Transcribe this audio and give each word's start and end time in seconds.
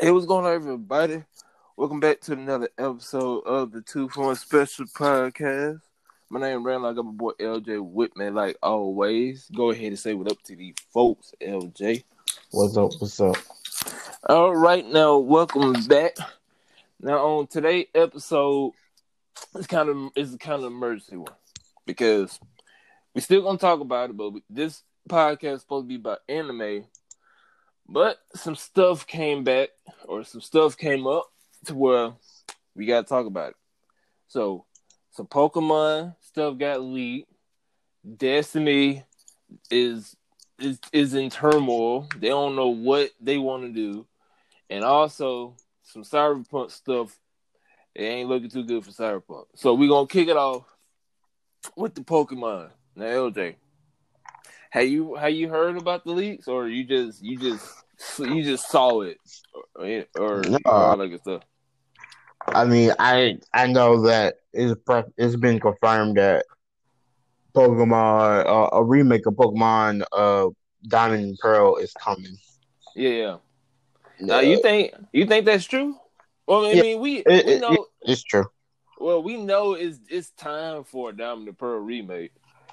Hey, 0.00 0.10
what's 0.10 0.26
going 0.26 0.44
on, 0.44 0.52
everybody? 0.52 1.22
Welcome 1.76 2.00
back 2.00 2.20
to 2.22 2.32
another 2.32 2.68
episode 2.76 3.46
of 3.46 3.70
the 3.70 3.80
Two 3.80 4.08
for 4.08 4.26
One 4.26 4.34
Special 4.34 4.86
Podcast. 4.86 5.80
My 6.28 6.40
name 6.40 6.58
is 6.58 6.64
Randall. 6.64 6.90
I 6.90 6.94
got 6.94 7.04
my 7.04 7.12
boy 7.12 7.30
LJ 7.40 7.80
Whitman, 7.80 8.34
like 8.34 8.56
always. 8.60 9.48
Go 9.54 9.70
ahead 9.70 9.86
and 9.86 9.98
say 9.98 10.12
what 10.14 10.32
up 10.32 10.42
to 10.42 10.56
these 10.56 10.74
folks, 10.92 11.32
LJ. 11.40 12.02
What's 12.50 12.76
up? 12.76 12.90
What's 12.98 13.20
up? 13.20 13.36
All 14.28 14.54
right, 14.54 14.84
now 14.84 15.18
welcome 15.18 15.74
back. 15.84 16.16
Now 17.00 17.18
on 17.18 17.46
today's 17.46 17.86
episode, 17.94 18.72
it's 19.54 19.68
kind 19.68 19.88
of 19.88 20.10
it's 20.16 20.34
kind 20.36 20.60
of 20.60 20.72
emergency 20.72 21.16
one 21.16 21.32
because 21.86 22.40
we 23.14 23.20
still 23.20 23.42
gonna 23.42 23.58
talk 23.58 23.78
about 23.78 24.10
it, 24.10 24.16
but 24.16 24.32
this 24.50 24.82
podcast 25.08 25.54
is 25.54 25.60
supposed 25.60 25.84
to 25.84 25.88
be 25.88 25.96
about 25.96 26.18
anime 26.28 26.84
but 27.88 28.18
some 28.34 28.54
stuff 28.54 29.06
came 29.06 29.44
back, 29.44 29.70
or 30.06 30.24
some 30.24 30.40
stuff 30.40 30.76
came 30.76 31.06
up 31.06 31.30
to 31.66 31.74
where 31.74 32.12
we 32.74 32.86
got 32.86 33.02
to 33.02 33.08
talk 33.08 33.26
about 33.26 33.50
it. 33.50 33.56
So, 34.28 34.64
some 35.10 35.26
Pokemon 35.26 36.16
stuff 36.20 36.58
got 36.58 36.82
leaked. 36.82 37.30
Destiny 38.16 39.04
is 39.70 40.16
is 40.58 40.78
is 40.92 41.14
in 41.14 41.30
turmoil. 41.30 42.08
They 42.18 42.28
don't 42.28 42.56
know 42.56 42.68
what 42.68 43.10
they 43.20 43.38
want 43.38 43.62
to 43.62 43.72
do, 43.72 44.06
and 44.68 44.84
also 44.84 45.56
some 45.82 46.02
Cyberpunk 46.02 46.70
stuff. 46.70 47.18
It 47.94 48.02
ain't 48.02 48.28
looking 48.28 48.50
too 48.50 48.64
good 48.64 48.84
for 48.84 48.90
Cyberpunk. 48.90 49.44
So 49.54 49.74
we're 49.74 49.88
gonna 49.88 50.06
kick 50.06 50.28
it 50.28 50.36
off 50.36 50.64
with 51.76 51.94
the 51.94 52.00
Pokemon. 52.00 52.70
Now, 52.96 53.06
LJ, 53.06 53.54
have 54.70 54.88
you 54.88 55.14
have 55.14 55.32
you 55.32 55.48
heard 55.48 55.76
about 55.76 56.04
the 56.04 56.10
leaks, 56.10 56.48
or 56.48 56.68
you 56.68 56.84
just 56.84 57.22
you 57.22 57.38
just 57.38 57.83
you 58.18 58.42
just 58.44 58.70
saw 58.70 59.00
it, 59.02 59.18
or, 59.74 60.04
or 60.18 60.42
no. 60.42 60.58
all 60.66 60.96
that 60.96 61.08
good 61.08 61.20
stuff? 61.20 61.42
I 62.46 62.64
mean, 62.64 62.92
I 62.98 63.38
I 63.52 63.66
know 63.66 64.02
that 64.02 64.36
it's 64.52 64.80
it's 65.16 65.36
been 65.36 65.60
confirmed 65.60 66.16
that 66.16 66.44
Pokemon 67.54 68.46
uh, 68.46 68.76
a 68.76 68.84
remake 68.84 69.26
of 69.26 69.34
Pokemon 69.34 70.04
uh 70.12 70.50
Diamond 70.86 71.24
and 71.24 71.38
Pearl 71.38 71.76
is 71.76 71.92
coming. 71.94 72.36
Yeah, 72.94 73.10
yeah. 73.10 73.36
Now 74.20 74.40
you 74.40 74.60
think 74.60 74.92
you 75.12 75.26
think 75.26 75.46
that's 75.46 75.64
true? 75.64 75.96
Well, 76.46 76.66
I 76.66 76.72
yeah, 76.72 76.82
mean, 76.82 77.00
we, 77.00 77.16
it, 77.18 77.46
we 77.46 77.58
know 77.58 77.72
it, 77.72 77.80
it's 78.02 78.22
true. 78.22 78.44
Well, 78.98 79.22
we 79.22 79.36
know 79.36 79.72
it's 79.74 79.98
it's 80.08 80.30
time 80.30 80.84
for 80.84 81.10
a 81.10 81.16
Diamond 81.16 81.48
and 81.48 81.58
Pearl 81.58 81.80
remake 81.80 82.32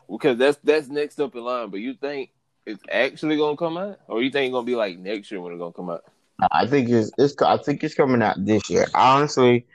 because 0.10 0.38
that's 0.38 0.58
that's 0.64 0.88
next 0.90 1.20
up 1.20 1.36
in 1.36 1.44
line. 1.44 1.70
But 1.70 1.80
you 1.80 1.94
think 1.94 2.32
it's 2.66 2.84
actually 2.92 3.38
gonna 3.38 3.58
come 3.58 3.78
out, 3.78 4.00
or 4.08 4.22
you 4.22 4.32
think 4.32 4.48
it's 4.48 4.54
gonna 4.54 4.66
be 4.66 4.76
like 4.76 4.98
next 4.98 5.32
year 5.32 5.42
when 5.42 5.54
it's 5.54 5.60
gonna 5.60 5.74
come 5.74 5.90
out? 5.90 6.04
I 6.52 6.68
think 6.68 6.90
it's 6.90 7.12
it's 7.18 7.40
I 7.42 7.58
think 7.58 7.84
it's 7.84 7.96
coming 7.96 8.22
out 8.22 8.44
this 8.44 8.70
year. 8.70 8.88
Honestly, 8.96 9.66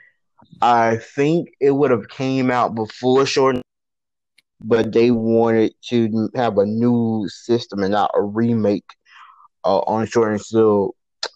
I 0.61 0.97
think 0.97 1.49
it 1.59 1.71
would 1.71 1.91
have 1.91 2.09
came 2.09 2.51
out 2.51 2.75
before 2.75 3.25
short, 3.25 3.57
but 4.61 4.91
they 4.91 5.11
wanted 5.11 5.73
to 5.89 6.29
have 6.35 6.57
a 6.57 6.65
new 6.65 7.27
system 7.29 7.83
and 7.83 7.91
not 7.91 8.11
a 8.13 8.21
remake 8.21 8.89
uh, 9.63 9.79
on 9.79 10.07
Sword 10.07 10.33
and 10.33 10.43
Shield 10.43 10.95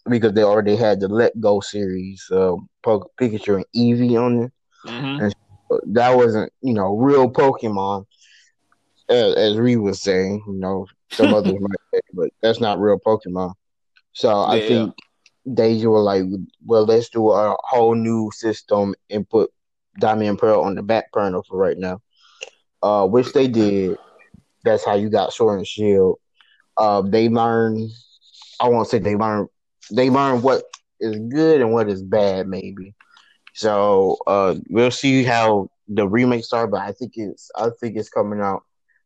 because 0.09 0.33
they 0.33 0.43
already 0.43 0.75
had 0.75 0.99
the 0.99 1.07
Let 1.07 1.39
Go 1.39 1.59
series, 1.59 2.25
uh, 2.31 2.55
Pikachu 2.83 3.55
and 3.55 3.65
Eevee 3.75 4.21
on 4.21 4.43
it. 4.43 4.51
Mm-hmm. 4.85 5.23
And 5.23 5.35
that 5.95 6.15
wasn't, 6.15 6.51
you 6.61 6.73
know, 6.73 6.97
real 6.97 7.29
Pokemon 7.29 8.05
as, 9.09 9.35
as 9.35 9.57
Reed 9.57 9.79
was 9.79 10.01
saying, 10.01 10.43
you 10.47 10.53
know, 10.53 10.87
some 11.11 11.33
others 11.33 11.59
might 11.59 11.79
say, 11.93 12.01
but 12.13 12.29
that's 12.41 12.59
not 12.59 12.79
real 12.79 12.99
Pokemon. 12.99 13.53
So 14.13 14.29
yeah, 14.29 14.45
I 14.45 14.59
think 14.67 14.93
yeah. 15.45 15.53
they 15.53 15.85
were 15.85 16.01
like, 16.01 16.23
well, 16.65 16.85
let's 16.85 17.09
do 17.09 17.29
a 17.31 17.55
whole 17.63 17.95
new 17.95 18.31
system 18.33 18.95
and 19.09 19.29
put 19.29 19.51
Diamond 19.99 20.29
and 20.29 20.39
Pearl 20.39 20.61
on 20.61 20.75
the 20.75 20.83
back 20.83 21.11
burner 21.11 21.41
for 21.43 21.57
right 21.57 21.77
now. 21.77 22.01
Uh, 22.83 23.05
which 23.05 23.31
they 23.33 23.47
did. 23.47 23.97
That's 24.63 24.85
how 24.85 24.95
you 24.95 25.09
got 25.09 25.33
Sword 25.33 25.59
and 25.59 25.67
Shield. 25.67 26.19
Uh, 26.77 27.01
they 27.01 27.29
learned. 27.29 27.91
I 28.59 28.69
won't 28.69 28.87
say 28.87 28.99
they 28.99 29.15
learned. 29.15 29.49
They 29.91 30.09
learned 30.09 30.43
what 30.43 30.63
is 30.99 31.17
good 31.17 31.61
and 31.61 31.73
what 31.73 31.89
is 31.89 32.01
bad, 32.01 32.47
maybe. 32.47 32.95
So 33.53 34.17
uh, 34.27 34.55
we'll 34.69 34.91
see 34.91 35.23
how 35.23 35.69
the 35.87 36.07
remake 36.07 36.45
start, 36.45 36.71
but 36.71 36.81
I 36.81 36.93
think 36.93 37.13
it's 37.15 37.51
I 37.55 37.69
think 37.79 37.97
it's 37.97 38.09
coming 38.09 38.39
out 38.39 38.63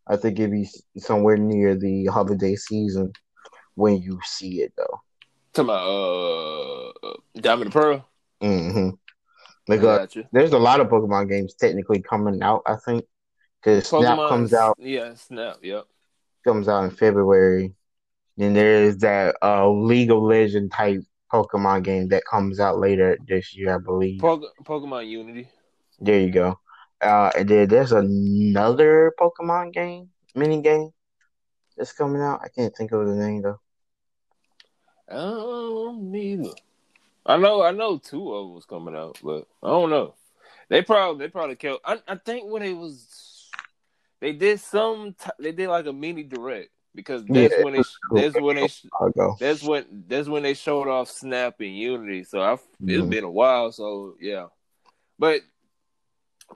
I 0.07 0.15
think 0.15 0.39
it'd 0.39 0.51
be 0.51 0.69
somewhere 0.97 1.37
near 1.37 1.75
the 1.75 2.05
holiday 2.05 2.55
season 2.55 3.11
when 3.75 4.01
you 4.01 4.19
see 4.23 4.61
it, 4.61 4.73
though. 4.77 5.01
Talking 5.53 5.69
about 5.69 6.93
uh, 7.03 7.13
Diamond 7.39 7.65
and 7.65 7.73
Pearl. 7.73 8.09
Mm-hmm. 8.41 8.89
Because 9.67 10.15
there's 10.31 10.51
a 10.51 10.59
lot 10.59 10.79
of 10.79 10.87
Pokemon 10.87 11.29
games 11.29 11.55
technically 11.55 12.01
coming 12.01 12.43
out. 12.43 12.61
I 12.67 12.75
think 12.75 13.05
because 13.59 13.87
Snap 13.87 14.17
comes 14.29 14.53
out. 14.53 14.77
Yeah, 14.79 15.15
Snap. 15.15 15.57
Yep. 15.63 15.85
Comes 16.43 16.67
out 16.67 16.83
in 16.83 16.91
February. 16.91 17.73
Then 18.37 18.53
there's 18.53 18.97
that 18.97 19.37
uh, 19.41 19.69
League 19.69 20.11
of 20.11 20.21
Legend 20.21 20.71
type 20.71 21.01
Pokemon 21.33 21.83
game 21.83 22.09
that 22.09 22.23
comes 22.29 22.59
out 22.59 22.77
later 22.77 23.17
this 23.27 23.55
year, 23.55 23.75
I 23.75 23.79
believe. 23.79 24.21
Pokemon 24.21 25.07
Unite. 25.07 25.47
There 25.99 26.19
you 26.19 26.29
go. 26.29 26.59
Uh, 27.01 27.31
and 27.37 27.49
then 27.49 27.67
there's 27.67 27.91
another 27.91 29.13
Pokemon 29.19 29.73
game, 29.73 30.09
mini 30.33 30.61
game, 30.61 30.91
that's 31.77 31.91
coming 31.91 32.21
out. 32.21 32.41
I 32.43 32.47
can't 32.49 32.75
think 32.75 32.91
of 32.91 33.05
the 33.05 33.15
name 33.15 33.41
though. 33.41 33.59
Oh, 35.09 35.97
neither. 36.01 36.51
I 37.25 37.37
know, 37.37 37.63
I 37.63 37.71
know, 37.71 37.97
two 37.97 38.33
of 38.33 38.45
them 38.45 38.55
was 38.55 38.65
coming 38.65 38.95
out, 38.95 39.19
but 39.23 39.47
I 39.61 39.67
don't 39.67 39.89
know. 39.89 40.15
They 40.69 40.81
probably, 40.81 41.25
they 41.25 41.31
probably 41.31 41.55
killed. 41.55 41.79
I, 41.83 41.99
I 42.07 42.15
think 42.15 42.49
when 42.49 42.63
it 42.63 42.73
was, 42.73 43.49
they 44.19 44.33
did 44.33 44.59
some, 44.59 45.13
t- 45.13 45.29
they 45.39 45.51
did 45.51 45.69
like 45.69 45.85
a 45.85 45.93
mini 45.93 46.23
direct 46.23 46.69
because 46.95 47.23
that's 47.25 47.53
yeah, 47.57 47.63
when 47.63 47.73
they, 47.73 47.83
that's 48.13 48.39
when 48.39 48.55
they, 48.55 48.69
that's 49.39 49.63
when 49.63 49.85
that's 50.07 50.27
when 50.27 50.43
they 50.43 50.53
showed 50.53 50.87
off 50.87 51.09
Snap 51.09 51.55
and 51.59 51.75
Unite. 51.75 52.27
So 52.27 52.41
I, 52.41 52.53
mm-hmm. 52.53 52.89
it's 52.89 53.05
been 53.05 53.23
a 53.23 53.29
while. 53.29 53.71
So 53.71 54.15
yeah, 54.19 54.47
but 55.19 55.41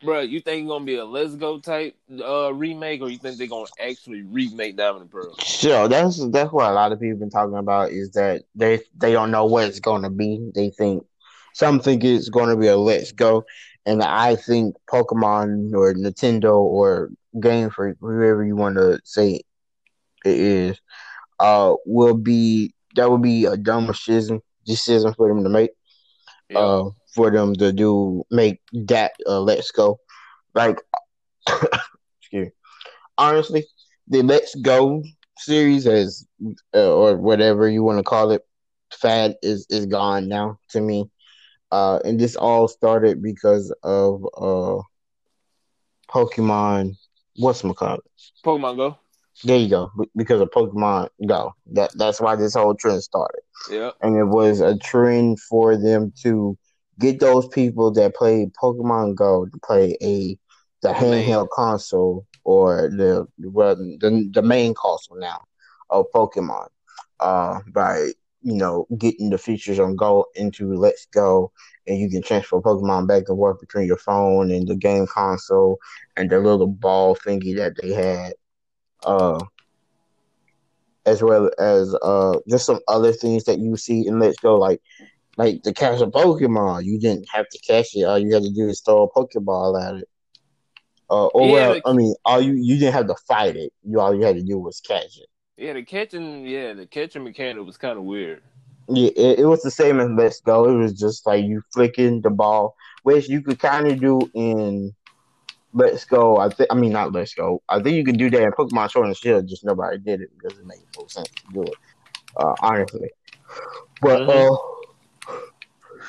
Bro, 0.02 0.22
you 0.22 0.40
think 0.40 0.62
it's 0.62 0.70
gonna 0.70 0.86
be 0.86 0.96
a 0.96 1.06
Let's 1.06 1.36
Go 1.36 1.60
type 1.60 1.96
uh, 2.24 2.54
remake, 2.54 3.02
or 3.02 3.10
you 3.10 3.18
think 3.18 3.38
they're 3.38 3.48
gonna 3.48 3.70
actually 3.80 4.22
remake 4.22 4.78
Diamond 4.78 5.04
and 5.04 5.12
Pearl? 5.12 5.36
Sure, 5.40 5.88
that's 5.88 6.26
that's 6.32 6.52
what 6.54 6.72
a 6.72 6.74
lot 6.74 6.92
of 6.92 7.02
people 7.02 7.20
been 7.20 7.30
talking 7.30 7.58
about 7.58 7.92
is 7.92 8.12
that 8.12 8.44
they 8.56 8.80
they 8.96 9.12
don't 9.12 9.32
know 9.32 9.46
what 9.46 9.68
it's 9.68 9.80
gonna 9.80 10.10
be. 10.10 10.52
They 10.56 10.70
think 10.70 11.04
some 11.54 11.80
think 11.80 12.04
it's 12.04 12.30
gonna 12.30 12.56
be 12.56 12.68
a 12.68 12.78
Let's 12.78 13.12
Go, 13.12 13.44
and 13.86 14.02
I 14.02 14.36
think 14.36 14.76
Pokemon 14.90 15.74
or 15.74 15.94
Nintendo 15.94 16.56
or 16.58 17.10
Game 17.42 17.70
Freak, 17.70 17.98
whoever 18.00 18.46
you 18.46 18.56
want 18.56 18.78
to 18.78 19.00
say 19.04 19.42
it 20.26 20.38
is, 20.38 20.82
uh, 21.40 21.74
will 21.86 22.16
be 22.16 22.74
that 22.96 23.10
would 23.12 23.22
be 23.22 23.46
a 23.46 23.58
dumb 23.58 23.88
decision 23.88 24.42
decision 24.66 25.14
for 25.14 25.28
them 25.28 25.44
to 25.44 25.50
make. 25.50 25.72
Yeah. 26.50 26.60
Uh, 26.60 26.90
for 27.14 27.31
them 27.31 27.53
to 27.56 27.72
do 27.72 28.24
make 28.31 28.59
that 28.74 29.14
uh, 29.28 29.42
Let's 29.42 29.72
Go. 29.72 30.00
Like, 30.53 30.81
excuse 31.47 32.47
me. 32.47 32.52
honestly, 33.18 33.66
the 34.08 34.24
Let's 34.24 34.56
Go 34.56 35.03
series 35.38 35.86
has 35.86 36.28
uh, 36.74 36.94
or 36.94 37.18
whatever 37.18 37.70
you 37.70 37.84
want 37.84 38.00
to 38.00 38.03
call 38.03 38.31
it, 38.31 38.42
fad 38.92 39.36
is 39.42 39.66
is 39.70 39.86
gone 39.86 40.28
now 40.28 40.59
to 40.70 40.81
me. 40.81 41.09
Uh, 41.72 42.00
and 42.03 42.20
this 42.20 42.36
all 42.36 42.68
started 42.68 43.22
because 43.22 43.74
of 43.84 44.26
uh, 44.38 44.81
Pokemon. 46.09 46.96
What's 47.36 47.64
my 47.64 47.74
call? 47.74 48.00
Pokemon 48.46 48.78
Go. 48.78 48.97
There 49.44 49.58
you 49.58 49.70
go. 49.70 49.91
Because 50.16 50.41
of 50.41 50.50
Pokemon 50.50 51.09
Go. 51.26 51.53
That 51.72 51.91
that's 51.96 52.20
why 52.20 52.36
this 52.36 52.56
whole 52.56 52.76
trend 52.76 53.03
started. 53.03 53.41
Yeah. 53.70 53.91
And 54.02 54.18
it 54.18 54.26
was 54.26 54.62
a 54.62 54.78
trend 54.78 55.40
for 55.40 55.78
them 55.78 56.11
to 56.23 56.58
get 56.99 57.19
those 57.19 57.47
people 57.47 57.91
that 57.93 58.16
play 58.16 58.47
Pokemon 58.61 59.16
Go 59.16 59.46
to 59.46 59.59
play 59.66 59.97
a 60.01 60.37
the 60.81 60.90
handheld 60.90 61.49
console 61.49 62.25
or 62.43 62.90
the 62.90 63.28
well 63.40 63.75
the 63.75 64.29
the 64.34 64.41
main 64.41 64.73
console 64.75 65.19
now 65.19 65.41
of 65.90 66.05
Pokemon. 66.13 66.67
Uh 67.19 67.59
by 67.73 68.11
you 68.41 68.55
know 68.55 68.87
getting 68.97 69.29
the 69.29 69.37
features 69.37 69.79
on 69.79 69.96
Go 69.96 70.25
into 70.35 70.73
Let's 70.75 71.05
Go 71.07 71.51
and 71.87 71.97
you 71.99 72.09
can 72.09 72.22
transfer 72.22 72.59
Pokemon 72.61 73.07
back 73.07 73.23
and 73.28 73.37
forth 73.37 73.59
between 73.59 73.87
your 73.87 73.97
phone 73.97 74.51
and 74.51 74.67
the 74.67 74.75
game 74.75 75.07
console 75.07 75.79
and 76.17 76.29
the 76.29 76.40
little 76.40 76.67
ball 76.67 77.16
thingy 77.16 77.55
that 77.57 77.73
they 77.81 77.93
had. 77.93 78.34
Uh 79.03 79.40
as 81.05 81.22
well 81.23 81.49
as 81.57 81.96
uh 82.03 82.37
just 82.49 82.66
some 82.66 82.79
other 82.87 83.11
things 83.11 83.46
that 83.46 83.59
you 83.59 83.75
see 83.78 84.05
in 84.07 84.19
Let's 84.19 84.37
Go 84.40 84.55
like 84.55 84.81
like 85.37 85.64
to 85.64 85.73
catch 85.73 86.02
a 86.02 86.08
Pokemon, 86.08 86.85
you 86.85 86.99
didn't 86.99 87.28
have 87.29 87.47
to 87.49 87.59
catch 87.59 87.96
it. 87.96 88.03
All 88.03 88.20
you 88.20 88.34
had 88.34 88.43
to 88.43 88.52
do 88.52 88.67
is 88.67 88.81
throw 88.81 89.03
a 89.03 89.09
Pokeball 89.09 89.81
at 89.81 89.96
it. 90.02 90.09
Uh, 91.09 91.26
or 91.28 91.47
yeah, 91.47 91.70
well, 91.70 91.81
I 91.85 91.93
mean, 91.93 92.14
all 92.23 92.40
you 92.40 92.53
you 92.53 92.78
didn't 92.78 92.93
have 92.93 93.08
to 93.08 93.16
fight 93.28 93.55
it. 93.55 93.73
You 93.84 93.99
all 93.99 94.14
you 94.14 94.23
had 94.23 94.35
to 94.35 94.43
do 94.43 94.59
was 94.59 94.79
catch 94.79 95.17
it. 95.17 95.28
Yeah, 95.58 95.73
the 95.73 95.84
catching, 95.84 96.46
yeah, 96.46 96.73
the 96.73 96.85
catching 96.85 97.23
mechanic 97.23 97.66
was 97.66 97.78
kind 97.78 97.97
of 97.97 98.03
weird. 98.03 98.41
Yeah, 98.87 99.09
it, 99.16 99.40
it 99.40 99.46
was 99.46 99.61
the 99.61 99.72
same 99.72 99.99
as 99.99 100.09
Let's 100.09 100.40
Go. 100.40 100.70
It 100.70 100.78
was 100.78 100.93
just 100.93 101.26
like 101.26 101.43
you 101.46 101.64
flicking 101.73 102.22
the 102.22 102.29
ball, 102.29 102.75
which 103.03 103.28
you 103.28 103.41
could 103.41 103.59
kind 103.59 103.87
of 103.87 103.99
do 103.99 104.29
in 104.34 104.93
Let's 105.73 106.05
Go. 106.05 106.37
I 106.37 106.49
think. 106.49 106.72
I 106.72 106.75
mean, 106.75 106.91
not 106.91 107.11
Let's 107.11 107.34
Go. 107.34 107.61
I 107.67 107.82
think 107.82 107.96
you 107.96 108.05
could 108.05 108.17
do 108.17 108.29
that 108.29 108.41
in 108.41 108.52
Pokemon 108.52 108.91
Sword 108.91 109.08
and 109.08 109.17
Shield. 109.17 109.47
Just 109.47 109.66
nobody 109.66 109.97
did 109.97 110.22
it 110.22 110.29
because 110.37 110.58
it 110.59 110.66
made 110.66 110.79
no 110.97 111.08
sense 111.08 111.29
to 111.29 111.53
do 111.53 111.64
it. 111.64 111.75
Uh, 112.37 112.55
honestly, 112.61 113.09
but 114.02 114.29
uh, 114.29 114.55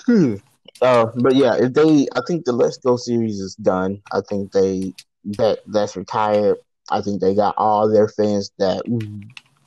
hmm. 0.06 0.36
uh, 0.82 1.06
but 1.16 1.34
yeah, 1.34 1.56
if 1.56 1.72
they, 1.74 2.06
I 2.14 2.20
think 2.26 2.44
the 2.44 2.52
Let's 2.52 2.78
Go 2.78 2.96
series 2.96 3.40
is 3.40 3.54
done. 3.56 4.02
I 4.12 4.20
think 4.28 4.52
they 4.52 4.94
that 5.38 5.60
that's 5.66 5.96
retired. 5.96 6.58
I 6.90 7.00
think 7.02 7.20
they 7.20 7.34
got 7.34 7.54
all 7.56 7.88
their 7.88 8.08
fans 8.08 8.50
that 8.58 8.82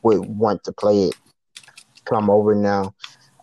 would 0.01 0.25
want 0.25 0.63
to 0.65 0.71
play 0.73 1.05
it 1.05 1.15
come 2.05 2.29
over 2.29 2.53
now. 2.55 2.93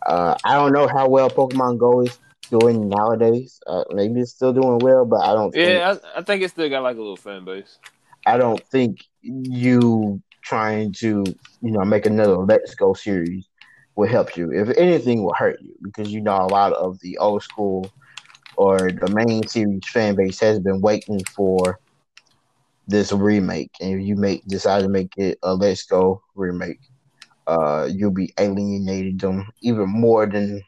Uh, 0.06 0.36
I 0.44 0.54
don't 0.54 0.72
know 0.72 0.88
how 0.88 1.08
well 1.08 1.30
Pokemon 1.30 1.78
Go 1.78 2.02
is 2.02 2.18
doing 2.50 2.88
nowadays. 2.88 3.60
Uh, 3.66 3.84
maybe 3.90 4.20
it's 4.20 4.32
still 4.32 4.52
doing 4.52 4.78
well, 4.78 5.04
but 5.04 5.20
I 5.20 5.34
don't. 5.34 5.54
Yeah, 5.54 5.94
think, 5.94 6.04
I, 6.14 6.18
I 6.18 6.22
think 6.22 6.42
it 6.42 6.50
still 6.50 6.68
got 6.68 6.82
like 6.82 6.96
a 6.96 7.00
little 7.00 7.16
fan 7.16 7.44
base. 7.44 7.78
I 8.26 8.36
don't 8.36 8.62
think 8.68 9.04
you 9.22 10.22
trying 10.42 10.92
to 10.92 11.24
you 11.62 11.70
know 11.70 11.84
make 11.84 12.06
another 12.06 12.36
Let's 12.36 12.74
Go 12.74 12.94
series 12.94 13.46
will 13.96 14.08
help 14.08 14.36
you. 14.36 14.52
If 14.52 14.70
anything, 14.76 15.22
will 15.22 15.34
hurt 15.34 15.60
you 15.60 15.74
because 15.82 16.12
you 16.12 16.20
know 16.20 16.36
a 16.36 16.46
lot 16.46 16.72
of 16.72 16.98
the 17.00 17.18
old 17.18 17.42
school 17.42 17.90
or 18.56 18.90
the 18.90 19.08
main 19.08 19.46
series 19.46 19.86
fan 19.88 20.16
base 20.16 20.40
has 20.40 20.58
been 20.60 20.80
waiting 20.80 21.20
for 21.34 21.78
this 22.86 23.12
remake, 23.12 23.70
and 23.80 24.00
if 24.00 24.06
you 24.06 24.16
make 24.16 24.44
decide 24.46 24.82
to 24.82 24.88
make 24.88 25.12
it 25.16 25.38
a 25.42 25.54
Let's 25.54 25.84
Go 25.84 26.22
remake, 26.34 26.78
uh, 27.46 27.88
you'll 27.90 28.10
be 28.12 28.32
alienating 28.38 29.16
them 29.18 29.46
even 29.62 29.88
more 29.88 30.26
than 30.26 30.62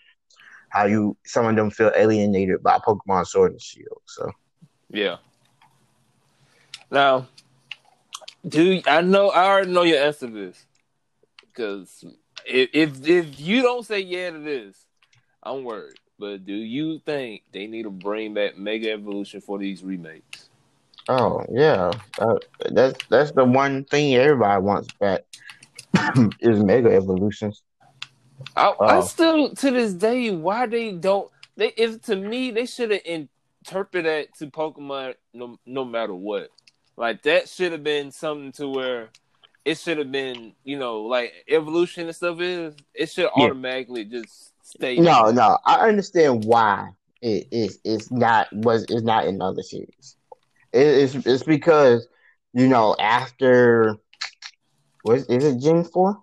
how 0.70 0.86
you 0.86 1.16
some 1.24 1.46
of 1.46 1.56
them 1.56 1.70
feel 1.70 1.92
alienated 1.96 2.62
by 2.62 2.78
Pokemon 2.78 3.26
Sword 3.26 3.52
and 3.52 3.60
Shield. 3.60 4.00
So, 4.06 4.30
yeah. 4.90 5.16
Now, 6.90 7.28
do 8.46 8.80
I 8.86 9.00
know? 9.02 9.30
I 9.30 9.44
already 9.46 9.70
know 9.72 9.82
your 9.82 10.02
answer 10.02 10.26
to 10.26 10.32
this 10.32 10.66
because 11.40 12.04
if, 12.46 12.70
if 12.72 13.06
if 13.06 13.40
you 13.40 13.62
don't 13.62 13.84
say 13.84 14.00
yeah 14.00 14.30
to 14.30 14.38
this, 14.38 14.86
I'm 15.42 15.64
worried. 15.64 15.98
But 16.18 16.46
do 16.46 16.54
you 16.54 17.00
think 17.00 17.42
they 17.52 17.66
need 17.66 17.82
to 17.84 17.90
bring 17.90 18.34
back 18.34 18.56
Mega 18.56 18.92
Evolution 18.92 19.40
for 19.40 19.58
these 19.58 19.82
remakes? 19.82 20.50
Oh 21.08 21.44
yeah, 21.50 21.90
uh, 22.18 22.38
that's 22.70 23.04
that's 23.08 23.32
the 23.32 23.44
one 23.44 23.84
thing 23.84 24.14
everybody 24.14 24.62
wants 24.62 24.88
back 25.00 25.22
is 26.40 26.62
Mega 26.62 26.94
Evolutions. 26.94 27.62
I, 28.56 28.68
uh, 28.68 28.84
I 28.84 29.00
still 29.00 29.54
to 29.54 29.70
this 29.70 29.94
day 29.94 30.30
why 30.30 30.66
they 30.66 30.92
don't 30.92 31.30
they 31.56 31.68
if 31.76 32.02
to 32.02 32.16
me 32.16 32.50
they 32.50 32.66
should 32.66 32.90
have 32.90 33.00
interpreted 33.04 34.04
that 34.04 34.38
to 34.38 34.46
Pokemon 34.46 35.14
no 35.34 35.58
no 35.66 35.84
matter 35.84 36.14
what. 36.14 36.50
Like 36.96 37.22
that 37.22 37.48
should 37.48 37.72
have 37.72 37.82
been 37.82 38.12
something 38.12 38.52
to 38.52 38.68
where 38.68 39.08
it 39.64 39.78
should 39.78 39.98
have 39.98 40.10
been, 40.10 40.52
you 40.64 40.78
know, 40.78 41.02
like 41.02 41.32
evolution 41.48 42.06
and 42.06 42.16
stuff 42.16 42.40
is 42.40 42.74
it 42.94 43.10
should 43.10 43.28
yeah. 43.36 43.44
automatically 43.44 44.04
just 44.04 44.52
stay. 44.62 44.96
No, 44.96 45.26
there. 45.26 45.34
no. 45.34 45.58
I 45.64 45.88
understand 45.88 46.44
why 46.44 46.90
it 47.20 47.48
is 47.52 47.78
it's 47.84 48.10
not 48.10 48.48
was 48.52 48.84
it's 48.88 49.02
not 49.02 49.26
in 49.26 49.40
other 49.40 49.62
series. 49.62 50.16
It, 50.72 50.86
it's 50.86 51.14
it's 51.26 51.42
because, 51.44 52.06
you 52.52 52.68
know, 52.68 52.96
after 52.98 53.96
was 55.04 55.26
is 55.26 55.44
it 55.44 55.60
Gen 55.60 55.84
Four? 55.84 56.22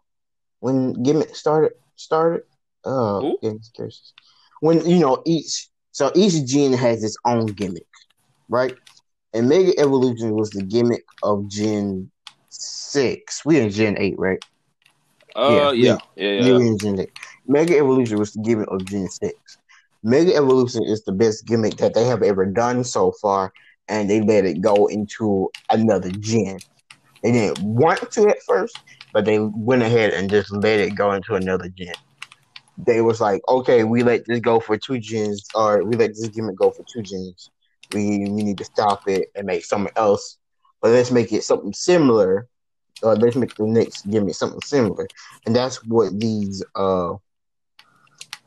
When 0.59 1.01
Gimmick 1.03 1.36
started 1.36 1.74
started? 1.95 2.44
Uh 2.86 3.33
when 4.62 4.86
you 4.86 5.00
know 5.00 5.21
each 5.25 5.69
so 5.91 6.12
each 6.15 6.45
gen 6.45 6.74
has 6.74 7.03
its 7.03 7.18
own 7.25 7.47
gimmick, 7.47 7.88
right? 8.47 8.75
And 9.33 9.50
Mega 9.50 9.77
Evolution 9.80 10.31
was 10.31 10.50
the 10.50 10.63
gimmick 10.63 11.03
of 11.24 11.47
Gen 11.50 12.09
Six. 12.50 13.46
We 13.46 13.60
in 13.60 13.69
Gen 13.69 13.98
Eight, 13.98 14.16
right? 14.18 14.40
Uh, 15.36 15.72
yeah, 15.75 15.98
yeah, 16.16 16.31
yeah. 16.31 16.60
yeah. 16.60 16.75
Gen 16.81 17.00
Eight. 17.00 17.12
Mega 17.48 17.78
Evolution 17.78 18.19
was 18.19 18.34
the 18.34 18.42
gimmick 18.42 18.68
of 18.72 18.86
Gen 18.86 19.07
Six. 19.10 19.36
Mega 20.04 20.36
Evolution 20.36 20.84
is 20.84 21.04
the 21.06 21.12
best 21.12 21.46
gimmick 21.48 21.78
that 21.78 21.94
they 21.94 22.06
have 22.06 22.24
ever 22.24 22.46
done 22.46 22.84
so 22.84 23.12
far, 23.22 23.51
and 23.88 24.10
they 24.10 24.22
let 24.22 24.46
it 24.46 24.62
go 24.62 24.88
into 24.88 25.50
another 25.69 26.12
gen. 26.19 26.60
They 27.24 27.31
didn't 27.34 27.60
want 27.60 28.12
to 28.12 28.30
at 28.30 28.38
first, 28.48 28.80
but 29.13 29.25
they 29.25 29.40
went 29.40 29.84
ahead 29.84 30.13
and 30.13 30.30
just 30.30 30.51
let 30.54 30.80
it 30.80 30.96
go 30.96 31.12
into 31.12 31.36
another 31.36 31.69
gen. 31.69 31.96
They 32.78 33.01
was 33.01 33.19
like, 33.19 33.42
okay, 33.50 33.84
we 33.84 34.04
let 34.04 34.25
this 34.25 34.40
go 34.40 34.60
for 34.60 34.78
two 34.78 35.00
gens, 35.00 35.50
or 35.54 35.84
we 35.84 35.98
let 35.98 36.12
this 36.12 36.30
gimmick 36.30 36.56
go 36.57 36.72
for 36.72 36.84
two 36.94 37.04
gens 37.04 37.51
we 37.92 38.28
we 38.30 38.44
need 38.44 38.57
to 38.60 38.66
stop 38.66 39.01
it 39.07 39.30
and 39.36 39.48
make 39.48 39.66
something 39.66 39.94
else. 39.96 40.38
But 40.81 40.92
let's 40.92 41.12
make 41.12 41.31
it 41.31 41.44
something 41.44 41.74
similar. 41.74 42.48
Or 43.02 43.16
let's 43.16 43.36
make 43.36 43.56
the 43.56 43.66
next 43.66 44.10
give 44.10 44.24
me 44.24 44.34
something 44.34 44.62
similar. 44.62 45.08
And 45.46 45.56
that's 45.56 45.84
what 45.86 46.20
these 46.20 46.64
uh 46.76 47.16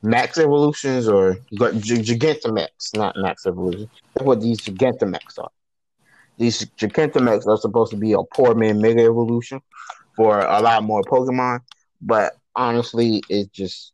max 0.02 0.38
evolutions 0.38 1.08
or 1.08 1.36
Gigantamax, 1.52 2.94
not 2.94 3.16
max 3.16 3.46
evolution. 3.46 3.88
That's 4.14 4.26
what 4.26 4.40
these 4.40 4.60
Gigantamax 4.60 5.38
are. 5.38 5.50
These 6.38 6.66
Gigantamax 6.78 7.46
are 7.46 7.56
supposed 7.56 7.92
to 7.92 7.96
be 7.96 8.12
a 8.12 8.22
poor 8.34 8.54
man 8.54 8.80
mega 8.80 9.02
evolution 9.02 9.60
for 10.16 10.40
a 10.40 10.60
lot 10.60 10.82
more 10.82 11.02
Pokemon, 11.02 11.60
but 12.00 12.34
honestly, 12.54 13.22
it's 13.28 13.50
just 13.50 13.92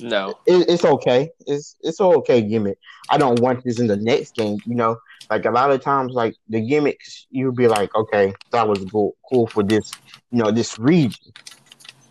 no, 0.00 0.34
it, 0.46 0.68
it's 0.68 0.84
okay. 0.84 1.30
It's 1.46 1.76
it's 1.80 2.00
okay 2.00 2.42
gimmick. 2.42 2.78
I 3.10 3.18
don't 3.18 3.40
want 3.40 3.64
this 3.64 3.78
in 3.78 3.86
the 3.86 3.96
next 3.96 4.34
game. 4.34 4.58
You 4.66 4.74
know, 4.74 4.96
like 5.30 5.44
a 5.44 5.50
lot 5.50 5.70
of 5.70 5.80
times, 5.82 6.12
like 6.12 6.34
the 6.48 6.60
gimmicks, 6.60 7.26
you'll 7.30 7.52
be 7.52 7.68
like, 7.68 7.94
okay, 7.94 8.34
that 8.52 8.68
was 8.68 8.84
cool, 8.90 9.16
cool 9.28 9.46
for 9.46 9.62
this, 9.62 9.92
you 10.30 10.42
know, 10.42 10.50
this 10.50 10.78
region. 10.78 11.32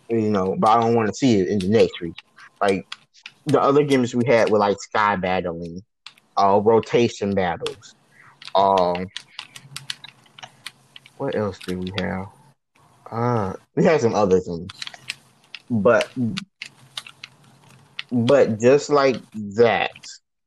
You 0.08 0.30
know, 0.30 0.56
but 0.58 0.68
I 0.70 0.80
don't 0.80 0.94
want 0.94 1.08
to 1.08 1.14
see 1.14 1.40
it 1.40 1.48
in 1.48 1.58
the 1.58 1.68
next 1.68 2.00
region. 2.00 2.16
Like 2.60 2.86
the 3.46 3.60
other 3.60 3.84
gimmicks 3.84 4.14
we 4.14 4.26
had 4.26 4.50
were 4.50 4.58
like 4.58 4.80
sky 4.80 5.16
battling, 5.16 5.82
uh, 6.36 6.60
rotation 6.62 7.34
battles. 7.34 7.94
Um, 8.54 9.06
what 11.16 11.34
else 11.34 11.58
did 11.58 11.78
we 11.78 11.92
have? 11.98 12.26
Uh, 13.10 13.54
we 13.76 13.84
had 13.84 14.00
some 14.00 14.14
other 14.14 14.40
things, 14.40 14.70
but 15.70 16.10
but 18.10 18.60
just 18.60 18.90
like 18.90 19.16
that, 19.32 19.92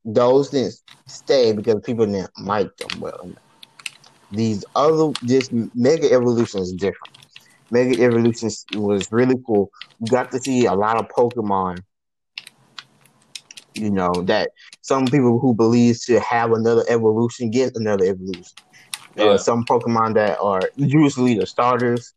those 0.07 0.49
didn't 0.49 0.81
stay 1.05 1.51
because 1.51 1.81
people 1.83 2.05
didn't 2.05 2.31
like 2.39 2.75
them 2.77 2.99
well. 2.99 3.29
These 4.31 4.63
other, 4.75 5.11
this 5.21 5.51
Mega 5.51 6.11
Evolution 6.11 6.61
is 6.61 6.71
different. 6.73 7.17
Mega 7.71 8.01
Evolution 8.01 8.49
was 8.75 9.11
really 9.11 9.35
cool. 9.45 9.69
You 9.99 10.07
got 10.07 10.31
to 10.31 10.39
see 10.39 10.65
a 10.65 10.73
lot 10.73 10.97
of 10.97 11.09
Pokemon. 11.09 11.79
You 13.73 13.91
know 13.91 14.11
that 14.23 14.51
some 14.81 15.05
people 15.05 15.39
who 15.39 15.53
believe 15.53 16.01
to 16.05 16.19
have 16.19 16.51
another 16.51 16.83
evolution 16.89 17.51
get 17.51 17.75
another 17.75 18.05
evolution. 18.05 18.55
Yeah. 19.15 19.25
Uh, 19.25 19.37
some 19.37 19.65
Pokemon 19.65 20.15
that 20.15 20.39
are 20.39 20.61
usually 20.77 21.37
the 21.37 21.45
starters, 21.45 22.13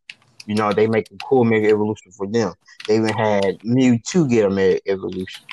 you 0.46 0.54
know, 0.54 0.72
they 0.72 0.86
make 0.86 1.10
a 1.10 1.16
cool 1.16 1.44
Mega 1.44 1.68
Evolution 1.68 2.12
for 2.12 2.26
them. 2.26 2.54
They 2.86 2.96
even 2.96 3.12
had 3.12 3.58
Mewtwo 3.60 4.30
get 4.30 4.46
a 4.46 4.50
Mega 4.50 4.80
Evolution. 4.86 5.44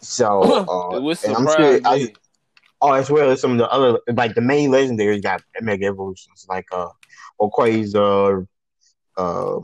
So 0.00 0.42
uh, 0.68 0.96
it 0.96 1.02
was 1.02 1.24
I'm 1.24 1.46
sure 1.46 1.80
I, 1.84 2.12
oh, 2.80 2.92
as 2.92 3.10
well 3.10 3.30
as 3.30 3.40
some 3.40 3.52
of 3.52 3.58
the 3.58 3.68
other 3.70 3.98
like 4.14 4.34
the 4.34 4.40
main 4.40 4.70
legendaries 4.70 5.22
got 5.22 5.42
Mega 5.60 5.86
Evolutions, 5.86 6.46
like 6.48 6.66
uh 6.72 6.88
Rayquaza, 7.40 8.46
uh 9.16 9.58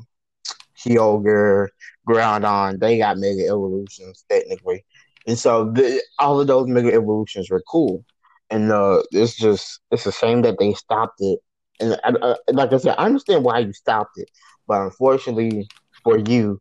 Kyogre, 0.79 1.69
Groudon, 2.09 2.79
they 2.79 2.99
got 2.99 3.19
Mega 3.19 3.47
Evolutions 3.47 4.25
technically. 4.29 4.85
And 5.27 5.39
so 5.39 5.71
the, 5.71 6.03
all 6.19 6.41
of 6.41 6.47
those 6.47 6.69
Mega 6.69 6.93
Evolutions 6.93 7.51
were 7.51 7.63
cool. 7.69 8.05
And 8.51 8.71
uh, 8.71 9.03
it's 9.11 9.37
just 9.37 9.81
it's 9.91 10.07
a 10.07 10.13
shame 10.13 10.43
that 10.43 10.59
they 10.59 10.75
stopped 10.75 11.21
it. 11.21 11.39
And 11.81 11.99
uh, 12.05 12.37
like 12.53 12.73
I 12.73 12.77
said, 12.77 12.95
I 12.99 13.07
understand 13.07 13.43
why 13.43 13.61
you 13.61 13.73
stopped 13.73 14.17
it, 14.17 14.31
but 14.69 14.83
unfortunately 14.83 15.67
for 16.05 16.19
you, 16.19 16.61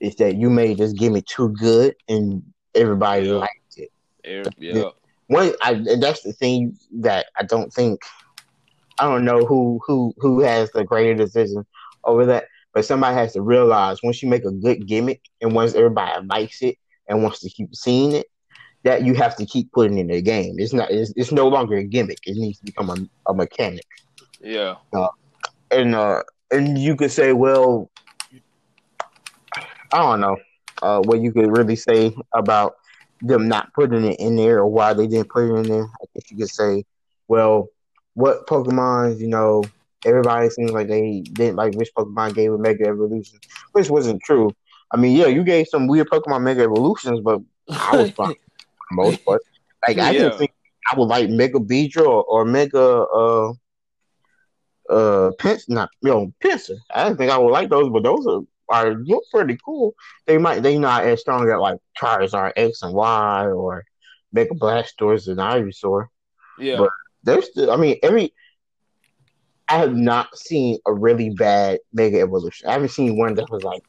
is 0.00 0.16
that 0.16 0.36
you 0.36 0.50
made 0.50 0.78
this 0.78 0.92
gimmick 0.92 1.24
too 1.26 1.48
good 1.58 1.94
and 2.08 2.42
everybody 2.74 3.26
yeah. 3.26 3.34
liked 3.34 3.76
it. 3.76 3.90
Yeah. 4.58 4.90
One, 5.26 5.52
I, 5.62 5.72
and 5.72 6.02
that's 6.02 6.22
the 6.22 6.32
thing 6.32 6.78
that 7.00 7.26
I 7.36 7.44
don't 7.44 7.72
think. 7.72 8.00
I 8.98 9.04
don't 9.04 9.24
know 9.24 9.44
who 9.44 9.80
who 9.84 10.14
who 10.18 10.40
has 10.40 10.70
the 10.70 10.84
greater 10.84 11.14
decision 11.14 11.66
over 12.04 12.26
that, 12.26 12.44
but 12.72 12.84
somebody 12.84 13.14
has 13.16 13.32
to 13.32 13.42
realize 13.42 14.02
once 14.02 14.22
you 14.22 14.28
make 14.28 14.44
a 14.44 14.52
good 14.52 14.86
gimmick 14.86 15.20
and 15.40 15.52
once 15.52 15.74
everybody 15.74 16.24
likes 16.26 16.62
it 16.62 16.78
and 17.08 17.22
wants 17.22 17.40
to 17.40 17.50
keep 17.50 17.74
seeing 17.74 18.12
it, 18.12 18.26
that 18.84 19.02
you 19.02 19.14
have 19.14 19.34
to 19.36 19.46
keep 19.46 19.72
putting 19.72 19.98
in 19.98 20.06
the 20.06 20.22
game. 20.22 20.56
It's 20.58 20.72
not. 20.72 20.90
It's, 20.90 21.12
it's 21.16 21.32
no 21.32 21.48
longer 21.48 21.76
a 21.76 21.84
gimmick. 21.84 22.18
It 22.24 22.36
needs 22.36 22.58
to 22.58 22.64
become 22.64 22.90
a, 22.90 23.30
a 23.30 23.34
mechanic. 23.34 23.86
Yeah. 24.40 24.76
Uh, 24.92 25.08
and 25.70 25.94
uh, 25.94 26.22
and 26.50 26.78
you 26.78 26.94
could 26.94 27.10
say, 27.10 27.32
well, 27.32 27.90
I 29.92 29.98
don't 29.98 30.20
know. 30.20 30.36
Uh, 30.82 31.00
what 31.00 31.20
you 31.20 31.32
could 31.32 31.50
really 31.50 31.76
say 31.76 32.14
about 32.34 32.74
them 33.20 33.48
not 33.48 33.72
putting 33.74 34.04
it 34.04 34.16
in 34.18 34.36
there 34.36 34.58
or 34.58 34.68
why 34.68 34.92
they 34.94 35.06
didn't 35.06 35.30
put 35.30 35.44
it 35.50 35.54
in 35.54 35.68
there. 35.68 35.84
I 35.84 36.04
guess 36.14 36.30
you 36.30 36.36
could 36.38 36.48
say, 36.50 36.84
well, 37.28 37.68
what 38.14 38.46
Pokemon, 38.46 39.18
you 39.18 39.28
know, 39.28 39.70
everybody 40.04 40.48
seems 40.50 40.72
like 40.72 40.88
they 40.88 41.24
didn't 41.34 41.56
like 41.56 41.74
which 41.74 41.90
Pokemon 41.96 42.34
gave 42.34 42.52
a 42.52 42.58
Mega 42.58 42.86
Evolution, 42.88 43.38
which 43.72 43.90
wasn't 43.90 44.22
true. 44.22 44.54
I 44.92 44.96
mean, 44.96 45.16
yeah, 45.16 45.26
you 45.26 45.44
gave 45.44 45.66
some 45.68 45.86
weird 45.86 46.08
Pokemon 46.08 46.42
Mega 46.42 46.62
Evolutions, 46.62 47.20
but 47.24 47.40
I 47.78 47.94
was 47.94 48.10
fine 48.16 48.32
for 48.88 48.94
most 48.94 49.24
part. 49.24 49.40
Like 49.86 49.98
I 49.98 50.12
Yeah. 50.12 50.14
didn't 50.14 50.36
think 50.36 50.50
I 50.90 50.98
would 50.98 51.06
like 51.08 51.28
Mega 51.30 51.58
Beedrill 51.58 52.06
or, 52.06 52.24
or 52.24 52.44
Mega 52.44 52.80
uh 52.80 53.52
uh 54.90 55.30
Pence 55.38 55.68
not 55.68 55.88
you 56.02 56.10
know 56.10 56.32
Pinsir. 56.42 56.76
I 56.92 57.04
didn't 57.04 57.18
think 57.18 57.30
I 57.30 57.38
would 57.38 57.50
like 57.52 57.70
those, 57.70 57.90
but 57.90 58.02
those 58.02 58.26
are 58.26 58.40
are 58.68 58.94
look 58.94 59.24
pretty 59.32 59.58
cool. 59.64 59.94
They 60.26 60.38
might 60.38 60.62
they 60.62 60.78
not 60.78 61.04
as 61.04 61.20
strong 61.20 61.48
as 61.48 61.58
like 61.58 61.78
Charizard 62.00 62.52
X 62.56 62.82
and 62.82 62.94
Y 62.94 63.46
or 63.46 63.84
Mega 64.32 64.54
Blastoise 64.54 65.28
and 65.28 65.38
Ivysaur. 65.38 66.06
Yeah. 66.58 66.78
But- 66.78 66.90
There's 67.22 67.46
still 67.50 67.70
I 67.70 67.76
mean 67.76 67.96
every 68.02 68.32
I 69.68 69.78
have 69.78 69.94
not 69.94 70.36
seen 70.36 70.78
a 70.86 70.92
really 70.92 71.30
bad 71.30 71.80
Mega 71.92 72.20
Evolution. 72.20 72.68
I 72.68 72.72
haven't 72.72 72.90
seen 72.90 73.16
one 73.16 73.34
that 73.36 73.48
was 73.50 73.62
like, 73.64 73.82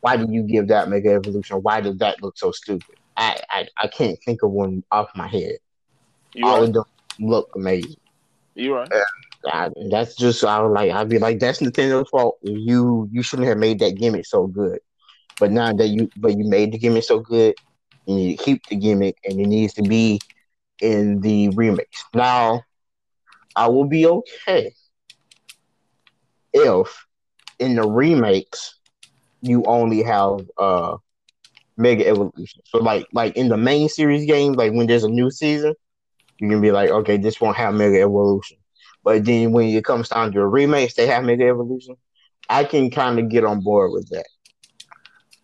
why 0.00 0.16
did 0.16 0.32
you 0.32 0.42
give 0.42 0.68
that 0.68 0.88
Mega 0.88 1.12
Evolution? 1.12 1.58
Why 1.58 1.80
did 1.80 2.00
that 2.00 2.20
look 2.22 2.36
so 2.36 2.50
stupid? 2.52 2.96
I 3.16 3.40
I, 3.50 3.68
I 3.76 3.86
can't 3.88 4.18
think 4.24 4.42
of 4.42 4.50
one 4.50 4.82
off 4.90 5.08
my 5.14 5.28
head. 5.28 5.58
you 6.34 6.44
All 6.46 6.58
right. 6.60 6.68
of 6.68 6.74
them 6.74 6.84
look 7.20 7.50
amazing. 7.54 7.96
You 8.58 8.74
right. 8.74 8.90
I, 9.46 9.70
that's 9.90 10.16
just 10.16 10.44
I 10.44 10.60
was 10.60 10.72
like 10.72 10.90
I'd 10.90 11.08
be 11.08 11.18
like 11.18 11.38
that's 11.38 11.60
Nintendo's 11.60 12.08
fault. 12.10 12.38
You 12.42 13.08
you 13.12 13.22
shouldn't 13.22 13.48
have 13.48 13.58
made 13.58 13.78
that 13.80 13.96
gimmick 13.96 14.26
so 14.26 14.46
good. 14.48 14.80
But 15.38 15.52
now 15.52 15.72
that 15.72 15.88
you 15.88 16.10
but 16.16 16.36
you 16.36 16.44
made 16.48 16.72
the 16.72 16.78
gimmick 16.78 17.04
so 17.04 17.20
good, 17.20 17.54
you 18.06 18.14
need 18.16 18.36
to 18.36 18.44
keep 18.44 18.66
the 18.66 18.76
gimmick 18.76 19.16
and 19.24 19.40
it 19.40 19.46
needs 19.46 19.74
to 19.74 19.82
be 19.82 20.20
in 20.80 21.20
the 21.20 21.50
remakes. 21.50 22.04
Now 22.14 22.62
I 23.56 23.68
will 23.68 23.86
be 23.86 24.06
okay 24.06 24.72
if 26.52 27.06
in 27.60 27.76
the 27.76 27.88
remakes 27.88 28.78
you 29.40 29.62
only 29.66 30.02
have 30.02 30.40
uh 30.58 30.96
Mega 31.76 32.08
Evolution. 32.08 32.62
So 32.64 32.78
like 32.78 33.06
like 33.12 33.36
in 33.36 33.48
the 33.48 33.56
main 33.56 33.88
series 33.88 34.26
game, 34.26 34.54
like 34.54 34.72
when 34.72 34.86
there's 34.86 35.04
a 35.04 35.08
new 35.08 35.30
season, 35.30 35.74
you 36.40 36.48
can 36.48 36.60
be 36.60 36.70
like, 36.70 36.90
okay, 36.90 37.16
this 37.16 37.40
won't 37.40 37.56
have 37.56 37.74
Mega 37.74 38.00
Evolution. 38.00 38.58
But 39.04 39.24
then 39.24 39.52
when 39.52 39.68
it 39.68 39.84
comes 39.84 40.08
down 40.08 40.32
to 40.32 40.46
remakes, 40.46 40.94
they 40.94 41.06
have 41.06 41.24
Mega 41.24 41.46
Evolution. 41.46 41.96
I 42.48 42.64
can 42.64 42.90
kind 42.90 43.18
of 43.18 43.28
get 43.28 43.44
on 43.44 43.60
board 43.60 43.92
with 43.92 44.08
that. 44.10 44.26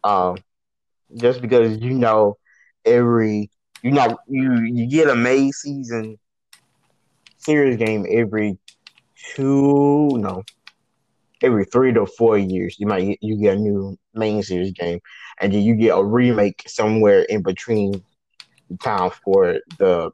Um, 0.08 0.36
just 1.16 1.40
because 1.40 1.78
you 1.78 1.94
know 1.94 2.36
every 2.84 3.50
you 3.82 3.90
know 3.90 4.18
you 4.28 4.62
you 4.62 4.86
get 4.88 5.08
a 5.08 5.14
May 5.14 5.50
season 5.50 6.18
series 7.38 7.76
game 7.76 8.06
every 8.10 8.58
two 9.34 10.08
no 10.18 10.42
every 11.42 11.64
three 11.64 11.92
to 11.92 12.06
four 12.06 12.38
years. 12.38 12.76
You 12.78 12.86
might 12.86 13.18
you 13.20 13.36
get 13.36 13.56
a 13.56 13.60
new 13.60 13.96
main 14.14 14.42
series 14.42 14.72
game, 14.72 15.00
and 15.40 15.52
then 15.52 15.62
you 15.62 15.74
get 15.74 15.96
a 15.96 16.04
remake 16.04 16.62
somewhere 16.66 17.22
in 17.22 17.42
between 17.42 18.02
the 18.70 18.76
time 18.78 19.10
for 19.24 19.58
the 19.78 20.10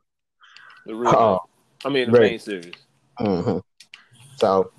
The 0.87 0.95
real. 0.95 1.11
uh, 1.11 1.39
I 1.85 1.89
mean, 1.89 2.11
the 2.11 2.19
right. 2.19 2.31
main 2.31 2.39
series. 2.39 2.75
hmm 3.19 3.59
So 4.37 4.73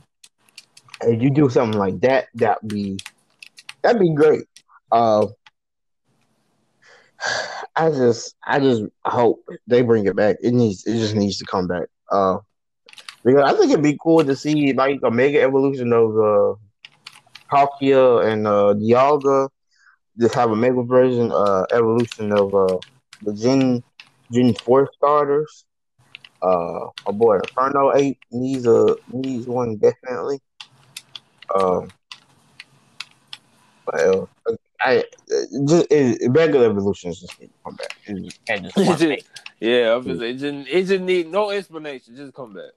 if 1.01 1.21
you 1.21 1.29
do 1.29 1.49
something 1.49 1.79
like 1.79 1.99
that, 2.01 2.27
that'd 2.35 2.67
be 2.67 2.99
that'd 3.81 4.01
be 4.01 4.13
great. 4.13 4.45
Uh, 4.91 5.27
I 7.75 7.89
just 7.91 8.35
I 8.45 8.59
just 8.59 8.83
hope 9.05 9.43
they 9.67 9.81
bring 9.81 10.05
it 10.05 10.15
back. 10.15 10.37
It 10.41 10.53
needs 10.53 10.85
it 10.85 10.97
just 10.97 11.15
needs 11.15 11.37
to 11.37 11.45
come 11.45 11.67
back. 11.67 11.87
Uh, 12.11 12.37
because 13.23 13.43
I 13.43 13.57
think 13.57 13.71
it'd 13.71 13.83
be 13.83 13.97
cool 14.01 14.23
to 14.23 14.35
see 14.35 14.73
like 14.73 14.99
a 15.03 15.11
mega 15.11 15.41
evolution 15.41 15.93
of 15.93 16.09
uh 16.17 16.53
Palkia 17.51 18.25
and 18.25 18.47
uh 18.47 18.73
Dialga. 18.75 19.49
Just 20.19 20.35
have 20.35 20.51
a 20.51 20.55
mega 20.55 20.83
version, 20.83 21.31
uh 21.31 21.65
evolution 21.71 22.31
of 22.31 22.53
uh 22.53 22.77
the 23.21 23.33
Gen 23.33 23.83
Gen 24.31 24.53
Four 24.53 24.89
starters. 24.95 25.65
Uh, 26.41 26.87
my 27.05 27.11
boy 27.11 27.37
Infernape 27.39 28.17
needs 28.31 28.65
a 28.65 28.95
needs 29.11 29.45
one 29.47 29.77
definitely. 29.77 30.39
Um, 31.53 31.89
well, 33.91 34.29
I 34.79 35.03
just 35.67 35.87
it, 35.91 36.29
regular 36.31 36.69
evolutions 36.69 37.19
just 37.21 37.39
need 37.39 37.47
to 37.47 37.53
come 37.63 37.75
back. 37.75 37.95
It 38.07 38.23
just, 38.23 38.39
it 38.47 38.63
just 38.63 38.99
just- 38.99 39.25
yeah, 39.59 39.89
I 39.91 39.95
was 39.95 40.05
gonna 40.07 40.23
it 40.23 40.33
just 40.37 40.67
it 40.69 40.83
just 40.85 41.01
need 41.03 41.27
no 41.31 41.51
explanation. 41.51 42.15
Just 42.15 42.33
come 42.33 42.53
back. 42.53 42.71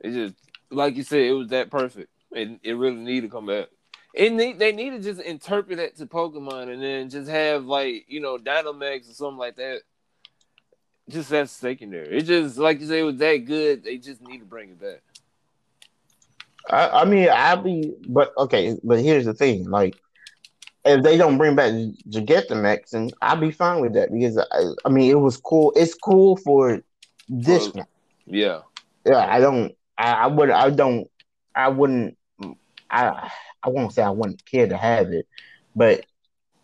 It 0.00 0.12
just 0.12 0.34
like 0.70 0.96
you 0.96 1.02
said, 1.02 1.20
it 1.20 1.32
was 1.32 1.48
that 1.48 1.70
perfect. 1.70 2.08
It 2.32 2.58
it 2.62 2.72
really 2.72 2.96
need 2.96 3.20
to 3.22 3.28
come 3.28 3.46
back. 3.46 3.66
It 4.14 4.32
need 4.32 4.58
they 4.58 4.72
need 4.72 4.90
to 4.90 5.00
just 5.00 5.20
interpret 5.20 5.76
that 5.78 5.96
to 5.96 6.06
Pokemon 6.06 6.72
and 6.72 6.82
then 6.82 7.10
just 7.10 7.28
have 7.30 7.66
like 7.66 8.06
you 8.08 8.20
know 8.20 8.38
Dynamax 8.38 9.10
or 9.10 9.14
something 9.14 9.36
like 9.38 9.56
that. 9.56 9.82
Just 11.10 11.30
that 11.30 11.48
secondary. 11.48 12.18
It 12.18 12.22
just 12.22 12.56
like 12.58 12.80
you 12.80 12.86
say, 12.86 13.00
it 13.00 13.04
was 13.04 13.16
that 13.16 13.36
good. 13.38 13.84
They 13.84 13.98
just 13.98 14.20
need 14.22 14.38
to 14.38 14.44
bring 14.44 14.70
it 14.70 14.80
back. 14.80 15.02
I, 16.68 17.00
I 17.00 17.04
mean, 17.04 17.28
I'll 17.32 17.62
be, 17.62 17.94
but 18.08 18.32
okay, 18.38 18.76
but 18.84 19.00
here's 19.00 19.24
the 19.24 19.34
thing: 19.34 19.68
like, 19.68 19.96
if 20.84 21.02
they 21.02 21.16
don't 21.16 21.38
bring 21.38 21.56
back 21.56 21.72
Gigantamax, 22.08 22.90
then 22.90 23.10
I'll 23.20 23.36
be 23.40 23.50
fine 23.50 23.80
with 23.80 23.94
that 23.94 24.12
because 24.12 24.38
I, 24.38 24.72
I 24.84 24.88
mean, 24.88 25.10
it 25.10 25.18
was 25.18 25.36
cool. 25.36 25.72
It's 25.74 25.94
cool 25.94 26.36
for 26.36 26.80
this 27.28 27.68
For- 27.68 27.78
one. 27.78 27.86
Yeah, 28.26 28.60
Yeah, 29.04 29.26
I 29.28 29.40
don't. 29.40 29.74
I, 29.98 30.12
I 30.12 30.26
would. 30.28 30.50
I 30.50 30.70
don't. 30.70 31.10
I 31.54 31.68
wouldn't. 31.68 32.16
Mm. 32.40 32.56
I. 32.90 33.30
I 33.62 33.68
won't 33.68 33.92
say 33.92 34.02
I 34.02 34.10
wouldn't 34.10 34.44
care 34.46 34.66
to 34.68 34.76
have 34.76 35.12
it, 35.12 35.26
but 35.76 36.06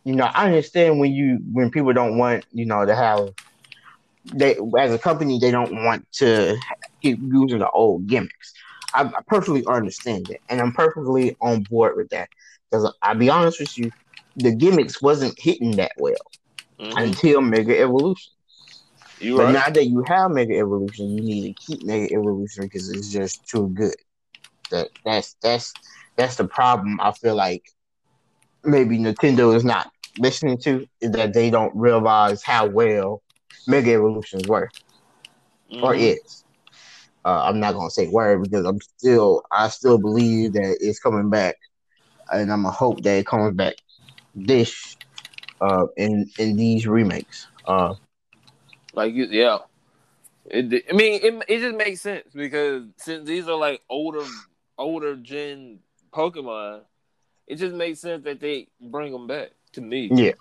you 0.05 0.15
know, 0.15 0.25
I 0.25 0.47
understand 0.47 0.99
when 1.00 1.12
you 1.12 1.41
when 1.53 1.71
people 1.71 1.93
don't 1.93 2.17
want 2.17 2.47
you 2.53 2.65
know 2.65 2.87
to 2.87 2.95
have 2.95 3.35
they 4.35 4.56
as 4.78 4.92
a 4.92 4.99
company 4.99 5.38
they 5.38 5.50
don't 5.50 5.85
want 5.85 6.06
to 6.14 6.56
keep 7.02 7.18
using 7.23 7.59
the 7.59 7.71
old 7.71 8.06
gimmicks. 8.06 8.52
I, 8.95 9.02
I 9.04 9.21
perfectly 9.26 9.64
understand 9.68 10.28
that, 10.28 10.38
and 10.49 10.61
I'm 10.61 10.73
perfectly 10.73 11.37
on 11.40 11.62
board 11.64 11.97
with 11.97 12.09
that 12.11 12.28
because 12.71 12.92
I'll 13.02 13.14
be 13.14 13.30
honest 13.30 13.61
with 13.61 13.76
you, 13.76 13.90
the 14.37 14.54
gimmicks 14.54 15.00
wasn't 15.02 15.38
hitting 15.38 15.76
that 15.76 15.92
well 15.97 16.14
Mhm. 16.80 16.97
until 16.99 17.40
Mega 17.40 17.78
Evolution. 17.78 18.33
you 19.21 19.37
But 19.37 19.45
right. 19.45 19.54
now 19.54 19.68
that 19.68 19.87
you 19.87 20.02
have 20.09 20.30
Mega 20.30 20.56
Evolution, 20.59 21.11
you 21.16 21.23
need 21.23 21.49
to 21.54 21.54
keep 21.66 21.83
Mega 21.85 22.12
Evolution 22.14 22.64
because 22.64 22.90
it's 22.90 23.11
just 23.12 23.47
too 23.49 23.68
good. 23.75 23.97
That 24.71 24.88
that's 25.04 25.37
that's 25.42 25.75
that's 26.16 26.37
the 26.37 26.47
problem. 26.49 26.99
I 27.00 27.12
feel 27.12 27.35
like 27.35 27.62
maybe 28.64 28.99
Nintendo 28.99 29.54
is 29.54 29.64
not 29.64 29.88
listening 30.18 30.59
to 30.59 30.87
is 31.00 31.11
that 31.12 31.35
they 31.35 31.50
don't 31.50 31.75
realize 31.76 32.42
how 32.42 32.66
well 32.66 33.23
Mega 33.66 33.92
Evolutions 33.92 34.46
work 34.46 34.70
or 35.80 35.94
Mhm. 35.94 35.94
is. 35.94 36.44
Uh, 37.25 37.42
I'm 37.44 37.61
not 37.61 37.75
gonna 37.75 37.90
say 37.90 38.08
word 38.08 38.42
because 38.42 38.64
I'm 38.64 38.80
still 38.80 39.42
I 39.52 39.68
still 39.68 39.99
believe 39.99 40.52
that 40.54 40.78
it's 40.80 40.99
coming 41.00 41.30
back, 41.30 41.56
and 42.30 42.52
I'm 42.52 42.62
gonna 42.62 42.73
hope 42.75 43.02
that 43.02 43.18
it 43.18 43.26
comes 43.26 43.54
back 43.54 43.75
this 44.35 44.96
uh 45.61 45.87
in 45.96 46.26
in 46.38 46.56
these 46.56 46.87
remakes. 46.87 47.46
Uh, 47.66 47.94
Like 48.92 49.14
you, 49.14 49.26
yeah. 49.26 49.58
It, 50.46 50.85
I 50.90 50.92
mean, 50.94 51.20
it, 51.23 51.44
it 51.49 51.61
just 51.61 51.76
makes 51.76 52.00
sense 52.00 52.28
because 52.35 52.85
since 52.96 53.26
these 53.26 53.49
are 53.49 53.56
like 53.56 53.82
older, 53.88 54.28
older 54.78 55.16
gen 55.16 55.80
Pokemon, 56.12 56.82
it 57.46 57.56
just 57.56 57.75
makes 57.75 58.00
sense 58.00 58.25
that 58.25 58.40
they 58.40 58.68
bring 58.80 59.12
them 59.12 59.26
back 59.26 59.50
to 59.73 59.80
me. 59.80 60.18
yeah. 60.18 60.32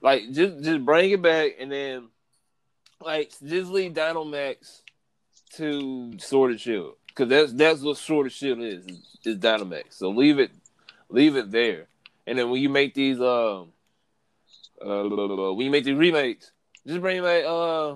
Like 0.00 0.30
just 0.32 0.62
just 0.62 0.84
bring 0.84 1.10
it 1.10 1.22
back 1.22 1.52
and 1.58 1.72
then 1.72 2.08
like 3.00 3.32
just 3.44 3.70
leave 3.70 3.94
Dynamax 3.94 4.82
to 5.54 6.18
Sword 6.18 6.52
and 6.52 6.60
Shield 6.60 6.94
because 7.06 7.28
that's 7.28 7.52
that's 7.52 7.80
what 7.80 7.96
Sword 7.96 8.26
and 8.26 8.32
Shield 8.32 8.60
is 8.60 8.86
is, 8.86 9.00
is 9.24 9.38
Dynamax. 9.38 9.94
So 9.94 10.10
leave 10.10 10.38
it 10.38 10.50
leave 11.08 11.36
it 11.36 11.50
there, 11.50 11.86
and 12.26 12.38
then 12.38 12.50
when 12.50 12.62
you 12.62 12.68
make 12.68 12.94
these 12.94 13.20
um 13.20 13.72
uh, 14.80 15.02
when 15.02 15.64
you 15.64 15.70
make 15.70 15.84
these 15.84 15.96
remakes, 15.96 16.52
just 16.86 17.00
bring 17.00 17.22
back 17.22 17.44
uh 17.44 17.94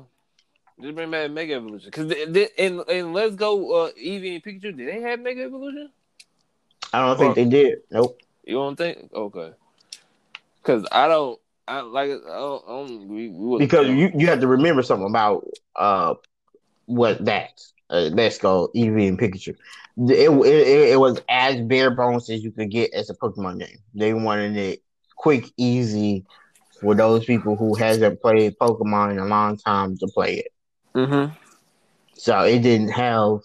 just 0.81 0.95
bring 0.97 1.11
back 1.11 1.31
Mega 1.31 1.55
Evolution 1.55 1.91
because 1.91 2.11
and 2.59 2.81
and 2.89 3.13
let's 3.13 3.37
go 3.37 3.85
uh 3.85 3.91
Eevee 3.93 4.35
and 4.35 4.43
Pikachu. 4.43 4.77
Did 4.77 4.89
they 4.89 5.01
have 5.01 5.21
Mega 5.21 5.43
Evolution? 5.43 5.91
I 6.93 7.07
don't 7.07 7.19
think 7.19 7.35
they 7.37 7.45
did. 7.45 7.79
Nope. 7.91 8.21
You 8.45 8.55
don't 8.55 8.77
think? 8.77 9.11
Okay. 9.15 9.53
Because 10.61 10.87
I 10.93 11.09
don't. 11.09 11.39
I 11.69 11.81
like. 11.81 12.11
I 12.11 12.15
don't. 12.15 12.65
I 12.67 12.69
don't 12.69 13.09
we, 13.09 13.29
we 13.29 13.59
because 13.59 13.89
you, 13.89 14.11
you 14.15 14.27
have 14.27 14.41
to 14.41 14.47
remember 14.47 14.83
something 14.83 15.09
about 15.09 15.47
uh 15.77 16.15
what 16.87 17.25
that 17.25 17.61
uh, 17.91 18.11
let's 18.13 18.39
go 18.39 18.71
Eevee 18.75 19.09
and 19.09 19.19
Pikachu. 19.19 19.55
It, 20.09 20.31
it, 20.31 20.89
it 20.93 21.01
was 21.01 21.21
as 21.29 21.61
bare 21.61 21.91
bones 21.91 22.31
as 22.31 22.43
you 22.43 22.51
could 22.51 22.71
get 22.71 22.93
as 22.95 23.11
a 23.11 23.15
Pokemon 23.15 23.61
game. 23.61 23.79
They 23.95 24.15
wanted 24.15 24.57
it 24.57 24.83
quick, 25.17 25.53
easy 25.57 26.25
for 26.81 26.95
those 26.95 27.25
people 27.25 27.57
who 27.57 27.75
hasn't 27.75 28.21
played 28.23 28.57
Pokemon 28.59 29.13
in 29.13 29.19
a 29.19 29.27
long 29.27 29.59
time 29.59 29.97
to 29.99 30.07
play 30.09 30.39
it. 30.39 30.53
Mm-hmm. 30.95 31.35
So 32.15 32.41
it 32.41 32.61
didn't 32.61 32.91
have. 32.91 33.39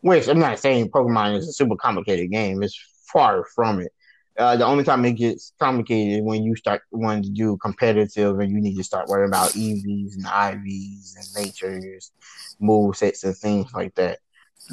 Which 0.00 0.28
I'm 0.28 0.38
not 0.38 0.58
saying 0.58 0.90
Pokemon 0.90 1.38
is 1.38 1.48
a 1.48 1.52
super 1.52 1.76
complicated 1.76 2.30
game. 2.30 2.62
It's 2.62 2.78
far 3.12 3.44
from 3.54 3.80
it. 3.80 3.92
Uh, 4.36 4.56
the 4.56 4.66
only 4.66 4.82
time 4.82 5.04
it 5.04 5.12
gets 5.12 5.52
complicated 5.60 6.18
is 6.18 6.22
when 6.22 6.42
you 6.42 6.56
start 6.56 6.82
wanting 6.90 7.22
to 7.22 7.30
do 7.30 7.56
competitive 7.58 8.40
and 8.40 8.50
you 8.50 8.60
need 8.60 8.76
to 8.76 8.82
start 8.82 9.08
worrying 9.08 9.28
about 9.28 9.50
EVs 9.50 10.14
and 10.14 10.24
IVs 10.24 11.14
and 11.16 11.44
natures, 11.44 12.10
move 12.58 12.96
sets 12.96 13.22
and 13.22 13.36
things 13.36 13.72
like 13.72 13.94
that. 13.94 14.18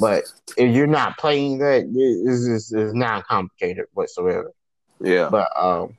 But 0.00 0.24
if 0.56 0.74
you're 0.74 0.86
not 0.88 1.16
playing 1.16 1.58
that, 1.58 1.84
it's, 1.94 2.46
it's, 2.46 2.72
it's 2.72 2.94
not 2.94 3.26
complicated 3.26 3.86
whatsoever. 3.92 4.52
Yeah. 5.00 5.28
But 5.30 5.48
um, 5.56 5.96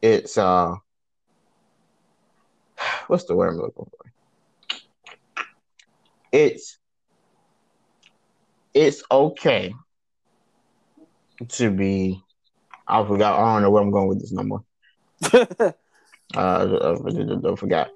it's 0.00 0.38
uh, 0.38 0.74
what's 3.08 3.24
the 3.24 3.34
word 3.34 3.48
I'm 3.48 3.56
looking 3.56 3.90
for? 3.90 4.12
It's 6.32 6.78
it's 8.72 9.02
okay 9.10 9.74
to 11.48 11.70
be. 11.70 12.22
I 12.86 13.04
forgot. 13.06 13.38
I 13.38 13.54
don't 13.54 13.62
know 13.62 13.70
where 13.70 13.82
I'm 13.82 13.90
going 13.90 14.08
with 14.08 14.20
this 14.20 14.32
no 14.32 14.42
more. 14.42 14.64
uh, 15.32 15.72
I, 16.34 16.40
I, 16.40 17.52
I 17.52 17.56
forgot. 17.56 17.90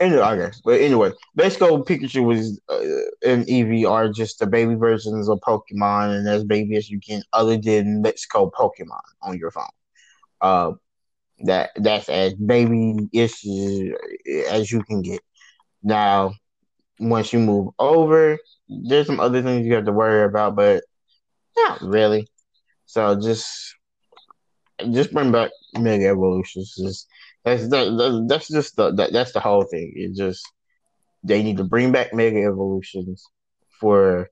Anyway, 0.00 0.20
okay, 0.20 0.56
but 0.64 0.80
anyway, 0.80 1.12
Go 1.36 1.84
Pikachu 1.84 2.24
was 2.24 2.60
uh, 2.68 2.80
and 3.24 3.46
Eevee 3.46 3.88
are 3.88 4.08
just 4.08 4.40
the 4.40 4.46
baby 4.48 4.74
versions 4.74 5.28
of 5.28 5.38
Pokemon, 5.40 6.18
and 6.18 6.28
as 6.28 6.42
baby 6.42 6.76
as 6.76 6.90
you 6.90 6.98
can, 6.98 7.22
other 7.32 7.56
than 7.56 8.02
Let's 8.02 8.26
Go 8.26 8.50
Pokemon 8.50 9.00
on 9.22 9.38
your 9.38 9.52
phone. 9.52 9.64
Uh, 10.40 10.72
that 11.44 11.70
that's 11.76 12.08
as 12.08 12.34
baby 12.34 13.08
issues 13.12 13.96
as 14.48 14.72
you 14.72 14.82
can 14.82 15.02
get. 15.02 15.20
Now, 15.84 16.34
once 16.98 17.32
you 17.32 17.38
move 17.38 17.72
over, 17.78 18.38
there's 18.68 19.06
some 19.06 19.20
other 19.20 19.40
things 19.40 19.66
you 19.66 19.74
have 19.74 19.84
to 19.84 19.92
worry 19.92 20.24
about, 20.24 20.56
but 20.56 20.82
not 21.56 21.80
really. 21.80 22.26
So 22.92 23.18
just 23.18 23.74
just 24.92 25.14
bring 25.14 25.32
back 25.32 25.50
Mega 25.78 26.08
Evolutions. 26.08 26.74
Just 26.76 27.08
that's 27.42 27.66
that, 27.68 28.26
that's 28.28 28.48
just 28.48 28.76
the 28.76 28.92
that, 28.92 29.14
that's 29.14 29.32
the 29.32 29.40
whole 29.40 29.64
thing. 29.64 29.94
It 29.96 30.14
just 30.14 30.46
they 31.24 31.42
need 31.42 31.56
to 31.56 31.64
bring 31.64 31.90
back 31.90 32.12
Mega 32.12 32.42
Evolutions 32.44 33.24
for 33.80 34.28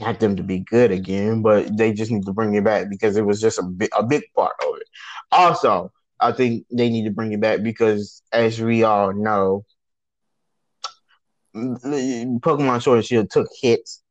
not 0.00 0.18
them 0.18 0.34
to 0.34 0.42
be 0.42 0.64
good 0.68 0.90
again, 0.90 1.42
but 1.42 1.76
they 1.76 1.92
just 1.92 2.10
need 2.10 2.26
to 2.26 2.32
bring 2.32 2.56
it 2.56 2.64
back 2.64 2.90
because 2.90 3.16
it 3.16 3.24
was 3.24 3.40
just 3.40 3.60
a 3.60 3.62
big 3.62 3.90
a 3.96 4.02
big 4.02 4.24
part 4.34 4.56
of 4.60 4.74
it. 4.74 4.88
Also, 5.30 5.92
I 6.18 6.32
think 6.32 6.66
they 6.72 6.90
need 6.90 7.04
to 7.04 7.12
bring 7.12 7.32
it 7.32 7.40
back 7.40 7.62
because 7.62 8.20
as 8.32 8.60
we 8.60 8.82
all 8.82 9.12
know, 9.12 9.64
Pokemon 11.54 12.82
Sword 12.82 12.96
and 12.96 13.06
Shield 13.06 13.30
took 13.30 13.46
hits 13.62 14.02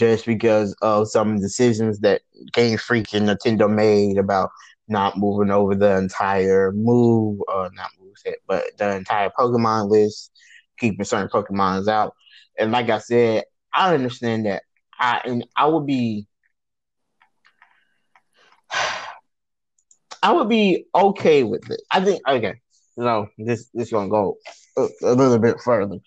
just 0.00 0.24
because 0.24 0.74
of 0.80 1.08
some 1.10 1.38
decisions 1.38 2.00
that 2.00 2.22
Game 2.54 2.78
Freak 2.78 3.12
and 3.12 3.28
Nintendo 3.28 3.70
made 3.70 4.16
about 4.16 4.48
not 4.88 5.18
moving 5.18 5.50
over 5.50 5.74
the 5.74 5.98
entire 5.98 6.72
move, 6.72 7.42
uh, 7.52 7.68
not 7.74 7.90
move 8.00 8.14
set, 8.16 8.36
but 8.48 8.64
the 8.78 8.96
entire 8.96 9.28
Pokemon 9.28 9.90
list, 9.90 10.32
keeping 10.78 11.04
certain 11.04 11.28
Pokemons 11.28 11.86
out. 11.86 12.14
And 12.58 12.72
like 12.72 12.88
I 12.88 12.96
said, 12.96 13.44
I 13.74 13.92
understand 13.92 14.46
that. 14.46 14.62
I 14.98 15.20
and 15.26 15.46
I 15.54 15.66
would 15.66 15.84
be, 15.86 16.26
I 20.22 20.32
would 20.32 20.48
be 20.48 20.86
okay 20.94 21.44
with 21.44 21.70
it. 21.70 21.82
I 21.90 22.02
think 22.02 22.26
okay. 22.26 22.54
No, 22.96 23.28
this 23.36 23.68
this 23.74 23.90
gonna 23.90 24.08
go 24.08 24.38
a, 24.78 24.88
a 25.02 25.12
little 25.12 25.38
bit 25.38 25.60
further, 25.60 25.98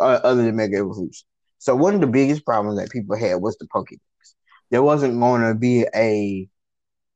uh, 0.00 0.20
other 0.24 0.42
than 0.42 0.56
Mega 0.56 0.78
Evolution. 0.78 1.26
So 1.62 1.76
one 1.76 1.94
of 1.94 2.00
the 2.00 2.08
biggest 2.08 2.44
problems 2.44 2.76
that 2.80 2.90
people 2.90 3.16
had 3.16 3.36
was 3.36 3.56
the 3.56 3.68
Pokédex. 3.68 4.00
There 4.70 4.82
wasn't 4.82 5.20
going 5.20 5.42
to 5.42 5.54
be 5.54 5.86
a 5.94 6.48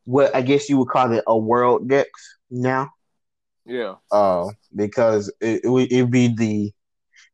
what 0.04 0.36
I 0.36 0.42
guess 0.42 0.68
you 0.68 0.78
would 0.78 0.88
call 0.88 1.10
it 1.10 1.24
a 1.26 1.36
world 1.36 1.88
dex 1.88 2.08
now. 2.48 2.92
Yeah. 3.64 3.96
Uh, 4.12 4.50
because 4.76 5.32
it, 5.40 5.64
it 5.64 5.68
would 5.68 5.90
it'd 5.90 6.12
be 6.12 6.28
the 6.28 6.72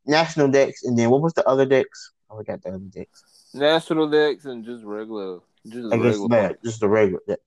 national 0.07 0.48
dex, 0.48 0.85
and 0.85 0.98
then 0.98 1.11
what 1.11 1.20
was 1.20 1.35
the 1.35 1.46
other 1.46 1.66
dex? 1.66 2.12
I 2.31 2.37
forgot 2.37 2.62
the 2.62 2.70
other 2.70 2.79
dex. 2.79 3.51
National 3.53 4.09
dex 4.09 4.46
and 4.46 4.64
just 4.64 4.83
regular, 4.83 5.40
just 5.66 5.92
I 5.92 5.98
guess 5.98 6.16
regular. 6.16 6.29
that 6.29 6.64
just 6.64 6.81
the 6.81 6.88
regular 6.88 7.20
dex, 7.29 7.42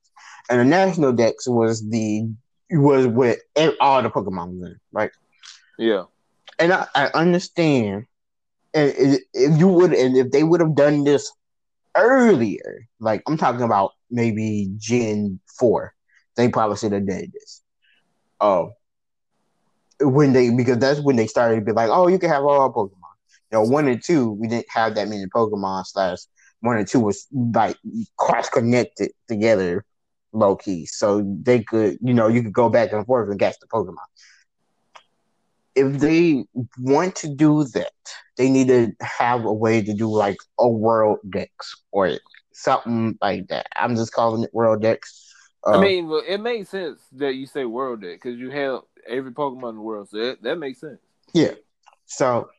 and 0.48 0.60
the 0.60 0.66
national 0.66 1.14
dex 1.14 1.48
was 1.48 1.90
the 1.90 2.30
was 2.70 3.08
with 3.08 3.40
all 3.80 4.04
the 4.04 4.12
Pokemon 4.12 4.64
in, 4.64 4.80
right? 4.92 5.10
Yeah. 5.80 6.04
And 6.60 6.72
I, 6.72 6.86
I 6.94 7.06
understand 7.16 8.06
and 8.76 9.20
if 9.34 9.60
you 9.60 9.68
would, 9.70 9.94
and 9.94 10.18
if 10.18 10.32
they 10.32 10.44
would 10.44 10.62
have 10.62 10.76
done 10.76 11.06
this 11.06 11.32
earlier, 11.96 12.88
like 13.00 13.24
I'm 13.28 13.38
talking 13.38 13.64
about 13.64 13.92
maybe 14.12 14.72
Gen 14.78 15.40
four, 15.60 15.94
they 16.38 16.50
probably 16.50 16.78
should 16.78 16.94
have 16.94 17.08
done 17.08 17.28
this. 17.34 17.64
Oh, 18.42 18.72
when 20.02 20.34
they 20.34 20.50
because 20.52 20.80
that's 20.80 21.02
when 21.02 21.16
they 21.16 21.28
started 21.28 21.56
to 21.56 21.62
be 21.62 21.72
like, 21.72 21.90
oh, 21.92 22.08
you 22.08 22.20
can 22.20 22.30
have 22.30 22.44
all 22.44 22.72
Pokemon. 22.74 22.92
You 23.52 23.60
know, 23.60 23.64
one 23.64 23.88
and 23.88 24.04
two, 24.04 24.32
we 24.32 24.48
didn't 24.48 24.68
have 24.70 24.96
that 24.96 25.08
many 25.08 25.26
Pokemon. 25.28 25.86
Slash, 25.86 26.20
one 26.62 26.78
and 26.78 26.88
two 26.88 27.00
was 27.00 27.28
like 27.34 27.78
cross 28.18 28.50
connected 28.50 29.12
together, 29.28 29.86
low 30.34 30.56
key, 30.56 30.86
so 30.86 31.22
they 31.42 31.62
could, 31.64 31.98
you 32.02 32.14
know, 32.14 32.28
you 32.28 32.44
could 32.44 32.54
go 32.54 32.70
back 32.70 32.92
and 32.92 33.06
forth 33.06 33.30
and 33.30 33.40
catch 33.40 33.56
the 33.62 33.68
Pokemon 33.68 33.96
if 35.76 36.00
they 36.00 36.46
want 36.80 37.16
to 37.18 37.28
do 37.28 37.66
that, 37.74 37.92
they 38.38 38.50
need 38.50 38.68
to 38.70 38.94
have 39.02 39.46
a 39.46 39.54
way 39.54 39.82
to 39.82 39.94
do 39.94 40.08
like 40.08 40.38
a 40.58 40.70
world 40.70 41.20
dex 41.30 41.76
or 41.92 42.18
something 42.54 43.18
like 43.22 43.48
that. 43.48 43.68
I'm 43.76 43.96
just 43.96 44.14
calling 44.14 44.44
it 44.44 44.54
world 44.54 44.82
dex. 44.82 45.34
Uh, 45.66 45.78
I 45.78 45.82
mean, 45.82 46.08
well, 46.08 46.24
it 46.26 46.40
makes 46.40 46.70
sense 46.70 47.02
that 47.14 47.36
you 47.36 47.46
say 47.46 47.66
world 47.66 48.02
dex 48.02 48.16
because 48.16 48.40
you 48.40 48.50
have 48.52 48.82
every 49.08 49.32
Pokemon 49.32 49.70
in 49.72 49.76
the 49.76 49.82
world, 49.82 50.10
so 50.10 50.18
that, 50.18 50.44
that 50.44 50.58
makes 50.58 50.80
sense. 50.80 51.00
Yeah. 51.34 51.52
So, 52.06 52.50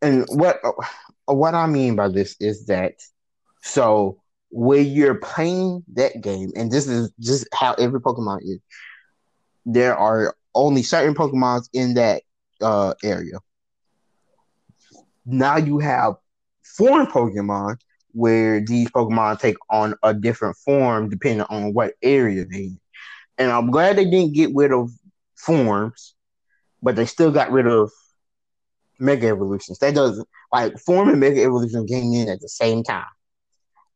and 0.00 0.26
what 0.28 0.60
what 1.26 1.54
I 1.54 1.66
mean 1.66 1.96
by 1.96 2.08
this 2.08 2.36
is 2.40 2.66
that 2.66 2.94
so 3.62 4.20
when 4.50 4.86
you're 4.86 5.14
playing 5.14 5.82
that 5.94 6.20
game, 6.20 6.52
and 6.54 6.70
this 6.70 6.86
is 6.86 7.10
just 7.18 7.48
how 7.54 7.74
every 7.74 8.00
Pokemon 8.00 8.40
is, 8.42 8.60
there 9.64 9.96
are 9.96 10.36
only 10.54 10.82
certain 10.82 11.14
Pokemons 11.14 11.68
in 11.72 11.94
that 11.94 12.22
uh, 12.62 12.94
area. 13.02 13.38
Now 15.24 15.56
you 15.56 15.78
have 15.78 16.14
foreign 16.62 17.06
Pokemon 17.06 17.76
where 18.12 18.60
these 18.64 18.90
Pokemon 18.90 19.40
take 19.40 19.56
on 19.70 19.94
a 20.02 20.12
different 20.14 20.56
form 20.56 21.08
depending 21.08 21.46
on 21.48 21.72
what 21.72 21.94
area 22.02 22.44
they 22.44 22.64
in. 22.64 22.80
And 23.38 23.50
I'm 23.50 23.70
glad 23.70 23.96
they 23.96 24.04
didn't 24.04 24.34
get 24.34 24.54
rid 24.54 24.72
of 24.72 24.90
forms, 25.36 26.14
but 26.82 26.96
they 26.96 27.06
still 27.06 27.30
got 27.30 27.50
rid 27.50 27.66
of 27.66 27.90
Mega 28.98 29.28
Evolutions. 29.28 29.78
That 29.78 29.94
doesn't 29.94 30.28
like 30.52 30.78
form 30.78 31.08
and 31.08 31.18
Mega 31.18 31.42
Evolution 31.42 31.86
came 31.86 32.12
in 32.12 32.28
at 32.28 32.40
the 32.40 32.48
same 32.48 32.82
time. 32.82 33.06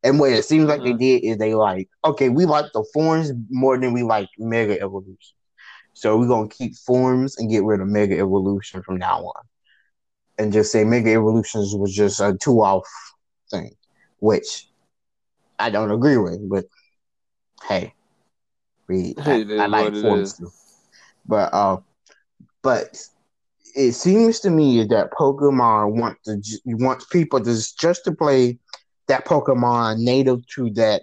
And 0.03 0.19
what 0.19 0.31
it 0.31 0.45
seems 0.45 0.65
like 0.65 0.81
mm-hmm. 0.81 0.97
they 0.97 1.19
did 1.19 1.23
is 1.25 1.37
they 1.37 1.53
like, 1.55 1.89
okay, 2.05 2.29
we 2.29 2.45
like 2.45 2.65
the 2.73 2.85
forms 2.93 3.31
more 3.49 3.77
than 3.77 3.93
we 3.93 4.03
like 4.03 4.29
Mega 4.37 4.79
Evolution. 4.79 5.36
So 5.97 6.15
we're 6.15 6.27
gonna 6.27 6.47
keep 6.47 6.75
forms 6.75 7.39
and 7.39 7.49
get 7.49 7.63
rid 7.63 7.81
of 7.81 7.87
Mega 7.87 8.19
Evolution 8.19 8.83
from 8.83 8.97
now 8.97 9.23
on, 9.23 9.43
and 10.37 10.53
just 10.53 10.71
say 10.71 10.83
Mega 10.83 11.09
Evolutions 11.09 11.73
was 11.73 11.91
just 11.91 12.19
a 12.19 12.37
two 12.39 12.61
off 12.61 12.87
thing, 13.49 13.71
which 14.19 14.67
I 15.57 15.71
don't 15.71 15.89
agree 15.89 16.17
with. 16.17 16.47
But 16.47 16.65
hey, 17.67 17.95
we 18.87 19.15
I, 19.17 19.43
I 19.57 19.65
like 19.65 19.95
forms 19.95 20.37
too. 20.37 20.51
But 21.25 21.51
uh, 21.51 21.77
but 22.61 22.95
it 23.75 23.93
seems 23.93 24.39
to 24.41 24.51
me 24.51 24.83
that 24.83 25.09
Pokemon 25.13 25.99
want 25.99 26.19
to 26.25 26.39
wants 26.65 27.05
people 27.05 27.43
to 27.43 27.75
just 27.79 28.03
to 28.03 28.11
play 28.11 28.59
that 29.07 29.25
Pokemon 29.25 29.97
native 29.97 30.45
to 30.49 30.69
that 30.73 31.01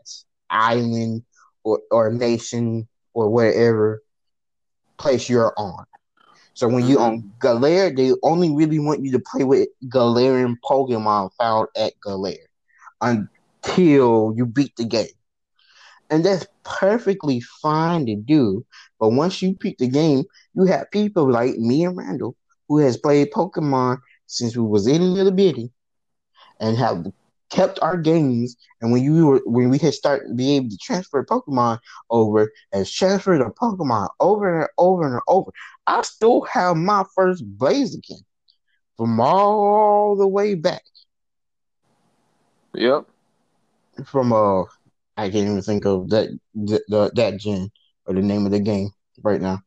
island 0.51 1.25
or, 1.65 1.81
or 1.91 2.13
nation 2.13 2.87
or 3.13 3.29
wherever 3.29 4.04
place 4.99 5.29
you're 5.29 5.55
on. 5.57 5.85
So 6.55 6.69
when 6.69 6.87
you 6.87 7.01
on 7.01 7.19
mm-hmm. 7.19 7.29
Galar, 7.41 7.91
they 7.91 8.13
only 8.23 8.55
really 8.55 8.79
want 8.79 9.05
you 9.05 9.11
to 9.13 9.19
play 9.19 9.45
with 9.45 9.69
Galarian 9.87 10.57
Pokemon 10.65 11.31
found 11.37 11.69
at 11.77 11.95
Galar 12.01 12.35
until 13.01 14.33
you 14.37 14.47
beat 14.47 14.77
the 14.77 14.85
game. 14.85 15.09
And 16.11 16.25
that's 16.25 16.47
perfectly 16.63 17.41
fine 17.41 18.07
to 18.07 18.15
do. 18.15 18.65
But 19.01 19.11
once 19.11 19.43
you 19.43 19.55
beat 19.55 19.79
the 19.79 19.89
game, 19.89 20.25
you 20.55 20.65
have 20.65 20.91
people 20.91 21.31
like 21.31 21.57
me 21.57 21.85
and 21.85 21.97
Randall 21.97 22.37
who 22.69 22.79
has 22.79 22.97
played 22.97 23.33
Pokemon 23.33 23.99
since 24.27 24.57
we 24.57 24.63
was 24.63 24.87
in 24.87 25.15
little 25.15 25.33
bitty 25.33 25.71
and 26.61 26.77
have 26.77 27.05
kept 27.55 27.79
our 27.83 27.97
games. 27.97 28.57
And 28.81 28.93
when 28.93 29.03
you 29.03 29.27
were 29.27 29.41
when 29.47 29.71
we 29.71 29.79
had 29.79 29.95
started 29.95 30.37
be 30.37 30.57
able 30.57 30.71
to 30.71 30.79
transfer 30.79 31.25
Pokemon 31.25 31.79
over 32.11 32.51
and 32.73 32.87
transfer 32.87 33.39
the 33.39 33.45
Pokemon 33.51 34.09
over 34.21 34.61
and 34.61 34.69
over 34.79 35.07
and 35.07 35.21
over, 35.29 35.51
I 35.87 36.03
still 36.03 36.43
have 36.43 36.77
my 36.77 37.05
first 37.15 37.45
Blaziken 37.57 38.21
from 38.97 39.21
all 39.21 40.17
the 40.17 40.29
way 40.29 40.55
back. 40.55 40.83
Yep. 42.75 43.07
From 44.05 44.33
uh, 44.33 44.63
I 45.17 45.31
can't 45.31 45.49
even 45.49 45.63
think 45.63 45.87
of 45.87 46.11
that 46.11 46.29
the, 46.55 46.83
the 46.89 47.13
that 47.15 47.39
gen 47.39 47.71
or 48.07 48.15
the 48.15 48.23
name 48.23 48.45
of 48.47 48.53
the 48.53 48.61
game 48.61 48.91
right 49.23 49.41
now. 49.41 49.61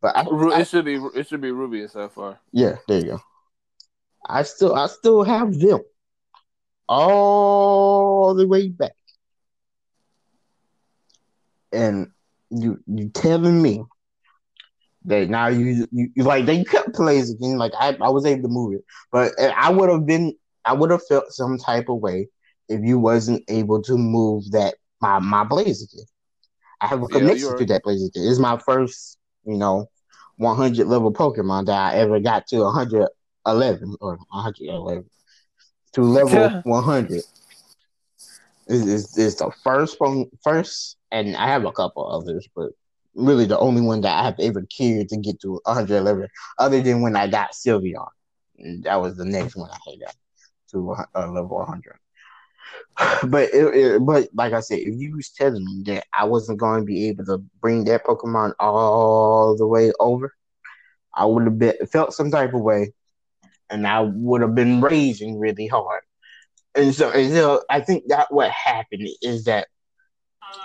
But 0.00 0.16
I, 0.16 0.24
Ru- 0.30 0.52
I- 0.52 0.60
it 0.60 0.68
should 0.68 0.84
be 0.84 0.96
it 1.14 1.26
should 1.26 1.40
be 1.40 1.50
Ruby 1.50 1.80
and 1.80 1.90
Sapphire. 1.90 2.38
yeah, 2.52 2.76
there 2.86 3.00
you 3.00 3.06
go. 3.06 3.20
I 4.28 4.42
still 4.42 4.74
I 4.74 4.86
still 4.88 5.22
have 5.24 5.58
them 5.58 5.80
all 6.88 8.34
the 8.34 8.46
way 8.46 8.68
back. 8.68 8.92
And 11.72 12.08
you 12.50 12.78
you 12.86 13.10
telling 13.10 13.60
me 13.60 13.84
that 15.04 15.28
now 15.28 15.48
you 15.48 15.86
you, 15.92 16.10
you 16.14 16.24
like 16.24 16.46
they 16.46 16.64
cut 16.64 16.94
plays 16.94 17.30
again, 17.30 17.58
like 17.58 17.72
I, 17.78 17.96
I 18.00 18.08
was 18.08 18.24
able 18.24 18.42
to 18.42 18.48
move 18.48 18.74
it. 18.74 18.84
But 19.12 19.32
I 19.38 19.70
would 19.70 19.90
have 19.90 20.06
been 20.06 20.34
I 20.64 20.72
would 20.72 20.90
have 20.90 21.06
felt 21.06 21.30
some 21.30 21.58
type 21.58 21.88
of 21.88 22.00
way 22.00 22.28
if 22.68 22.80
you 22.82 22.98
wasn't 22.98 23.44
able 23.48 23.82
to 23.82 23.96
move 23.96 24.50
that 24.52 24.76
my 25.00 25.18
my 25.18 25.44
Blaziken. 25.44 26.06
I 26.80 26.86
have 26.86 27.02
a 27.02 27.08
connection 27.08 27.48
you're 27.48 27.58
to 27.58 27.66
that 27.66 27.84
Blaziken. 27.84 28.10
It's 28.14 28.38
my 28.38 28.58
first, 28.58 29.18
you 29.44 29.56
know, 29.56 29.90
100 30.36 30.86
level 30.86 31.12
Pokemon 31.12 31.66
that 31.66 31.94
I 31.94 31.96
ever 31.96 32.20
got 32.20 32.46
to 32.48 32.60
111 32.60 33.96
or 34.00 34.18
111 34.30 35.10
to 35.92 36.02
level 36.02 36.60
100. 36.64 37.22
Is 38.66 38.86
is 38.86 39.16
is 39.16 39.36
the 39.36 39.50
first 39.64 39.98
one 39.98 40.26
first, 40.44 40.98
and 41.10 41.34
I 41.36 41.46
have 41.48 41.64
a 41.64 41.72
couple 41.72 42.06
others, 42.06 42.46
but 42.54 42.72
really 43.14 43.46
the 43.46 43.58
only 43.58 43.80
one 43.80 44.02
that 44.02 44.18
I 44.18 44.24
have 44.24 44.38
ever 44.40 44.62
cared 44.62 45.08
to 45.08 45.16
get 45.16 45.40
to 45.40 45.60
111, 45.64 46.28
other 46.58 46.80
than 46.80 47.00
when 47.00 47.16
I 47.16 47.26
got 47.26 47.52
Sylveon. 47.52 48.08
And 48.58 48.84
that 48.84 48.96
was 48.96 49.16
the 49.16 49.24
next 49.24 49.56
one 49.56 49.70
I 49.70 49.90
had 49.90 50.00
got 50.00 50.16
to 50.72 50.94
uh, 51.14 51.30
level 51.30 51.58
100. 51.58 51.96
But 53.28 53.50
it, 53.54 53.74
it, 53.74 54.04
but 54.04 54.28
like 54.34 54.52
I 54.52 54.60
said, 54.60 54.80
if 54.80 55.00
you 55.00 55.16
was 55.16 55.30
telling 55.30 55.64
me 55.64 55.82
that 55.86 56.04
I 56.12 56.24
wasn't 56.24 56.58
going 56.58 56.80
to 56.80 56.84
be 56.84 57.08
able 57.08 57.24
to 57.26 57.38
bring 57.60 57.84
that 57.84 58.04
Pokemon 58.04 58.54
all 58.58 59.56
the 59.56 59.66
way 59.66 59.92
over, 60.00 60.34
I 61.14 61.24
would 61.24 61.62
have 61.62 61.90
felt 61.90 62.12
some 62.12 62.30
type 62.30 62.54
of 62.54 62.60
way, 62.60 62.92
and 63.70 63.86
I 63.86 64.00
would 64.00 64.42
have 64.42 64.54
been 64.54 64.80
raging 64.80 65.38
really 65.38 65.66
hard. 65.66 66.02
And 66.74 66.94
so, 66.94 67.10
and 67.10 67.32
so 67.32 67.62
I 67.70 67.80
think 67.80 68.04
that 68.08 68.32
what 68.32 68.50
happened 68.50 69.08
is 69.22 69.44
that 69.44 69.68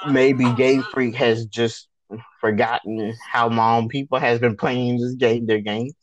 maybe 0.10 0.52
Game 0.54 0.84
Freak 0.84 1.16
has 1.16 1.46
just 1.46 1.88
forgotten 2.40 3.14
how 3.32 3.50
long 3.50 3.90
people 3.90 4.20
has 4.20 4.40
been 4.40 4.56
playing 4.56 5.00
this 5.00 5.16
game, 5.16 5.46
their 5.46 5.60
games, 5.60 5.96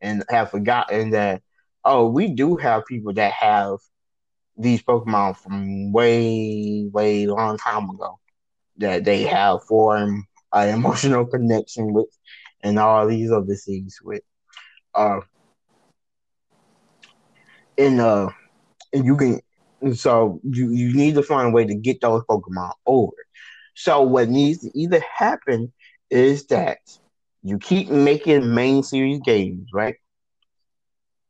and 0.00 0.24
have 0.30 0.50
forgotten 0.50 1.10
that 1.10 1.42
oh, 1.84 2.08
we 2.08 2.28
do 2.28 2.56
have 2.56 2.86
people 2.86 3.12
that 3.14 3.32
have 3.32 3.78
these 4.56 4.82
Pokemon 4.82 5.36
from 5.36 5.92
way, 5.92 6.88
way 6.92 7.26
long 7.26 7.58
time 7.58 7.90
ago 7.90 8.18
that 8.78 9.04
they 9.04 9.22
have 9.22 9.64
formed 9.64 10.24
an 10.52 10.68
emotional 10.74 11.26
connection 11.26 11.92
with, 11.92 12.08
and 12.62 12.78
all 12.78 13.06
these 13.06 13.30
other 13.30 13.54
things 13.54 13.98
with. 14.02 14.22
Uh, 14.94 15.20
and 17.82 18.00
uh, 18.00 18.28
and 18.92 19.04
you 19.04 19.16
can 19.16 19.40
so 19.94 20.40
you 20.44 20.70
you 20.70 20.94
need 20.94 21.14
to 21.14 21.22
find 21.22 21.48
a 21.48 21.50
way 21.52 21.64
to 21.66 21.74
get 21.74 22.00
those 22.00 22.22
Pokemon 22.30 22.72
over. 22.86 23.12
So 23.74 24.02
what 24.02 24.28
needs 24.28 24.60
to 24.60 24.70
either 24.78 25.00
happen 25.18 25.72
is 26.10 26.46
that 26.46 26.78
you 27.42 27.58
keep 27.58 27.90
making 27.90 28.54
main 28.54 28.82
series 28.82 29.20
games, 29.24 29.68
right? 29.72 29.96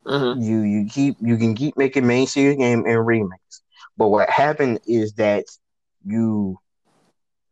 hmm 0.07 0.35
You 0.35 0.61
you 0.63 0.87
keep 0.89 1.17
you 1.21 1.37
can 1.37 1.55
keep 1.55 1.77
making 1.77 2.07
main 2.07 2.27
series 2.27 2.57
game 2.59 2.85
and 2.87 3.07
remakes. 3.07 3.63
But 3.97 4.09
what 4.09 4.31
happened 4.31 4.81
is 4.87 5.15
that 5.15 5.45
you 6.05 6.59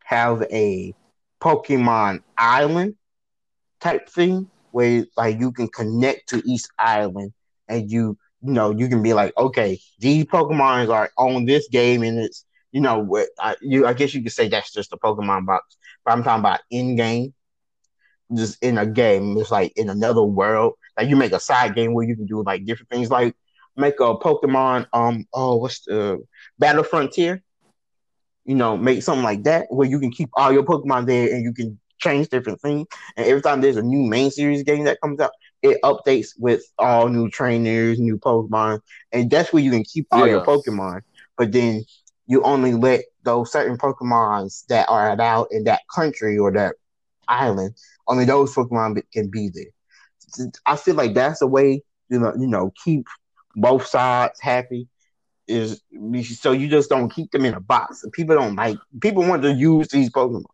have 0.05 0.43
a 0.53 0.95
Pokemon 1.43 2.21
Island 2.39 2.95
type 3.81 4.09
thing 4.09 4.51
where 4.71 5.05
like 5.17 5.39
you 5.39 5.53
can 5.53 5.69
connect 5.69 6.29
to 6.31 6.43
each 6.45 6.65
island 6.79 7.33
and 7.69 7.91
you 7.91 8.17
you 8.43 8.53
know 8.53 8.71
you 8.71 8.89
can 8.89 9.03
be 9.03 9.13
like 9.13 9.33
okay 9.37 9.79
these 9.99 10.25
Pokemons 10.25 10.91
are 10.93 11.11
on 11.17 11.45
this 11.45 11.69
game 11.69 12.03
and 12.03 12.19
it's 12.19 12.45
you 12.73 12.81
know 12.81 12.99
what 12.99 13.29
I, 13.39 13.57
you 13.61 13.87
I 13.87 13.93
guess 13.95 14.15
you 14.15 14.23
could 14.23 14.33
say 14.33 14.49
that's 14.49 14.73
just 14.73 14.93
a 14.93 14.97
Pokemon 14.97 15.47
box 15.47 15.77
but 16.05 16.13
I'm 16.13 16.23
talking 16.23 16.41
about 16.41 16.61
in 16.71 16.97
game 16.97 17.35
just 18.35 18.63
in 18.63 18.79
a 18.79 18.87
game 18.87 19.37
it's 19.39 19.51
like 19.51 19.73
in 19.77 19.89
another 19.91 20.23
world 20.23 20.75
like 20.99 21.09
you 21.09 21.17
make 21.17 21.33
a 21.33 21.41
side 21.41 21.75
game 21.75 21.95
where 21.95 22.07
you 22.07 22.17
can 22.17 22.27
do 22.27 22.43
like 22.45 22.65
different 22.65 22.89
things 22.91 23.11
like 23.11 23.35
make 23.77 23.99
a 24.01 24.15
Pokemon 24.17 24.87
um 24.93 25.27
oh 25.35 25.57
what's 25.57 25.81
the 25.85 26.19
Battle 26.59 26.85
Frontier 26.85 27.43
you 28.45 28.55
know, 28.55 28.77
make 28.77 29.03
something 29.03 29.25
like 29.25 29.45
that 29.45 29.67
where 29.71 29.89
you 29.89 30.01
can 30.01 30.11
keep 30.11 30.29
all 30.35 30.53
your 30.53 30.65
Pokemon 30.65 31.07
there 31.07 31.33
and 31.33 31.43
you 31.45 31.53
can 31.53 31.79
change 31.99 32.29
different 32.29 32.61
things. 32.61 32.87
And 33.17 33.27
every 33.27 33.43
time 33.43 33.61
there's 33.61 33.77
a 33.77 33.83
new 33.83 34.03
main 34.09 34.31
series 34.31 34.63
game 34.63 34.85
that 34.85 35.01
comes 35.01 35.21
out, 35.21 35.31
it 35.63 35.81
updates 35.83 36.31
with 36.39 36.63
all 36.79 37.09
new 37.09 37.29
trainers, 37.31 37.99
new 37.99 38.19
Pokemon, 38.19 38.81
and 39.13 39.31
that's 39.31 39.53
where 39.53 39.63
you 39.63 39.71
can 39.71 39.85
keep 39.85 40.07
all 40.13 40.27
your 40.27 40.41
Pokemon. 40.41 41.03
But 41.37 41.53
then 41.53 41.85
you 42.27 42.43
only 42.43 42.73
let 42.75 43.05
those 43.25 43.53
certain 43.53 43.77
Pokemons 43.77 44.67
that 44.67 44.89
are 44.89 45.11
allowed 45.11 45.49
in 45.51 45.65
that 45.65 45.83
country 45.95 46.39
or 46.39 46.53
that 46.53 46.77
island, 47.29 47.75
only 48.07 48.25
those 48.25 48.55
Pokemon 48.55 49.03
can 49.13 49.29
be 49.29 49.51
there. 49.51 50.51
I 50.67 50.77
feel 50.77 50.95
like 50.95 51.15
that's 51.15 51.43
a 51.43 51.47
way, 51.47 51.83
you 52.09 52.19
know, 52.19 52.35
you 52.39 52.47
know, 52.47 52.73
keep 52.85 53.07
both 53.57 53.87
sides 53.87 54.39
happy 54.41 54.89
is 55.49 55.83
so 56.39 56.53
you 56.53 56.69
just 56.69 56.89
don't 56.89 57.11
keep 57.11 57.31
them 57.33 57.45
in 57.45 57.55
a 57.55 57.61
box. 57.61 58.05
People 58.13 58.37
don't 58.37 58.55
like 58.55 58.79
people 59.01 59.27
want 59.27 59.43
to 59.43 59.53
use 59.53 59.89
these 59.89 60.11
Pokemon, 60.11 60.45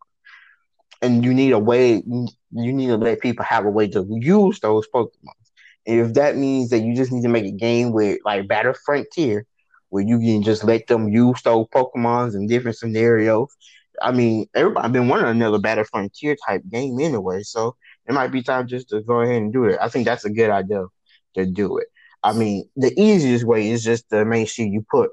and 1.01 1.23
you 1.23 1.33
need 1.33 1.51
a 1.51 1.59
way. 1.59 2.03
You 2.05 2.73
need 2.73 2.87
to 2.87 2.97
let 2.97 3.21
people 3.21 3.45
have 3.45 3.65
a 3.65 3.69
way 3.69 3.87
to 3.89 4.05
use 4.09 4.59
those 4.59 4.87
Pokemon. 4.93 5.33
And 5.85 6.01
if 6.01 6.13
that 6.15 6.35
means 6.35 6.69
that 6.69 6.79
you 6.79 6.95
just 6.95 7.11
need 7.11 7.23
to 7.23 7.29
make 7.29 7.45
a 7.45 7.51
game 7.51 7.91
with 7.91 8.19
like 8.25 8.47
Battle 8.47 8.73
Frontier, 8.85 9.45
where 9.89 10.03
you 10.03 10.19
can 10.19 10.43
just 10.43 10.63
let 10.63 10.87
them 10.87 11.07
use 11.07 11.41
those 11.43 11.67
Pokemons 11.67 12.35
in 12.35 12.47
different 12.47 12.77
scenarios. 12.77 13.49
I 14.01 14.11
mean, 14.11 14.47
everybody 14.53 14.91
been 14.91 15.07
wanting 15.07 15.29
another 15.29 15.59
Battle 15.59 15.85
Frontier 15.85 16.35
type 16.47 16.63
game 16.69 16.99
anyway, 16.99 17.43
so 17.43 17.75
it 18.07 18.13
might 18.13 18.27
be 18.27 18.43
time 18.43 18.67
just 18.67 18.89
to 18.89 19.01
go 19.01 19.21
ahead 19.21 19.41
and 19.41 19.53
do 19.53 19.65
it. 19.65 19.77
I 19.81 19.89
think 19.89 20.05
that's 20.05 20.25
a 20.25 20.29
good 20.29 20.49
idea 20.49 20.85
to 21.35 21.45
do 21.45 21.77
it. 21.77 21.87
I 22.23 22.33
mean, 22.33 22.69
the 22.75 22.93
easiest 22.99 23.45
way 23.45 23.69
is 23.69 23.83
just 23.83 24.09
to 24.09 24.25
make 24.25 24.49
sure 24.49 24.65
you 24.65 24.85
put, 24.89 25.11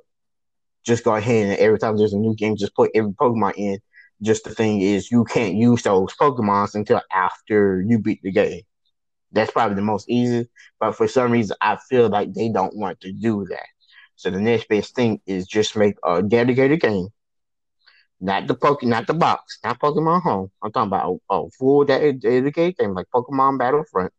just 0.84 1.04
go 1.04 1.14
ahead 1.14 1.46
and 1.46 1.58
every 1.58 1.78
time 1.78 1.96
there's 1.96 2.12
a 2.12 2.18
new 2.18 2.34
game, 2.34 2.56
just 2.56 2.74
put 2.74 2.90
every 2.94 3.12
Pokemon 3.12 3.54
in. 3.56 3.78
Just 4.24 4.44
the 4.44 4.50
thing 4.54 4.80
is, 4.80 5.10
you 5.10 5.24
can't 5.24 5.54
use 5.54 5.82
those 5.82 6.14
Pokemons 6.14 6.74
until 6.74 7.02
after 7.12 7.82
you 7.86 7.98
beat 7.98 8.22
the 8.22 8.32
game. 8.32 8.62
That's 9.32 9.50
probably 9.52 9.76
the 9.76 9.82
most 9.82 10.08
easy, 10.08 10.48
but 10.80 10.92
for 10.92 11.08
some 11.08 11.32
reason, 11.32 11.56
I 11.60 11.76
feel 11.76 12.08
like 12.08 12.32
they 12.34 12.48
don't 12.48 12.76
want 12.76 13.00
to 13.02 13.12
do 13.12 13.46
that. 13.50 13.66
So 14.16 14.30
the 14.30 14.40
next 14.40 14.68
best 14.68 14.94
thing 14.96 15.20
is 15.26 15.46
just 15.46 15.76
make 15.76 15.96
a 16.04 16.22
dedicated 16.22 16.80
game, 16.80 17.08
not 18.20 18.46
the 18.46 18.54
Poke, 18.54 18.82
not 18.84 19.06
the 19.06 19.14
box, 19.14 19.58
not 19.64 19.80
Pokemon 19.80 20.22
Home. 20.22 20.50
I'm 20.62 20.72
talking 20.72 20.88
about 20.88 21.20
a, 21.30 21.34
a 21.34 21.50
full 21.50 21.84
dedicated 21.84 22.78
game 22.78 22.94
like 22.94 23.06
Pokemon 23.14 23.58
Battlefront 23.58 24.12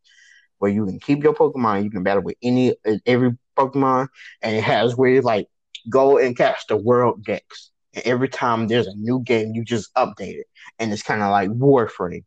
where 0.60 0.72
you 0.72 0.86
can 0.86 1.00
keep 1.00 1.24
your 1.24 1.34
Pokemon, 1.34 1.84
you 1.84 1.92
can 1.92 2.04
battle 2.04 2.24
with 2.24 2.38
any 2.42 2.76
every 3.06 3.38
Pokemon, 3.58 4.08
and 4.42 4.56
it 4.56 4.64
has 4.64 4.96
where 4.96 5.10
you 5.12 5.22
like 5.22 5.48
go 5.90 6.18
and 6.18 6.38
catch 6.38 6.68
the 6.68 6.78
world 6.78 7.24
dex. 7.24 7.72
And 7.96 8.06
every 8.06 8.30
time 8.30 8.68
there's 8.68 8.88
a 8.88 8.96
new 8.96 9.22
game, 9.22 9.54
you 9.56 9.64
just 9.64 9.94
update 9.96 10.36
it, 10.40 10.48
and 10.80 10.94
it's 10.94 11.04
kind 11.04 11.22
of 11.24 11.32
like 11.32 11.50
Warframe, 11.50 12.26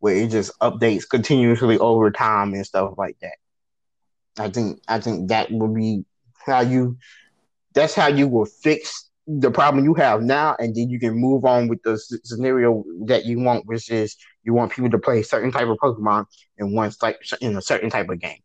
where 0.00 0.16
it 0.16 0.30
just 0.30 0.58
updates 0.60 1.08
continuously 1.08 1.78
over 1.78 2.10
time 2.10 2.54
and 2.54 2.66
stuff 2.66 2.94
like 2.98 3.16
that. 3.20 3.36
I 4.38 4.50
think 4.50 4.80
I 4.88 5.00
think 5.00 5.28
that 5.30 5.50
will 5.50 5.74
be 5.74 6.04
how 6.46 6.60
you. 6.60 6.98
That's 7.74 7.94
how 7.94 8.08
you 8.08 8.28
will 8.28 8.46
fix 8.46 9.10
the 9.26 9.50
problem 9.50 9.84
you 9.84 9.94
have 9.94 10.22
now, 10.22 10.56
and 10.58 10.74
then 10.74 10.90
you 10.90 10.98
can 10.98 11.14
move 11.14 11.44
on 11.44 11.68
with 11.68 11.82
the 11.82 11.98
scenario 11.98 12.84
that 13.06 13.24
you 13.26 13.40
want, 13.40 13.66
which 13.66 13.90
is 13.90 14.16
you 14.42 14.54
want 14.54 14.72
people 14.72 14.90
to 14.90 14.98
play 14.98 15.22
certain 15.22 15.52
type 15.52 15.68
of 15.68 15.78
Pokemon 15.78 16.26
in 16.58 16.74
one 16.74 16.92
like 17.02 17.18
in 17.40 17.56
a 17.56 17.62
certain 17.62 17.90
type 17.90 18.08
of 18.08 18.20
game. 18.20 18.40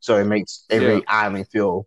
So 0.00 0.16
it 0.16 0.24
makes 0.24 0.64
every 0.70 0.96
Yeah. 0.96 1.00
island 1.08 1.48
feel 1.48 1.86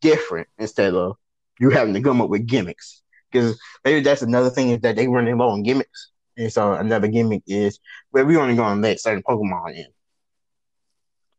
different 0.00 0.48
instead 0.58 0.94
of 0.94 1.16
you 1.58 1.70
having 1.70 1.94
to 1.94 2.02
come 2.02 2.20
up 2.20 2.30
with 2.30 2.46
gimmicks. 2.46 3.02
Because 3.30 3.58
maybe 3.84 4.00
that's 4.00 4.22
another 4.22 4.50
thing 4.50 4.70
is 4.70 4.80
that 4.80 4.96
they 4.96 5.08
running 5.08 5.36
low 5.38 5.48
on 5.48 5.62
gimmicks. 5.62 6.10
And 6.36 6.52
so 6.52 6.74
another 6.74 7.08
gimmick 7.08 7.42
is 7.46 7.78
well, 8.12 8.24
we 8.24 8.36
only 8.36 8.56
gonna 8.56 8.80
let 8.80 9.00
certain 9.00 9.22
Pokemon 9.22 9.74
in. 9.76 9.86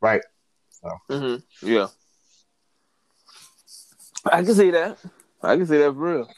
Right? 0.02 0.22
So 0.70 0.90
Mm-hmm. 1.10 1.68
Yeah. 1.68 1.88
I 4.26 4.44
can 4.44 4.56
see 4.56 4.72
that. 4.72 4.98
I 5.42 5.56
can 5.56 5.68
see 5.68 5.78
that 5.78 5.94
for 5.94 6.18
real. 6.18 6.30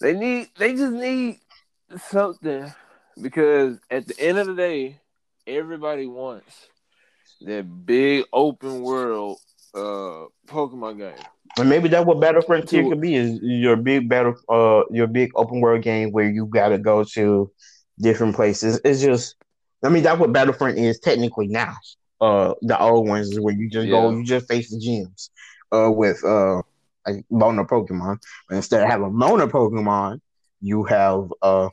They 0.00 0.14
need 0.14 0.48
they 0.58 0.74
just 0.74 0.92
need 0.92 1.38
something 2.08 2.72
because 3.20 3.78
at 3.90 4.06
the 4.06 4.18
end 4.18 4.38
of 4.38 4.48
the 4.48 4.54
day, 4.54 5.00
everybody 5.46 6.06
wants 6.06 6.68
that 7.42 7.86
big 7.86 8.24
open 8.32 8.82
world 8.82 9.38
uh 9.74 10.26
Pokemon 10.46 10.98
game. 10.98 11.24
And 11.58 11.68
maybe 11.68 11.88
that's 11.88 12.06
what 12.06 12.20
Battle 12.20 12.42
Frontier 12.42 12.88
could 12.88 13.00
be 13.00 13.14
is 13.14 13.38
your 13.42 13.76
big 13.76 14.08
battle 14.08 14.34
uh 14.48 14.82
your 14.90 15.06
big 15.06 15.30
open 15.34 15.60
world 15.60 15.82
game 15.82 16.10
where 16.12 16.28
you 16.28 16.46
gotta 16.46 16.78
go 16.78 17.04
to 17.14 17.50
different 18.00 18.34
places. 18.34 18.80
It's 18.84 19.00
just 19.02 19.36
I 19.84 19.88
mean 19.88 20.02
that's 20.02 20.18
what 20.20 20.32
Battlefront 20.32 20.78
is 20.78 20.98
technically 21.00 21.48
now. 21.48 21.74
Uh 22.20 22.54
the 22.62 22.78
old 22.80 23.08
ones 23.08 23.30
is 23.30 23.40
where 23.40 23.54
you 23.54 23.68
just 23.68 23.88
go 23.90 24.10
you 24.10 24.24
just 24.24 24.48
face 24.48 24.70
the 24.70 24.78
gyms 24.78 25.30
uh 25.76 25.90
with 25.90 26.24
uh 26.24 26.62
like 27.06 27.24
Mona 27.30 27.64
Pokemon. 27.64 28.18
But 28.48 28.56
instead 28.56 28.82
of 28.82 28.88
having 28.88 29.16
Mona 29.16 29.46
Pokemon, 29.48 30.20
you 30.60 30.84
have 30.84 31.32
uh 31.42 31.68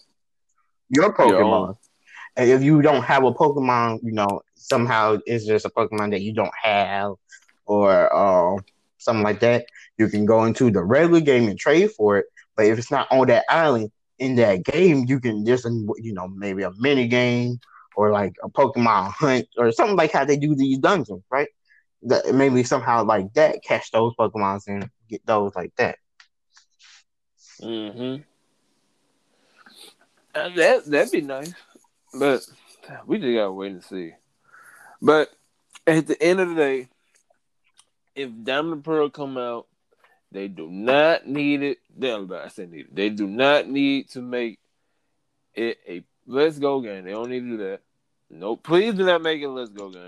your 0.90 1.14
Pokemon. 1.14 1.76
And 2.36 2.50
if 2.50 2.64
you 2.64 2.82
don't 2.82 3.04
have 3.04 3.24
a 3.24 3.32
Pokemon, 3.32 4.00
you 4.04 4.12
know, 4.12 4.42
somehow 4.56 5.18
it's 5.26 5.46
just 5.46 5.66
a 5.66 5.70
Pokemon 5.70 6.12
that 6.12 6.22
you 6.22 6.34
don't 6.34 6.54
have 6.62 7.14
or 7.66 8.14
uh, 8.14 8.60
something 9.00 9.24
like 9.24 9.40
that, 9.40 9.66
you 9.98 10.08
can 10.08 10.26
go 10.26 10.46
into 10.46 10.70
the 10.72 10.84
regular 10.84 11.22
game 11.22 11.50
and 11.50 11.60
trade 11.60 11.92
for 11.92 12.18
it. 12.20 12.26
But 12.56 12.68
if 12.68 12.78
it's 12.78 12.92
not 12.92 13.08
on 13.12 13.28
that 13.28 13.46
island 13.50 13.92
in 14.18 14.36
that 14.36 14.64
game, 14.64 15.06
you 15.08 15.20
can 15.20 15.46
just, 15.46 15.66
you 15.66 16.14
know, 16.14 16.28
maybe 16.28 16.64
a 16.64 16.72
mini 16.78 17.08
game 17.08 17.60
or 17.96 18.12
like 18.12 18.34
a 18.44 18.50
Pokemon 18.50 19.12
hunt 19.12 19.48
or 19.58 19.72
something 19.72 19.96
like 19.96 20.12
how 20.12 20.26
they 20.26 20.38
do 20.38 20.56
these 20.56 20.78
dungeons, 20.78 21.24
right? 21.30 21.50
That 22.04 22.34
maybe 22.34 22.64
somehow 22.64 23.04
like 23.04 23.34
that, 23.34 23.64
catch 23.64 23.92
those 23.92 24.14
Pokemons 24.16 24.68
and 24.68 24.90
get 25.10 25.26
those 25.26 25.56
like 25.56 25.76
that. 25.78 25.98
Uh, 30.36 30.50
that 30.56 30.86
that'd 30.86 31.12
be 31.12 31.22
nice, 31.22 31.54
but 32.14 32.46
we 33.06 33.18
just 33.18 33.34
gotta 33.34 33.52
wait 33.52 33.72
and 33.72 33.84
see. 33.84 34.14
But 35.02 35.30
at 35.88 36.08
the 36.08 36.22
end 36.22 36.40
of 36.40 36.50
the 36.50 36.56
day, 36.56 36.90
if 38.20 38.30
Diamond 38.44 38.84
Pearl 38.84 39.10
come 39.10 39.38
out, 39.38 39.68
they 40.32 40.50
do 40.50 40.70
not 40.70 41.26
need 41.26 41.64
it. 41.64 41.78
They 41.98 42.12
I 42.14 42.48
say 42.50 42.66
need 42.66 42.82
it. 42.88 42.96
They 42.96 43.10
do 43.10 43.26
not 43.26 43.68
need 43.68 44.10
to 44.10 44.22
make 44.22 44.60
it 45.56 45.78
a 45.88 46.04
Let's 46.28 46.60
Go 46.60 46.82
game. 46.82 47.06
They 47.06 47.12
don't 47.12 47.30
need 47.30 47.40
to 47.40 47.50
do 47.50 47.58
that. 47.58 47.82
No, 48.30 48.56
please 48.56 48.94
do 48.94 49.06
not 49.06 49.22
make 49.22 49.42
it 49.42 49.46
a 49.46 49.50
Let's 49.50 49.72
Go 49.72 49.90
game. 49.90 50.06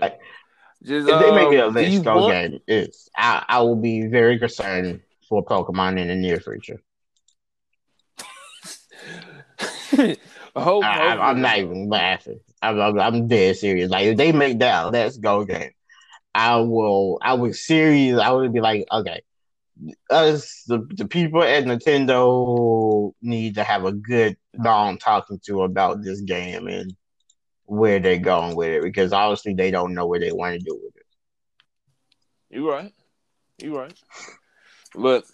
Just 0.82 1.08
If 1.08 1.20
they 1.20 1.30
make 1.32 1.52
it 1.52 1.56
a 1.60 1.68
um, 1.68 1.74
Let's 1.74 1.98
Go 2.00 2.16
want- 2.16 2.32
game, 2.32 2.60
it's 2.66 3.08
I, 3.16 3.44
I 3.48 3.62
will 3.62 3.76
be 3.76 4.06
very 4.06 4.38
concerned 4.38 5.00
for 5.28 5.44
Pokemon 5.44 5.98
in 5.98 6.08
the 6.08 6.14
near 6.14 6.38
future. 6.38 6.80
I 9.94 10.16
hope, 10.56 10.84
I, 10.84 10.88
I, 10.88 11.08
hopefully 11.08 11.20
I'm 11.22 11.40
not 11.40 11.58
even 11.58 11.88
laughing. 11.88 12.40
I'm, 12.60 12.78
I'm, 12.80 13.00
I'm 13.00 13.26
dead 13.26 13.56
serious. 13.56 13.90
Like 13.90 14.06
if 14.06 14.16
they 14.18 14.32
make 14.32 14.58
that 14.58 14.84
a 14.86 14.90
Let's 14.90 15.16
Go 15.16 15.44
game, 15.44 15.70
I 16.34 16.56
will. 16.58 17.18
I 17.22 17.34
would 17.34 17.54
serious. 17.54 18.18
I 18.18 18.30
would 18.30 18.52
be 18.52 18.60
like, 18.60 18.86
okay, 18.90 19.22
us 20.10 20.64
the 20.66 20.86
the 20.96 21.06
people 21.06 21.42
at 21.42 21.64
Nintendo 21.64 23.12
need 23.20 23.56
to 23.56 23.64
have 23.64 23.84
a 23.84 23.92
good 23.92 24.36
long 24.56 24.98
talking 24.98 25.40
to 25.46 25.62
about 25.62 26.02
this 26.02 26.20
game 26.20 26.66
and 26.68 26.94
where 27.64 27.98
they're 27.98 28.18
going 28.18 28.54
with 28.54 28.68
it 28.68 28.82
because 28.82 29.12
obviously 29.12 29.54
they 29.54 29.70
don't 29.70 29.94
know 29.94 30.06
what 30.06 30.20
they 30.20 30.32
want 30.32 30.54
to 30.54 30.64
do 30.64 30.78
with 30.82 30.96
it. 30.96 31.06
You 32.50 32.70
right. 32.70 32.92
You 33.62 33.78
right. 33.78 33.94
But 34.94 35.24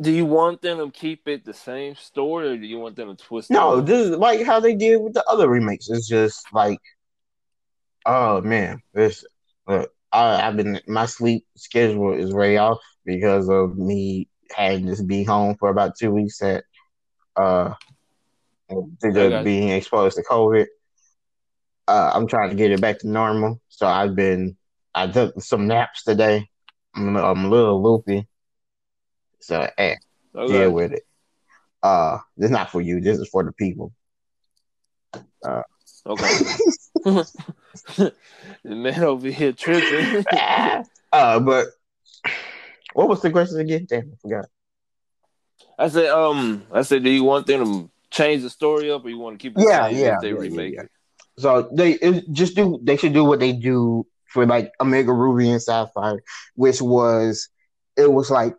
do 0.00 0.10
you 0.10 0.24
want 0.24 0.62
them 0.62 0.78
to 0.78 0.90
keep 0.90 1.28
it 1.28 1.44
the 1.44 1.54
same 1.54 1.94
story 1.96 2.48
or 2.48 2.56
do 2.56 2.66
you 2.66 2.78
want 2.78 2.96
them 2.96 3.14
to 3.14 3.24
twist 3.24 3.50
it 3.50 3.54
No, 3.54 3.78
up? 3.78 3.86
this 3.86 4.08
is 4.08 4.16
like 4.16 4.44
how 4.44 4.58
they 4.58 4.74
did 4.74 5.00
with 5.00 5.14
the 5.14 5.24
other 5.28 5.48
remakes. 5.48 5.88
It's 5.90 6.08
just 6.08 6.46
like, 6.52 6.80
oh 8.06 8.40
man, 8.40 8.82
this. 8.92 9.24
Look, 9.66 9.93
I, 10.14 10.46
I've 10.46 10.56
been 10.56 10.80
my 10.86 11.06
sleep 11.06 11.44
schedule 11.56 12.14
is 12.14 12.32
way 12.32 12.56
off 12.56 12.78
because 13.04 13.48
of 13.48 13.76
me 13.76 14.28
having 14.54 14.94
to 14.94 15.02
be 15.04 15.24
home 15.24 15.56
for 15.58 15.68
about 15.70 15.96
two 15.98 16.12
weeks 16.12 16.40
at 16.42 16.64
uh 17.36 17.74
to 19.02 19.42
being 19.44 19.70
exposed 19.70 20.16
to 20.16 20.22
COVID. 20.22 20.66
Uh, 21.86 22.12
I'm 22.14 22.26
trying 22.26 22.50
to 22.50 22.56
get 22.56 22.70
it 22.70 22.80
back 22.80 23.00
to 23.00 23.08
normal, 23.08 23.60
so 23.68 23.86
I've 23.86 24.16
been 24.16 24.56
I 24.94 25.08
took 25.08 25.40
some 25.42 25.66
naps 25.66 26.04
today. 26.04 26.48
I'm, 26.96 27.16
I'm 27.16 27.44
a 27.44 27.48
little 27.50 27.82
loopy, 27.82 28.26
so 29.40 29.68
eh, 29.76 29.96
Okay. 30.34 30.52
deal 30.52 30.70
with 30.72 30.92
it. 30.92 31.02
Uh, 31.82 32.18
this 32.36 32.46
is 32.46 32.50
not 32.52 32.70
for 32.70 32.80
you. 32.80 33.00
This 33.00 33.18
is 33.18 33.28
for 33.28 33.44
the 33.44 33.52
people. 33.52 33.92
Okay. 36.06 36.28
the 37.96 38.12
man 38.64 39.02
over 39.02 39.28
here 39.28 39.52
tripping. 39.52 40.24
uh, 41.12 41.40
but 41.40 41.68
what 42.92 43.08
was 43.08 43.22
the 43.22 43.30
question 43.30 43.60
again? 43.60 43.86
Damn, 43.88 44.12
I 44.12 44.16
forgot. 44.20 44.46
I 45.78 45.88
said, 45.88 46.06
um, 46.10 46.64
I 46.72 46.82
said, 46.82 47.02
do 47.02 47.10
you 47.10 47.24
want 47.24 47.46
them 47.46 47.64
to 47.64 47.90
change 48.10 48.42
the 48.42 48.50
story 48.50 48.90
up 48.90 49.04
or 49.04 49.08
you 49.08 49.18
want 49.18 49.38
to 49.38 49.42
keep 49.42 49.58
it 49.58 49.64
Yeah, 49.66 49.88
yeah, 49.88 50.16
they 50.20 50.28
yeah, 50.28 50.34
remake 50.34 50.74
yeah, 50.74 50.82
it? 50.82 50.90
So 51.38 51.68
they 51.72 51.92
it, 51.94 52.30
just 52.32 52.54
do. 52.54 52.78
They 52.82 52.96
should 52.96 53.12
do 53.12 53.24
what 53.24 53.40
they 53.40 53.52
do 53.52 54.06
for 54.28 54.46
like 54.46 54.70
Omega 54.80 55.12
Ruby 55.12 55.50
and 55.50 55.60
Sapphire, 55.60 56.22
which 56.54 56.80
was 56.80 57.48
it 57.96 58.12
was 58.12 58.30
like 58.30 58.56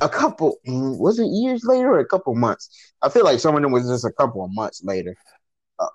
a 0.00 0.08
couple. 0.08 0.58
Was 0.64 1.18
it 1.18 1.26
years 1.26 1.64
later 1.64 1.94
or 1.94 1.98
a 1.98 2.06
couple 2.06 2.34
months? 2.36 2.68
I 3.02 3.08
feel 3.08 3.24
like 3.24 3.40
some 3.40 3.56
of 3.56 3.62
them 3.62 3.72
was 3.72 3.88
just 3.88 4.04
a 4.04 4.12
couple 4.12 4.44
of 4.44 4.52
months 4.52 4.82
later. 4.84 5.16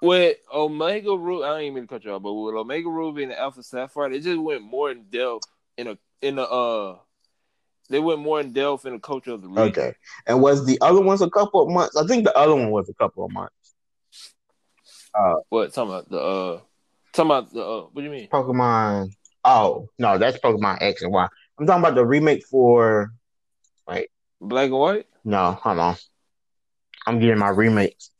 With 0.01 0.37
Omega 0.53 1.15
Ruby, 1.15 1.43
I 1.43 1.49
don't 1.49 1.61
even 1.61 1.73
mean 1.75 1.83
to 1.83 1.87
cut 1.87 2.03
you 2.03 2.11
off, 2.11 2.21
but 2.21 2.33
with 2.33 2.55
Omega 2.55 2.89
Ruby 2.89 3.23
and 3.23 3.33
Alpha 3.33 3.63
Sapphire, 3.63 4.09
they 4.09 4.19
just 4.19 4.39
went 4.39 4.61
more 4.61 4.91
in 4.91 5.03
depth 5.09 5.47
in 5.77 5.87
a 5.87 5.97
in 6.21 6.39
a 6.39 6.43
uh, 6.43 6.97
they 7.89 7.99
went 7.99 8.19
more 8.19 8.39
in 8.39 8.53
depth 8.53 8.85
in 8.85 8.93
the 8.93 8.99
culture 8.99 9.31
of 9.31 9.41
the 9.41 9.47
region. 9.47 9.63
Okay, 9.63 9.93
and 10.25 10.41
was 10.41 10.65
the 10.65 10.77
other 10.81 11.01
ones 11.01 11.21
a 11.21 11.29
couple 11.29 11.61
of 11.61 11.69
months? 11.69 11.95
I 11.95 12.05
think 12.05 12.25
the 12.25 12.35
other 12.35 12.55
one 12.55 12.71
was 12.71 12.89
a 12.89 12.93
couple 12.93 13.25
of 13.25 13.31
months. 13.31 13.53
Uh, 15.13 15.35
what 15.49 15.73
talking 15.73 15.91
about 15.91 16.09
the 16.09 16.19
uh, 16.19 16.59
talking 17.13 17.31
about 17.31 17.53
the 17.53 17.63
uh, 17.63 17.81
what 17.81 17.95
do 17.95 18.03
you 18.03 18.09
mean? 18.09 18.27
Pokemon. 18.29 19.11
Oh 19.43 19.89
no, 19.97 20.17
that's 20.17 20.37
Pokemon 20.39 20.77
X 20.81 21.01
and 21.01 21.11
Y. 21.11 21.27
I'm 21.59 21.65
talking 21.65 21.83
about 21.83 21.95
the 21.95 22.05
remake 22.05 22.45
for. 22.45 23.11
Right 23.87 24.09
black 24.41 24.65
and 24.65 24.79
white? 24.79 25.07
No, 25.23 25.53
hold 25.53 25.79
on. 25.79 25.95
I'm 27.05 27.19
getting 27.19 27.39
my 27.39 27.49
remakes 27.49 28.11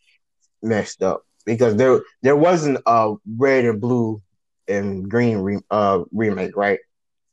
messed 0.62 1.04
up 1.04 1.24
because 1.48 1.76
there 1.78 2.02
there 2.22 2.36
wasn't 2.36 2.78
a 2.86 3.16
red 3.38 3.66
and 3.66 3.82
blue 3.82 4.22
and 4.68 5.10
green 5.10 5.40
re, 5.40 5.58
uh 5.72 6.04
remake, 6.12 6.56
right? 6.56 6.80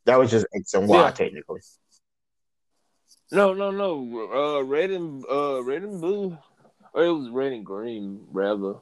That 0.07 0.19
was 0.19 0.31
just 0.31 0.47
X 0.55 0.73
and 0.73 0.89
Y 0.89 0.97
Yeah. 1.03 1.11
technically. 1.11 1.61
No, 3.33 3.53
no, 3.53 3.71
no. 3.71 3.91
Uh, 4.33 4.63
red 4.63 4.91
and 4.91 5.25
uh, 5.31 5.63
red 5.63 5.83
and 5.83 6.01
blue, 6.01 6.39
or 6.95 7.05
it 7.05 7.11
was 7.13 7.29
red 7.29 7.53
and 7.53 7.67
green 7.67 8.27
rather. 8.31 8.75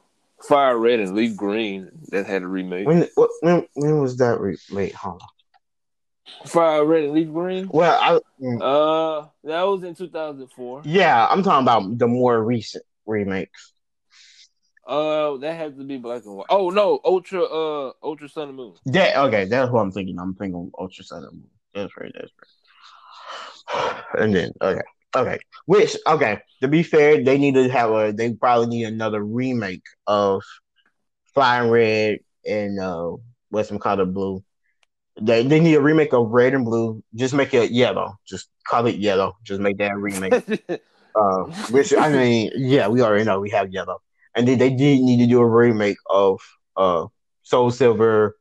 Fire 0.47 0.77
red 0.77 1.01
and 1.01 1.15
leaf 1.15 1.37
green 1.37 1.91
that 2.11 2.27
had 2.27 2.43
a 2.43 2.47
remake. 2.47 2.87
When 2.87 3.09
what, 3.15 3.31
when 3.41 3.67
when 3.75 4.01
was 4.01 4.17
that? 4.19 4.41
Re- 4.41 4.59
wait, 4.71 4.95
hold 4.95 5.23
on. 5.23 6.49
Fire 6.49 6.85
red 6.85 7.05
and 7.05 7.13
leaf 7.15 7.29
green. 7.33 7.69
Well, 7.73 7.97
I 7.99 8.15
Uh, 8.63 9.29
that 9.45 9.63
was 9.63 9.85
in 9.85 9.95
two 9.95 10.09
thousand 10.09 10.49
four. 10.49 10.83
yeah, 10.85 11.27
I'm 11.31 11.43
talking 11.45 11.63
about 11.65 11.97
the 11.97 12.09
more 12.09 12.43
recent 12.43 12.85
remakes. 13.07 13.73
Uh, 14.87 15.37
that 15.39 15.57
has 15.57 15.75
to 15.77 15.85
be 15.85 15.97
black 15.97 16.25
and 16.25 16.37
white. 16.37 16.47
Oh 16.51 16.71
no, 16.71 17.01
Ultra. 17.05 17.45
Uh, 17.45 17.93
Ultra 18.03 18.29
Sun 18.29 18.49
and 18.49 18.57
Moon. 18.57 18.75
That 18.87 19.17
okay, 19.17 19.45
that's 19.45 19.71
what 19.71 19.81
I'm 19.81 19.93
thinking. 19.93 20.19
I'm 20.19 20.35
thinking 20.35 20.71
Ultra 20.79 21.05
Sun 21.05 21.25
and 21.25 21.33
Moon. 21.33 21.51
That's 21.75 21.97
right. 21.97 22.13
That's 22.15 22.33
right. 22.39 24.05
And 24.19 24.35
then 24.35 24.53
okay, 24.61 24.83
okay. 25.17 25.39
Which 25.67 25.97
okay. 26.07 26.41
To 26.61 26.69
be 26.69 26.83
fair, 26.83 27.23
they 27.23 27.39
need 27.39 27.55
to 27.55 27.69
have 27.69 27.91
a. 27.91 28.13
They 28.13 28.33
probably 28.35 28.67
need 28.67 28.85
another 28.85 29.23
remake 29.23 29.85
of 30.07 30.43
Flying 31.33 31.71
Red 31.71 32.19
and 32.45 32.79
uh, 32.81 33.13
what's 33.51 33.71
called 33.71 34.01
it 34.01 34.13
blue. 34.13 34.43
They 35.21 35.47
they 35.47 35.61
need 35.61 35.75
a 35.75 35.81
remake 35.81 36.13
of 36.13 36.31
Red 36.31 36.55
and 36.55 36.65
Blue. 36.65 37.03
Just 37.15 37.35
make 37.35 37.55
it 37.55 37.71
yellow. 37.71 38.19
Just 38.27 38.49
call 38.67 38.87
it 38.87 38.97
yellow. 38.97 39.37
Just 39.45 39.61
make 39.61 39.79
that 39.79 39.97
remake. 39.97 40.83
Uh, 41.15 41.45
which 41.71 41.93
I 41.93 42.09
mean, 42.09 42.51
yeah, 42.57 42.89
we 42.89 43.03
already 43.03 43.25
know 43.25 43.39
we 43.39 43.51
have 43.51 43.71
yellow, 43.71 44.01
and 44.35 44.47
then 44.49 44.59
they 44.59 44.71
did 44.71 45.01
need 45.01 45.19
to 45.19 45.27
do 45.27 45.41
a 45.41 45.47
remake 45.49 45.97
of 46.11 46.41
uh 46.77 47.07
Soul 47.43 47.71
Silver 47.71 48.37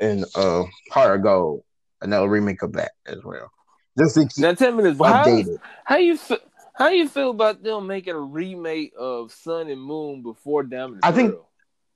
and 0.00 0.24
uh 0.34 0.64
Heart 0.90 1.18
of 1.20 1.22
Gold, 1.24 1.62
another 2.00 2.28
remake 2.28 2.62
of 2.62 2.72
that 2.74 2.92
as 3.06 3.18
well. 3.24 3.50
Just 3.98 4.38
now 4.38 4.52
tell 4.52 4.72
me 4.72 4.82
this. 4.82 4.98
How, 4.98 5.24
updated. 5.24 5.58
how 5.84 5.96
you 5.96 6.16
feel? 6.16 6.38
How 6.74 6.88
you 6.88 7.08
feel 7.08 7.30
about 7.30 7.62
them 7.62 7.86
making 7.86 8.12
a 8.14 8.20
remake 8.20 8.92
of 8.98 9.32
Sun 9.32 9.68
and 9.70 9.80
Moon 9.80 10.22
before 10.22 10.62
Diamond? 10.62 11.00
I 11.02 11.10
think- 11.12 11.34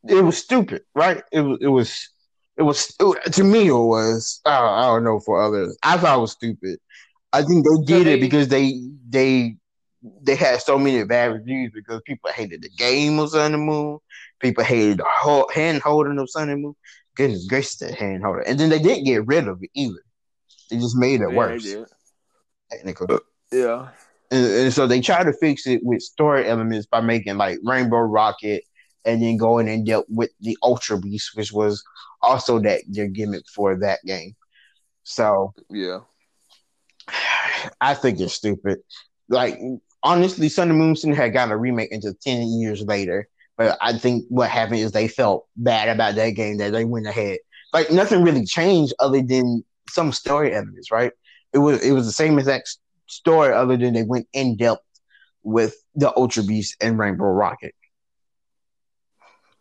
It 0.09 0.25
was 0.25 0.39
stupid, 0.39 0.83
right? 0.95 1.23
It 1.31 1.43
was 1.43 1.59
it 1.61 1.69
was 1.69 2.07
it 2.59 2.63
was 2.63 2.87
to 3.33 3.45
me 3.45 3.67
it 3.69 3.73
was 3.73 4.41
uh, 4.47 4.51
I 4.51 4.87
don't 4.87 5.05
know 5.05 5.21
for 5.21 5.43
others. 5.43 5.77
I 5.83 5.99
thought 5.99 6.17
it 6.17 6.21
was 6.23 6.33
stupid. 6.33 6.79
I 7.35 7.43
think 7.43 7.67
they 7.67 7.85
did 7.85 8.07
it 8.07 8.21
because 8.23 8.49
they 8.49 8.81
they 9.09 9.57
they 10.23 10.35
had 10.35 10.61
so 10.63 10.79
many 10.79 11.05
bad 11.05 11.33
reviews 11.33 11.73
because 11.75 12.01
people 12.07 12.31
hated 12.33 12.63
the 12.63 12.71
game 12.71 13.19
of 13.19 13.31
Sun 13.31 13.55
and 13.55 13.65
Moon. 13.65 13.99
People 14.41 14.65
hated 14.65 14.99
the 14.99 15.05
whole 15.07 15.49
hand 15.53 15.83
holding 15.83 16.19
of 16.19 16.31
Sun 16.31 16.49
and 16.49 16.63
Moon. 16.63 16.75
Goodness 17.17 17.47
gracious, 17.47 17.77
that 17.79 17.95
hand 17.95 18.23
holder. 18.23 18.41
And 18.41 18.59
then 18.59 18.71
they 18.71 18.79
didn't 18.79 19.05
get 19.05 19.27
rid 19.27 19.47
of 19.49 19.63
it 19.63 19.71
either. 19.75 20.03
They 20.71 20.77
just 20.79 20.97
made 20.97 21.21
it 21.21 21.31
Yeah, 21.31 21.37
worse. 21.37 21.65
they 21.65 21.75
did. 21.75 21.87
Technically. 22.71 23.15
Uh, 23.17 23.19
yeah. 23.53 23.89
And, 24.31 24.47
and 24.47 24.73
so 24.73 24.87
they 24.87 25.01
tried 25.01 25.25
to 25.25 25.33
fix 25.35 25.67
it 25.67 25.81
with 25.83 26.01
story 26.03 26.49
elements 26.49 26.87
by 26.87 27.01
making 27.01 27.37
like 27.37 27.59
Rainbow 27.65 27.99
Rocket 27.99 28.63
and 29.05 29.21
then 29.23 29.37
going 29.37 29.69
and 29.69 29.85
dealt 29.85 30.07
with 30.09 30.31
the 30.41 30.57
Ultra 30.63 30.99
Beast, 30.99 31.33
which 31.35 31.53
was 31.53 31.83
also 32.23 32.59
that 32.61 32.83
their 32.89 33.09
gimmick 33.09 33.45
for 33.55 33.77
that 33.81 33.99
game. 34.07 34.35
So 35.03 35.53
Yeah. 35.69 36.01
I 37.81 37.95
think 37.95 38.21
it's 38.21 38.35
stupid. 38.35 38.79
Like 39.29 39.59
honestly, 40.03 40.49
Sun 40.49 40.71
and 40.71 40.79
Moon 40.79 40.97
Sin 40.97 41.13
had 41.13 41.33
gotten 41.33 41.53
a 41.53 41.57
remake 41.57 41.93
until 41.93 42.15
ten 42.23 42.49
years 42.61 42.83
later. 42.83 43.29
But 43.57 43.77
I 43.81 43.93
think 43.93 44.25
what 44.29 44.49
happened 44.51 44.79
is 44.81 44.93
they 44.93 45.09
felt 45.09 45.47
bad 45.57 45.89
about 45.89 46.15
that 46.17 46.31
game 46.31 46.59
that 46.59 46.73
they 46.73 46.85
went 46.85 47.07
ahead. 47.07 47.39
Like 47.73 47.91
nothing 47.91 48.23
really 48.23 48.45
changed 48.45 48.95
other 48.99 49.23
than 49.23 49.65
some 49.89 50.13
story 50.13 50.55
elements, 50.55 50.91
right? 50.91 51.13
It 51.53 51.59
was 51.59 51.85
it 51.85 51.93
was 51.93 52.07
the 52.07 52.13
same 52.13 52.39
exact 52.39 52.77
story 53.07 53.53
other 53.55 53.77
than 53.77 53.93
they 53.95 54.03
went 54.03 54.27
in 54.33 54.57
depth 54.57 54.83
with 55.43 55.75
the 55.95 56.13
Ultra 56.17 56.43
Beast 56.45 56.77
and 56.81 56.99
Rainbow 56.99 57.25
Rocket. 57.27 57.75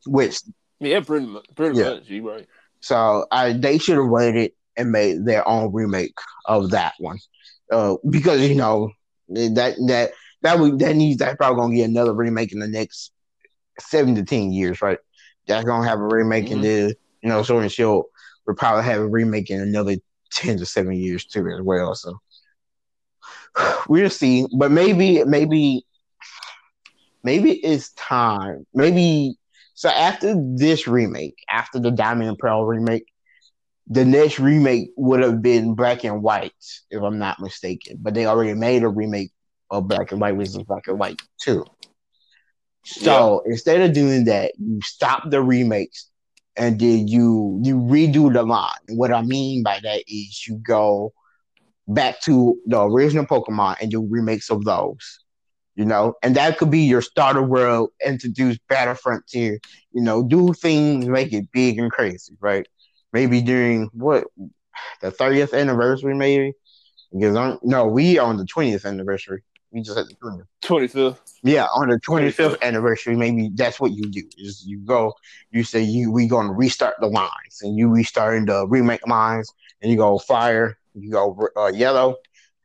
Which 0.06 0.40
Yeah, 0.80 1.02
pretty 1.02 1.26
much. 1.28 1.46
Pretty 1.56 1.76
Yeah. 1.76 1.84
much. 1.84 2.10
You 2.10 2.30
right. 2.30 2.48
So 2.82 3.26
I 3.32 3.54
they 3.54 3.78
should 3.78 3.98
have 3.98 4.08
waited 4.10 4.52
and 4.78 4.92
made 4.92 5.26
their 5.26 5.48
own 5.48 5.72
remake 5.74 6.14
of 6.46 6.72
that 6.72 6.94
one, 7.00 7.18
uh, 7.72 7.96
because 8.10 8.48
you 8.48 8.56
know 8.56 8.92
that 9.30 9.76
that 9.88 10.12
that 10.42 10.60
would 10.60 10.80
that 10.80 10.96
needs 10.96 11.20
that 11.20 11.38
probably 11.38 11.60
gonna 11.62 11.76
get 11.76 11.90
another 11.90 12.14
remake 12.14 12.52
in 12.54 12.60
the 12.60 12.68
next 12.68 13.12
seven 13.80 14.16
to 14.16 14.24
ten 14.24 14.52
years, 14.52 14.82
right? 14.82 15.00
That's 15.48 15.66
gonna 15.66 15.88
have 15.88 16.00
a 16.00 16.04
remake 16.08 16.50
in 16.52 16.60
Mhm. 16.60 16.62
the 16.62 16.96
you 17.22 17.30
know 17.30 17.44
Sword 17.44 17.64
and 17.64 17.72
Shield 17.72 18.06
will 18.46 18.56
probably 18.56 18.84
have 18.84 19.02
a 19.02 19.08
remake 19.08 19.50
in 19.50 19.62
another 19.62 19.96
ten 20.32 20.58
to 20.58 20.66
seven 20.66 20.94
years 20.94 21.26
too 21.26 21.48
as 21.50 21.62
well. 21.62 21.96
So 21.96 22.20
we'll 23.90 24.10
see, 24.10 24.46
but 24.58 24.72
maybe 24.72 25.24
maybe 25.24 25.86
maybe 27.24 27.52
it's 27.54 27.92
time. 27.94 28.66
Maybe 28.74 29.36
so 29.74 29.90
after 29.90 30.36
this 30.56 30.88
remake, 30.88 31.36
after 31.50 31.80
the 31.80 31.92
Diamond 31.92 32.30
and 32.30 32.38
Pearl 32.38 32.66
remake, 32.66 33.06
the 33.88 34.06
next 34.06 34.40
remake 34.40 34.90
would 34.98 35.22
have 35.22 35.42
been 35.42 35.74
Black 35.74 36.04
and 36.04 36.22
White, 36.22 36.52
if 36.92 37.02
I'm 37.02 37.18
not 37.18 37.40
mistaken. 37.40 37.98
But 38.02 38.14
they 38.14 38.26
already 38.26 38.54
made 38.54 38.84
a 38.84 38.90
remake 38.90 39.32
of 39.70 39.88
Black 39.88 40.12
and 40.12 40.22
White, 40.22 40.40
is 40.40 40.58
Black 40.58 40.88
and 40.88 41.00
White 41.00 41.22
too. 41.40 41.66
So 42.86 43.44
instead 43.46 43.82
of 43.82 43.94
doing 43.94 44.26
that, 44.26 44.54
you 44.58 44.80
stop 44.82 45.30
the 45.30 45.42
remakes 45.42 46.10
and 46.56 46.80
then 46.80 47.08
you 47.08 47.60
you 47.64 47.76
redo 47.78 48.32
the 48.32 48.44
line. 48.44 48.70
And 48.88 48.98
what 48.98 49.12
I 49.12 49.22
mean 49.22 49.64
by 49.64 49.80
that 49.84 50.04
is 50.08 50.48
you 50.48 50.56
go 50.58 51.14
back 51.88 52.22
to 52.22 52.58
the 52.66 52.82
original 52.82 53.26
Pokemon 53.26 53.78
and 53.82 53.92
do 53.92 54.06
remakes 54.08 54.50
of 54.50 54.64
those. 54.66 55.20
You 55.76 55.86
know, 55.86 56.16
and 56.22 56.36
that 56.36 56.58
could 56.58 56.72
be 56.72 56.82
your 56.82 57.02
starter 57.02 57.42
world, 57.42 57.92
introduce 58.06 58.58
Battle 58.68 58.96
Frontier, 58.96 59.60
you 59.94 60.02
know, 60.02 60.22
do 60.22 60.52
things, 60.52 61.08
make 61.08 61.32
it 61.32 61.50
big 61.54 61.80
and 61.80 61.90
crazy, 61.90 62.34
right? 62.42 62.68
Maybe 63.14 63.42
during 63.42 63.90
what 63.94 64.26
the 65.02 65.10
30th 65.10 65.58
anniversary, 65.58 66.16
maybe. 66.16 66.54
Because 67.14 67.36
on 67.38 67.60
no, 67.64 67.88
we 67.88 68.18
on 68.20 68.36
the 68.36 68.44
20th 68.44 68.86
anniversary. 68.86 69.42
We 69.72 69.82
just 69.82 69.98
had 69.98 70.08
the 70.08 70.46
Twenty 70.62 70.88
fifth. 70.88 71.22
Yeah, 71.44 71.66
on 71.76 71.90
the 71.90 72.00
25th 72.00 72.58
25th. 72.58 72.62
anniversary, 72.62 73.16
maybe 73.16 73.52
that's 73.56 73.80
what 73.80 73.92
you 73.92 74.10
do. 74.10 74.24
Is 74.38 74.64
you 74.66 74.80
go, 74.80 75.14
you 75.52 75.64
say 75.64 75.82
you 75.82 76.12
we 76.12 76.28
gonna 76.28 76.54
restart 76.54 76.96
the 77.00 77.08
lines, 77.08 77.60
and 77.62 77.78
you 77.78 77.90
restarting 77.90 78.46
the 78.46 78.68
remake 78.68 79.06
lines, 79.08 79.50
and 79.82 79.92
you 79.92 79.98
go 79.98 80.18
fire, 80.20 80.78
you 80.94 81.12
go 81.12 81.38
uh, 81.56 81.68
yellow, 81.68 82.16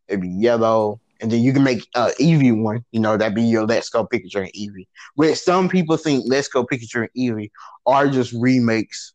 it'd 0.09 0.21
be 0.23 0.29
yellow, 0.29 1.01
and 1.21 1.31
then 1.31 1.41
you 1.43 1.53
can 1.53 1.63
make 1.63 1.87
uh 1.95 2.11
Eevee 2.21 2.63
one. 2.63 2.85
You 2.93 3.01
know 3.01 3.17
that'd 3.17 3.35
be 3.35 3.43
your 3.43 3.67
Let's 3.67 3.89
Go 3.91 4.07
Pikachu 4.07 4.37
and 4.43 4.53
Eevee. 4.53 4.87
Which 5.15 5.39
some 5.39 5.69
people 5.69 5.97
think 5.97 6.25
Let's 6.27 6.49
Go 6.49 6.65
Pikachu 6.65 7.03
and 7.07 7.11
Eevee 7.17 7.51
are 7.87 8.09
just 8.09 8.33
remakes 8.33 9.13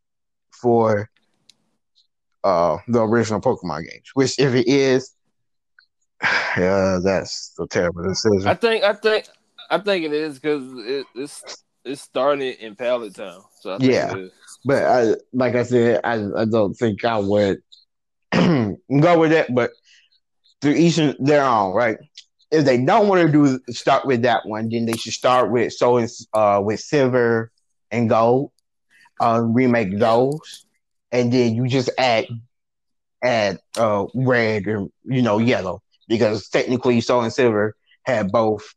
for 0.51 1.09
uh 2.43 2.77
the 2.87 3.01
original 3.01 3.41
Pokemon 3.41 3.83
games. 3.89 4.09
Which 4.13 4.39
if 4.39 4.53
it 4.53 4.67
is, 4.67 5.13
yeah, 6.57 6.99
that's 7.03 7.53
a 7.59 7.67
terrible 7.67 8.03
decision. 8.03 8.47
I 8.47 8.53
think. 8.55 8.83
I 8.83 8.93
think. 8.93 9.27
I 9.69 9.77
think 9.77 10.05
it 10.05 10.13
is 10.13 10.39
because 10.39 10.63
it, 10.79 11.05
it's 11.15 11.63
it 11.85 11.97
started 11.97 12.57
in 12.63 12.75
Pallet 12.75 13.15
Town. 13.15 13.41
So 13.61 13.75
I 13.75 13.77
think 13.77 13.91
Yeah. 13.91 14.27
But 14.65 14.83
I, 14.83 15.15
like 15.31 15.55
I 15.55 15.63
said, 15.63 16.01
I, 16.03 16.15
I 16.35 16.45
don't 16.45 16.73
think 16.73 17.05
I 17.05 17.17
would 17.19 17.61
go 18.31 19.19
with 19.19 19.31
that. 19.31 19.53
But 19.53 19.71
to 20.61 20.75
each 20.75 20.99
their 21.19 21.43
own, 21.43 21.73
right? 21.73 21.97
If 22.51 22.65
they 22.65 22.83
don't 22.83 23.07
want 23.07 23.21
to 23.25 23.31
do 23.31 23.59
start 23.71 24.05
with 24.05 24.23
that 24.23 24.45
one, 24.45 24.69
then 24.69 24.85
they 24.85 24.93
should 24.93 25.13
start 25.13 25.51
with 25.51 25.71
so 25.73 25.97
it's 25.97 26.27
uh 26.33 26.61
with 26.63 26.79
silver 26.79 27.51
and 27.91 28.09
gold, 28.09 28.51
uh 29.21 29.41
remake 29.43 29.97
those, 29.97 30.65
and 31.11 31.31
then 31.31 31.55
you 31.55 31.67
just 31.67 31.89
add 31.97 32.25
add 33.23 33.59
uh 33.77 34.05
red 34.15 34.65
and 34.65 34.91
you 35.03 35.21
know 35.21 35.37
yellow 35.37 35.81
because 36.09 36.49
technically 36.49 36.99
Soul 36.99 37.21
and 37.21 37.31
Silver 37.31 37.75
had 38.03 38.31
both 38.33 38.75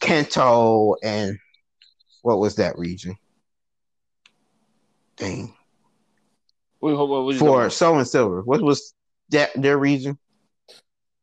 Kanto 0.00 0.96
and 1.02 1.38
what 2.22 2.38
was 2.38 2.56
that 2.56 2.78
region? 2.78 3.16
Dang. 5.16 5.54
What, 6.80 6.98
what, 6.98 7.24
what 7.24 7.36
For 7.36 7.70
Soul 7.70 7.98
and 7.98 8.08
Silver, 8.08 8.42
what 8.42 8.60
was 8.60 8.92
that 9.30 9.50
their 9.54 9.78
region? 9.78 10.18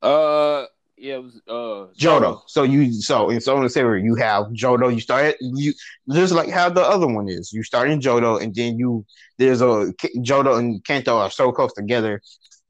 uh, 0.01 0.65
yeah, 0.97 1.15
it 1.15 1.23
was 1.23 1.41
uh 1.47 1.93
Johto. 1.97 2.41
So 2.47 2.63
you 2.63 2.93
so 2.93 3.29
in 3.29 3.41
Soul 3.41 3.61
and 3.61 3.71
Silver 3.71 3.97
you 3.97 4.15
have 4.15 4.45
Johto. 4.47 4.93
You 4.93 4.99
start 4.99 5.35
you 5.41 5.73
just 6.11 6.33
like 6.33 6.49
how 6.49 6.69
the 6.69 6.81
other 6.81 7.07
one 7.07 7.27
is. 7.27 7.51
You 7.51 7.63
start 7.63 7.89
in 7.89 7.99
Johto, 7.99 8.41
and 8.41 8.53
then 8.53 8.77
you 8.77 9.05
there's 9.37 9.61
a 9.61 9.93
Johto 10.17 10.59
and 10.59 10.83
Kanto 10.85 11.17
are 11.17 11.31
so 11.31 11.51
close 11.51 11.73
together. 11.73 12.21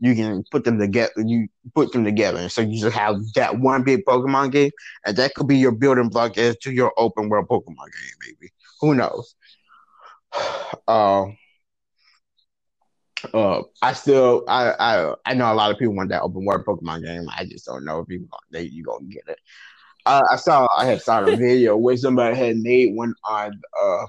You 0.01 0.15
can 0.15 0.43
put 0.51 0.63
them 0.65 0.79
together. 0.79 1.13
You 1.17 1.47
put 1.75 1.91
them 1.93 2.03
together, 2.03 2.49
so 2.49 2.61
you 2.61 2.81
just 2.81 2.97
have 2.97 3.17
that 3.35 3.59
one 3.59 3.83
big 3.83 4.03
Pokemon 4.03 4.51
game, 4.51 4.71
and 5.05 5.15
that 5.17 5.35
could 5.35 5.47
be 5.47 5.57
your 5.57 5.71
building 5.71 6.09
block 6.09 6.37
as 6.39 6.57
to 6.63 6.71
your 6.71 6.91
open 6.97 7.29
world 7.29 7.47
Pokemon 7.47 7.67
game. 7.67 8.17
Maybe 8.25 8.51
who 8.81 8.95
knows? 8.95 9.35
Um. 10.87 11.37
Uh, 13.33 13.61
I 13.83 13.93
still, 13.93 14.43
I, 14.47 14.71
I, 14.79 15.13
I 15.25 15.33
know 15.35 15.51
a 15.51 15.53
lot 15.53 15.71
of 15.71 15.77
people 15.77 15.93
want 15.93 16.09
that 16.09 16.23
open 16.23 16.43
world 16.43 16.65
Pokemon 16.65 17.03
game. 17.05 17.27
I 17.29 17.45
just 17.45 17.65
don't 17.67 17.85
know 17.85 17.99
if 17.99 18.07
people 18.07 18.27
they 18.49 18.63
you 18.63 18.83
gonna 18.83 19.05
get 19.05 19.23
it. 19.27 19.37
Uh, 20.05 20.23
I 20.31 20.37
saw, 20.37 20.67
I 20.75 20.85
had 20.85 21.01
saw 21.01 21.23
a 21.23 21.35
video 21.37 21.77
where 21.77 21.95
somebody 21.97 22.35
had 22.35 22.57
made 22.57 22.95
one 22.95 23.13
on, 23.23 23.61
uh, 23.81 24.05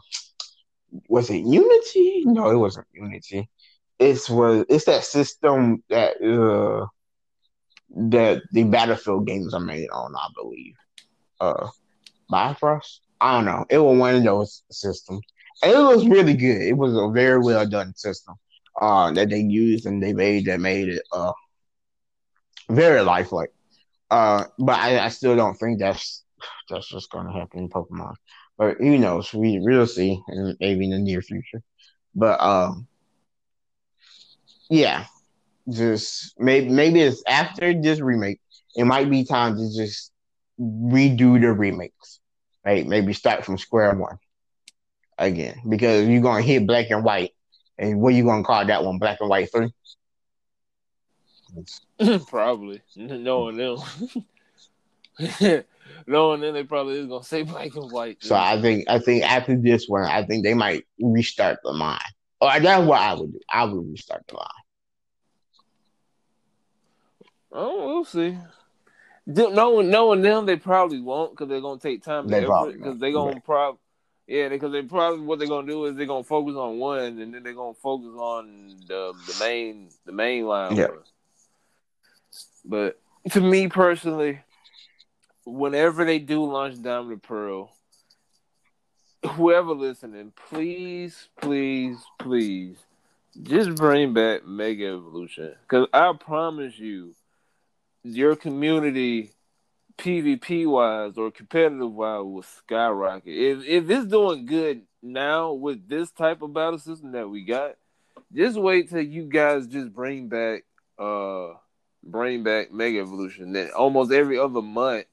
was 1.09 1.29
it 1.31 1.45
Unity? 1.45 2.23
No, 2.25 2.51
it 2.51 2.57
wasn't 2.57 2.87
Unity. 2.93 3.51
It's 4.03 4.29
was 4.29 4.65
it's 4.69 4.85
that 4.87 5.05
system 5.05 5.83
that 5.89 6.21
uh 6.23 6.87
that 8.11 8.43
the 8.53 8.65
Battlefield 8.65 9.27
games 9.27 9.55
are 9.55 9.61
made 9.61 9.89
on, 9.91 10.15
I 10.17 10.29
believe. 10.35 10.75
Uh, 11.41 11.69
Bifrost. 12.31 13.03
I 13.21 13.37
don't 13.37 13.45
know. 13.45 13.65
It 13.71 13.79
was 13.79 13.99
one 13.99 14.15
of 14.17 14.25
those 14.25 14.63
systems. 14.71 15.21
And 15.63 15.73
it 15.73 15.79
was 15.79 16.07
really 16.07 16.35
good. 16.35 16.63
It 16.63 16.77
was 16.77 16.95
a 16.97 17.13
very 17.13 17.39
well 17.39 17.67
done 17.69 17.95
system 17.95 18.35
uh, 18.81 19.13
that 19.13 19.29
they 19.29 19.41
used 19.41 19.87
and 19.87 20.03
they 20.03 20.13
made 20.13 20.47
that 20.47 20.61
made 20.61 20.89
it 20.89 21.03
uh, 21.13 21.33
very 22.71 23.03
lifelike. 23.03 23.53
Uh, 24.11 24.45
but 24.59 24.79
I, 24.79 25.05
I 25.05 25.09
still 25.09 25.37
don't 25.37 25.55
think 25.55 25.79
that's 25.79 26.25
that's 26.69 26.89
just 26.89 27.11
going 27.11 27.27
to 27.27 27.33
happen 27.33 27.61
in 27.61 27.69
Pokemon. 27.69 28.15
But 28.59 28.79
who 28.79 28.99
knows? 28.99 29.33
We 29.33 29.61
we'll 29.61 29.87
see, 29.87 30.21
in, 30.29 30.57
maybe 30.61 30.85
in 30.85 30.91
the 30.91 30.99
near 30.99 31.23
future. 31.23 31.63
But 32.15 32.41
um, 32.41 32.87
yeah, 34.73 35.05
just 35.71 36.33
maybe 36.39 36.71
maybe 36.71 37.01
it's 37.03 37.23
after 37.29 37.79
this 37.79 38.01
remake. 38.01 38.41
It 38.75 38.85
might 38.85 39.11
be 39.11 39.23
time 39.23 39.57
to 39.57 39.71
just 39.77 40.13
redo 40.59 41.39
the 41.39 41.53
remakes. 41.53 42.21
Right? 42.65 42.87
Maybe 42.87 43.13
start 43.13 43.45
from 43.45 43.59
square 43.59 43.95
one 43.95 44.17
again 45.19 45.61
because 45.69 46.09
you're 46.09 46.23
gonna 46.23 46.41
hit 46.41 46.67
black 46.67 46.89
and 46.89 47.05
white 47.05 47.33
and 47.77 48.01
what 48.01 48.15
you 48.15 48.25
gonna 48.25 48.45
call 48.45 48.65
that 48.65 48.83
one? 48.83 48.99
Black 48.99 49.19
and 49.21 49.29
white 49.29 49.51
three? 49.53 49.73
Probably 52.29 52.81
knowing 52.97 53.59
them. 53.59 53.77
knowing 56.07 56.41
them, 56.41 56.55
they 56.55 56.65
probably 56.65 56.99
is 56.99 57.09
gonna 57.09 57.23
say 57.25 57.43
black 57.43 57.75
and 57.75 57.93
white. 57.93 58.19
So 58.23 58.35
I 58.35 58.59
think 58.63 58.85
I 58.89 58.99
think 58.99 59.25
after 59.25 59.55
this 59.55 59.87
one, 59.87 60.05
I 60.05 60.25
think 60.25 60.45
they 60.45 60.55
might 60.55 60.87
restart 60.99 61.59
the 61.63 61.73
line 61.73 61.99
Or 62.41 62.59
that's 62.59 62.87
what 62.87 63.01
I 63.01 63.13
would 63.13 63.33
do. 63.33 63.41
I 63.53 63.65
would 63.65 63.91
restart 63.91 64.25
the 64.29 64.37
line. 64.37 64.62
Oh, 67.53 67.87
we'll 67.87 68.05
see. 68.05 68.39
No 69.27 69.51
knowing 69.51 69.91
no 69.91 70.15
knowing 70.15 70.23
them, 70.23 70.47
they 70.47 70.57
probably 70.57 71.01
won't 71.01 71.33
because 71.33 71.49
they're 71.49 71.61
gonna 71.61 71.79
take 71.81 72.03
time 72.03 72.27
They 72.29 72.45
probably 72.45 72.73
because 72.75 72.87
won't. 72.89 73.01
they 73.01 73.13
gonna 73.13 73.33
Right. 73.33 73.45
prob 73.45 73.79
yeah 74.27 74.49
because 74.49 74.73
they 74.73 74.83
probably 74.83 75.21
what 75.25 75.39
they're 75.39 75.49
gonna 75.49 75.67
do 75.67 75.85
is 75.87 75.97
they're 75.97 76.07
gonna 76.07 76.25
focus 76.25 76.55
on 76.57 76.79
one 76.79 76.99
and 77.01 77.19
then 77.35 77.43
they're 77.43 77.53
gonna 77.55 77.75
focus 77.75 78.15
on 78.17 78.69
the 78.89 79.13
the 79.27 79.37
main 79.41 79.91
the 80.07 80.13
main 80.13 80.47
line. 80.47 80.77
Yeah. 80.77 80.89
But 82.65 82.99
to 83.31 83.41
me 83.41 83.69
personally, 83.69 84.41
whenever 85.45 86.05
they 86.05 86.19
do 86.19 86.45
launch 86.45 86.81
Diamond 86.83 87.23
Pearl, 87.23 87.73
whoever 89.25 89.73
listening, 89.73 90.33
please, 90.49 91.29
please, 91.41 91.99
please, 92.19 92.77
just 93.43 93.75
bring 93.77 94.15
back 94.15 94.45
Mega 94.47 94.87
Evolution 94.89 95.55
because 95.63 95.87
I 95.93 96.13
promise 96.19 96.79
you, 96.79 97.15
your 98.05 98.37
community, 98.37 99.31
PvP 99.99 100.67
wise 100.67 101.17
or 101.17 101.31
competitive 101.31 101.93
wise, 101.93 102.23
will 102.23 102.43
skyrocket. 102.43 103.35
If 103.35 103.65
if 103.65 103.91
it's 103.91 104.07
doing 104.07 104.47
good 104.47 104.83
now 105.03 105.53
with 105.53 105.89
this 105.89 106.11
type 106.11 106.43
of 106.43 106.53
battle 106.53 106.79
system 106.79 107.13
that 107.13 107.29
we 107.29 107.45
got, 107.45 107.77
just 108.33 108.59
wait 108.59 108.91
till 108.91 109.03
you 109.03 109.25
guys 109.25 109.67
just 109.67 109.93
bring 109.93 110.29
back 110.29 110.65
uh 110.99 111.49
bring 112.03 112.43
back 112.43 112.73
Mega 112.73 113.01
Evolution. 113.01 113.53
Then 113.53 113.71
almost 113.71 114.13
every 114.13 114.39
other 114.39 114.63
month, 114.63 115.07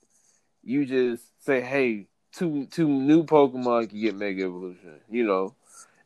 you 0.63 0.85
just 0.85 1.23
say, 1.43 1.61
"Hey, 1.61 2.07
two 2.33 2.65
two 2.67 2.87
new 2.87 3.23
Pokemon 3.23 3.89
can 3.89 4.01
get 4.01 4.15
Mega 4.15 4.43
Evolution," 4.43 4.99
you 5.09 5.25
know, 5.25 5.55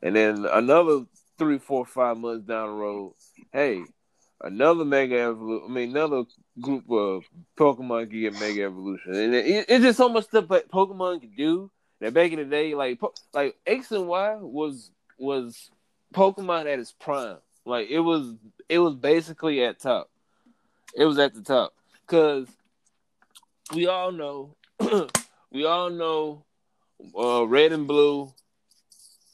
and 0.02 0.16
then 0.16 0.46
another 0.46 1.06
three, 1.38 1.58
four, 1.58 1.86
five 1.86 2.18
months 2.18 2.46
down 2.46 2.70
the 2.70 2.76
road, 2.76 3.14
hey, 3.52 3.84
another 4.42 4.86
Mega 4.86 5.20
Evolution. 5.20 5.68
I 5.70 5.74
mean, 5.74 5.90
another 5.90 6.24
group 6.60 6.90
of 6.90 7.24
Pokemon 7.58 8.10
can 8.10 8.22
get 8.22 8.40
Mega 8.40 8.64
Evolution, 8.64 9.16
and 9.16 9.34
it, 9.34 9.66
it's 9.68 9.84
just 9.84 9.98
so 9.98 10.10
much 10.10 10.26
stuff 10.26 10.48
that 10.50 10.72
Pokemon 10.72 11.22
can 11.22 11.32
do. 11.36 11.72
That 12.00 12.14
back 12.14 12.32
in 12.32 12.40
the 12.40 12.46
day, 12.46 12.76
like 12.76 13.00
like 13.34 13.56
X 13.66 13.92
and 13.92 14.08
Y 14.08 14.36
was 14.40 14.92
was 15.18 15.70
Pokemon 16.14 16.62
at 16.62 16.80
its 16.80 16.92
prime. 16.92 17.38
Like 17.66 17.90
it 17.90 18.00
was 18.00 18.36
it 18.70 18.80
was 18.80 18.96
basically 18.96 19.64
at 19.64 19.80
top. 19.80 20.10
It 20.96 21.06
was 21.06 21.18
at 21.18 21.34
the 21.34 21.42
top 21.42 21.74
because 22.06 22.48
we 23.74 23.88
all 23.88 24.12
know 24.12 24.56
we 25.52 25.66
all 25.66 25.90
know 25.90 26.44
uh, 27.18 27.46
red 27.48 27.72
and 27.72 27.88
blue 27.88 28.32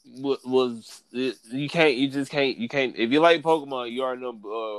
wa- 0.06 0.36
was 0.44 1.02
it, 1.12 1.36
you 1.50 1.68
can't 1.68 1.96
you 1.96 2.08
just 2.08 2.30
can't 2.30 2.56
you 2.56 2.68
can't 2.68 2.96
if 2.96 3.10
you 3.10 3.20
like 3.20 3.42
Pokemon 3.42 3.90
you 3.90 4.02
already 4.02 4.22
know 4.22 4.38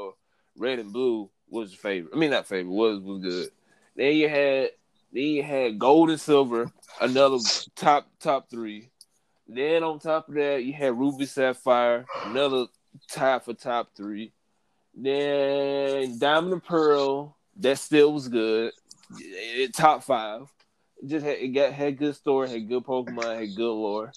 uh, 0.09 0.15
red 0.59 0.79
and 0.79 0.93
blue 0.93 1.29
was 1.51 1.71
your 1.71 1.79
favorite. 1.79 2.13
I 2.15 2.17
mean 2.17 2.31
not 2.31 2.47
favorite 2.47 2.71
was 2.71 2.99
was 2.99 3.21
good. 3.21 3.49
Then 3.95 4.15
you 4.15 4.29
had 4.29 4.69
then 5.13 5.23
you 5.23 5.43
had 5.43 5.77
gold 5.77 6.09
and 6.09 6.19
silver, 6.19 6.71
another 6.99 7.37
top 7.75 8.07
top 8.19 8.49
three. 8.49 8.89
Then 9.47 9.83
on 9.83 9.99
top 9.99 10.29
of 10.29 10.35
that 10.35 10.63
you 10.63 10.73
had 10.73 10.97
ruby 10.97 11.25
sapphire, 11.25 12.05
another 12.25 12.65
tie 13.09 13.39
for 13.39 13.53
top 13.53 13.89
three. 13.95 14.31
Then 14.95 16.17
diamond 16.19 16.53
and 16.53 16.63
pearl, 16.63 17.35
that 17.57 17.77
still 17.77 18.13
was 18.13 18.27
good. 18.27 18.71
It, 19.19 19.73
top 19.73 20.03
five. 20.03 20.47
Just 21.05 21.25
had 21.25 21.37
it 21.37 21.49
got 21.49 21.73
had 21.73 21.97
good 21.97 22.15
story, 22.15 22.49
had 22.49 22.69
good 22.69 22.85
Pokemon, 22.85 23.39
had 23.39 23.55
good 23.55 23.73
lore. 23.73 24.11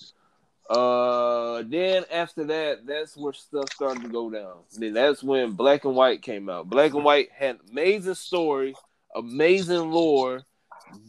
Uh, 0.68 1.62
then 1.66 2.04
after 2.10 2.44
that, 2.44 2.86
that's 2.86 3.16
where 3.16 3.32
stuff 3.32 3.70
started 3.72 4.02
to 4.02 4.08
go 4.08 4.30
down. 4.30 4.56
Then 4.76 4.94
that's 4.94 5.22
when 5.22 5.52
Black 5.52 5.84
and 5.84 5.94
White 5.94 6.22
came 6.22 6.48
out. 6.48 6.68
Black 6.70 6.94
and 6.94 7.04
White 7.04 7.28
had 7.36 7.58
amazing 7.70 8.14
story, 8.14 8.74
amazing 9.14 9.90
lore. 9.90 10.42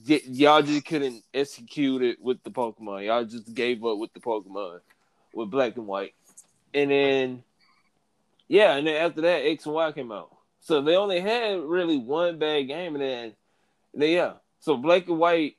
Y- 0.07 0.21
y'all 0.25 0.61
just 0.61 0.85
couldn't 0.85 1.23
execute 1.33 2.01
it 2.01 2.21
with 2.21 2.43
the 2.43 2.51
Pokemon. 2.51 3.05
Y'all 3.05 3.23
just 3.23 3.53
gave 3.53 3.83
up 3.85 3.97
with 3.97 4.13
the 4.13 4.19
Pokemon 4.19 4.81
with 5.33 5.51
Black 5.51 5.77
and 5.77 5.87
White. 5.87 6.13
And 6.73 6.91
then, 6.91 7.43
yeah, 8.49 8.75
and 8.75 8.85
then 8.85 9.01
after 9.01 9.21
that, 9.21 9.45
X 9.45 9.65
and 9.65 9.75
Y 9.75 9.91
came 9.93 10.11
out. 10.11 10.35
So 10.59 10.81
they 10.81 10.95
only 10.97 11.21
had 11.21 11.61
really 11.61 11.97
one 11.97 12.39
bad 12.39 12.63
game, 12.67 12.95
and 12.95 13.03
then, 13.03 13.23
and 13.93 14.01
then 14.01 14.09
yeah. 14.09 14.33
So 14.59 14.75
Black 14.75 15.07
and 15.07 15.19
White 15.19 15.55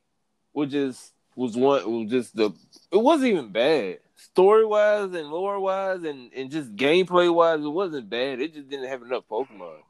was 0.53 0.71
just 0.71 1.13
was 1.37 1.57
one 1.57 1.85
was 2.03 2.11
just 2.11 2.35
the 2.35 2.51
it 2.91 2.97
wasn't 2.97 3.31
even 3.33 3.53
bad. 3.53 3.99
Story 4.17 4.65
wise 4.65 5.13
and 5.15 5.29
lore 5.29 5.61
wise 5.61 6.03
and 6.03 6.33
and 6.33 6.51
just 6.51 6.75
gameplay 6.75 7.33
wise 7.33 7.61
it 7.61 7.69
wasn't 7.69 8.09
bad. 8.11 8.41
It 8.41 8.55
just 8.55 8.69
didn't 8.69 8.89
have 8.89 9.03
enough 9.03 9.25
pokemon. 9.31 9.81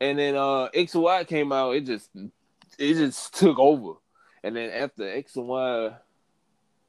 And 0.00 0.18
then 0.18 0.36
uh 0.36 0.64
x 0.72 0.94
and 0.94 1.02
y 1.02 1.24
came 1.24 1.52
out 1.52 1.74
it 1.74 1.84
just 1.84 2.08
it 2.78 2.94
just 2.94 3.34
took 3.34 3.58
over. 3.58 3.94
And 4.44 4.56
then 4.56 4.70
after 4.70 5.08
x 5.08 5.36
and 5.36 5.48
y 5.48 5.92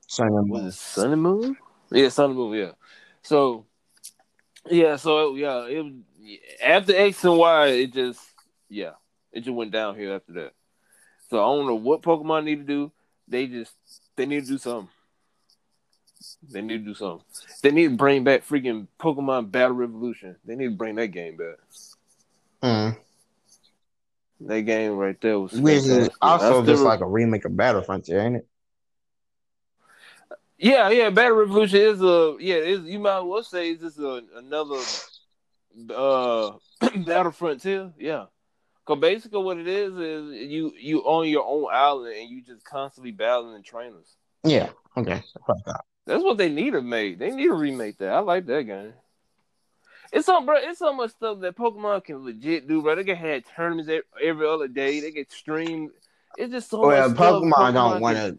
Sun 0.08 0.28
and 0.28 0.50
was 0.50 0.62
Moon. 0.62 0.68
it 0.68 0.74
sun 0.74 1.12
and 1.14 1.22
moon? 1.22 1.58
Yeah 1.92 2.10
sun 2.10 2.30
and 2.32 2.36
moon 2.40 2.58
yeah. 2.58 2.72
So 3.24 3.66
yeah 4.70 4.96
so 4.98 5.36
yeah 5.36 5.66
it 5.68 5.84
was 5.84 5.94
after 6.64 6.96
x 6.96 7.24
and 7.26 7.38
y 7.38 7.68
it 7.68 7.94
just 7.94 8.22
yeah 8.70 8.92
it 9.32 9.42
just 9.42 9.54
went 9.56 9.72
downhill 9.72 10.14
after 10.16 10.34
that. 10.34 10.54
So 11.30 11.40
i 11.42 11.56
don't 11.56 11.66
know 11.66 11.76
what 11.76 12.04
pokemon 12.04 12.44
need 12.44 12.58
to 12.58 12.64
do 12.64 12.92
they 13.28 13.48
just 13.48 13.74
they 14.16 14.26
need 14.26 14.42
to 14.42 14.48
do 14.48 14.58
something 14.58 14.90
they 16.50 16.62
need 16.62 16.80
to 16.80 16.92
do 16.92 16.94
something. 16.94 17.26
They 17.62 17.72
need 17.72 17.90
to 17.90 17.96
bring 17.96 18.24
back 18.24 18.48
freaking 18.48 18.88
Pokemon 19.00 19.52
Battle 19.52 19.76
Revolution. 19.76 20.36
They 20.46 20.56
need 20.56 20.66
to 20.66 20.76
bring 20.76 20.96
that 20.96 21.08
game 21.08 21.38
back. 21.38 21.58
Mm. 22.62 22.98
That 24.42 24.62
game 24.62 24.98
right 24.98 25.20
there 25.22 25.40
was 25.40 25.54
Which 25.54 25.86
is 25.86 26.10
also 26.22 26.66
just 26.66 26.84
like 26.84 27.02
a 27.02 27.06
remake 27.06 27.46
of 27.46 27.56
Battle 27.56 27.82
Frontier, 27.82 28.20
ain't 28.20 28.36
it? 28.38 28.48
yeah, 30.58 30.90
yeah. 30.90 31.10
Battle 31.10 31.38
Revolution 31.38 31.80
is 31.80 32.02
a 32.02 32.36
yeah. 32.40 32.56
Is 32.56 32.82
you 32.82 33.00
might 33.00 33.22
well 33.22 33.44
say 33.44 33.72
it's 33.72 33.84
just 33.84 34.00
a, 34.00 34.24
another 34.36 34.80
uh 35.94 36.52
Battle 37.06 37.32
Frontier. 37.32 37.94
Yeah, 37.98 38.26
because 38.86 39.00
basically 39.00 39.42
what 39.42 39.58
it 39.58 39.68
is 39.68 39.94
is 39.98 40.52
you 40.52 40.74
you 40.78 41.04
own 41.06 41.28
your 41.28 41.46
own 41.46 41.68
island 41.72 42.16
and 42.16 42.30
you 42.30 42.42
just 42.42 42.66
constantly 42.66 43.12
battling 43.12 43.64
trainers. 43.64 44.16
Yeah. 44.44 44.70
Okay. 44.98 45.22
That's 46.06 46.24
what 46.24 46.38
they 46.38 46.50
need 46.50 46.72
to 46.72 46.82
make. 46.82 47.18
They 47.18 47.32
need 47.32 47.48
to 47.48 47.54
remake 47.54 47.98
that. 48.00 48.10
I 48.10 48.20
like 48.20 48.46
that 48.48 48.64
game. 48.64 48.94
It's 50.12 50.28
so, 50.28 50.42
bro. 50.42 50.58
It's 50.58 50.80
so 50.80 50.94
much 50.94 51.12
stuff 51.12 51.40
that 51.40 51.56
Pokemon 51.56 52.04
can 52.04 52.24
legit 52.24 52.68
do, 52.68 52.82
bro. 52.82 52.96
They 52.96 53.04
can 53.04 53.16
have 53.16 53.44
tournaments 53.56 53.90
every, 53.90 54.04
every 54.22 54.48
other 54.48 54.68
day. 54.68 55.00
They 55.00 55.12
get 55.12 55.32
streamed. 55.32 55.92
It's 56.38 56.52
just 56.52 56.70
so 56.70 56.84
oh, 56.84 56.88
Well, 56.88 57.10
much 57.10 57.18
stuff 57.18 57.44
Pokemon, 57.44 57.74
don't 57.74 58.02
want 58.02 58.18
to. 58.18 58.38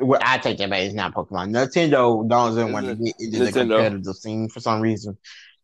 Well, 0.00 0.20
I 0.22 0.38
take 0.38 0.58
that 0.58 0.70
back. 0.70 0.82
It's 0.82 0.94
not 0.94 1.14
Pokemon. 1.14 1.50
Nintendo 1.50 2.28
doesn't 2.28 2.72
want 2.72 2.86
to 2.86 2.94
get 2.94 3.14
into 3.18 3.44
the 3.44 3.52
competitive 3.52 4.16
scene 4.16 4.48
for 4.48 4.60
some 4.60 4.80
reason. 4.80 5.16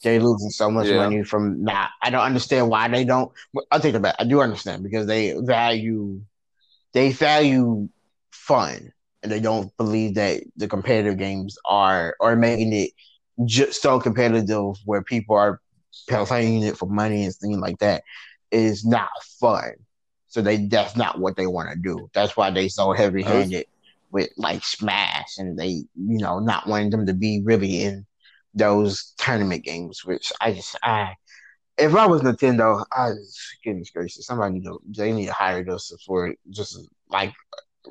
They're 0.02 0.20
losing 0.20 0.50
so 0.50 0.70
much 0.70 0.88
Yeah. 0.88 0.96
money 0.96 1.22
from 1.22 1.62
not. 1.62 1.90
I 2.02 2.10
don't 2.10 2.22
understand 2.22 2.68
why 2.68 2.88
they 2.88 3.04
don't. 3.04 3.30
I'll 3.70 3.80
take 3.80 3.94
it 3.94 4.02
back. 4.02 4.16
I 4.18 4.24
do 4.24 4.40
understand 4.40 4.82
because 4.82 5.06
they 5.06 5.34
value, 5.38 6.22
they 6.92 7.12
value 7.12 7.88
fun, 8.30 8.92
and 9.22 9.30
they 9.30 9.40
don't 9.40 9.74
believe 9.76 10.14
that 10.14 10.42
the 10.56 10.68
competitive 10.68 11.18
games 11.18 11.56
are 11.66 12.16
are 12.20 12.34
making 12.34 12.72
it 12.72 12.90
just 13.44 13.80
so 13.80 14.00
competitive 14.00 14.74
where 14.84 15.02
people 15.02 15.36
are 15.36 15.60
playing 16.08 16.62
it 16.62 16.76
for 16.76 16.86
money 16.86 17.24
and 17.24 17.34
things 17.34 17.58
like 17.58 17.78
that 17.78 18.02
is 18.50 18.84
not 18.84 19.10
fun. 19.40 19.72
So 20.32 20.40
they 20.40 20.64
that's 20.64 20.96
not 20.96 21.20
what 21.20 21.36
they 21.36 21.46
want 21.46 21.68
to 21.68 21.76
do. 21.76 22.08
That's 22.14 22.38
why 22.38 22.50
they 22.50 22.68
so 22.68 22.92
heavy 22.92 23.22
handed 23.22 23.66
with 24.12 24.30
like 24.38 24.64
Smash 24.64 25.36
and 25.36 25.58
they 25.58 25.68
you 25.68 25.86
know 25.94 26.38
not 26.38 26.66
wanting 26.66 26.88
them 26.88 27.04
to 27.04 27.12
be 27.12 27.42
really 27.44 27.82
in 27.82 28.06
those 28.54 29.12
tournament 29.18 29.62
games. 29.62 30.06
Which 30.06 30.32
I 30.40 30.54
just 30.54 30.74
I 30.82 31.16
if 31.76 31.94
I 31.94 32.06
was 32.06 32.22
Nintendo, 32.22 32.82
I 32.90 33.10
goodness 33.62 33.90
gracious, 33.90 34.24
somebody 34.24 34.54
need 34.54 34.64
to 34.64 34.80
they 34.88 35.12
need 35.12 35.26
to 35.26 35.34
hire 35.34 35.70
us 35.70 35.92
for 36.06 36.34
just 36.48 36.80
like 37.10 37.34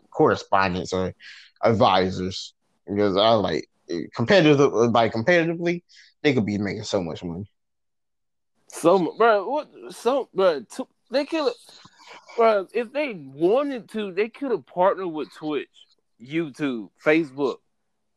correspondents 0.10 0.94
or 0.94 1.14
advisors 1.62 2.56
because 2.88 3.16
I 3.18 3.34
like 3.34 3.70
competitive 4.16 4.74
like 4.74 5.14
competitively 5.14 5.84
they 6.24 6.34
could 6.34 6.48
be 6.48 6.58
making 6.58 6.86
so 6.86 7.04
much 7.04 7.24
money. 7.24 7.48
So, 8.68 9.14
bro, 9.16 9.48
what? 9.48 9.70
So, 9.92 10.30
bro, 10.34 10.66
they 11.12 11.26
could, 11.26 11.52
bro. 12.38 12.68
If 12.74 12.92
they 12.92 13.14
wanted 13.14 13.90
to, 13.90 14.12
they 14.12 14.30
could 14.30 14.52
have 14.52 14.66
partnered 14.66 15.12
with 15.12 15.34
Twitch, 15.34 15.70
YouTube, 16.22 16.90
Facebook, 17.04 17.58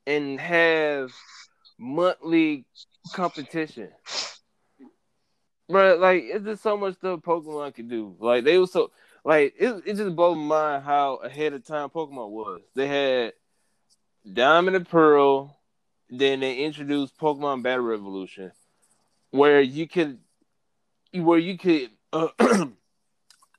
and 0.06 0.40
have 0.40 1.12
monthly 1.78 2.64
competition. 3.12 3.90
Bro, 5.68 5.96
like 5.96 6.24
it's 6.24 6.44
just 6.44 6.62
so 6.62 6.76
much 6.76 6.94
stuff 6.94 7.20
Pokemon 7.20 7.74
can 7.74 7.88
do. 7.88 8.16
Like 8.18 8.44
they 8.44 8.58
were 8.58 8.66
so, 8.66 8.90
like 9.24 9.54
it, 9.58 9.82
it 9.86 9.94
just 9.94 10.14
blew 10.14 10.34
my 10.34 10.44
mind 10.44 10.84
how 10.84 11.16
ahead 11.16 11.54
of 11.54 11.64
time 11.64 11.88
Pokemon 11.88 12.30
was. 12.30 12.60
They 12.74 12.86
had 12.86 13.32
Diamond 14.30 14.76
and 14.76 14.88
Pearl, 14.88 15.58
then 16.10 16.40
they 16.40 16.56
introduced 16.58 17.18
Pokemon 17.18 17.62
Battle 17.62 17.84
Revolution, 17.84 18.52
where 19.30 19.60
you 19.60 19.88
could, 19.88 20.18
where 21.12 21.38
you 21.38 21.58
could. 21.58 21.90
Uh, 22.12 22.28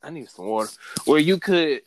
I 0.05 0.11
need 0.11 0.29
some 0.29 0.45
water. 0.45 0.69
Where 1.05 1.19
you 1.19 1.39
could, 1.39 1.81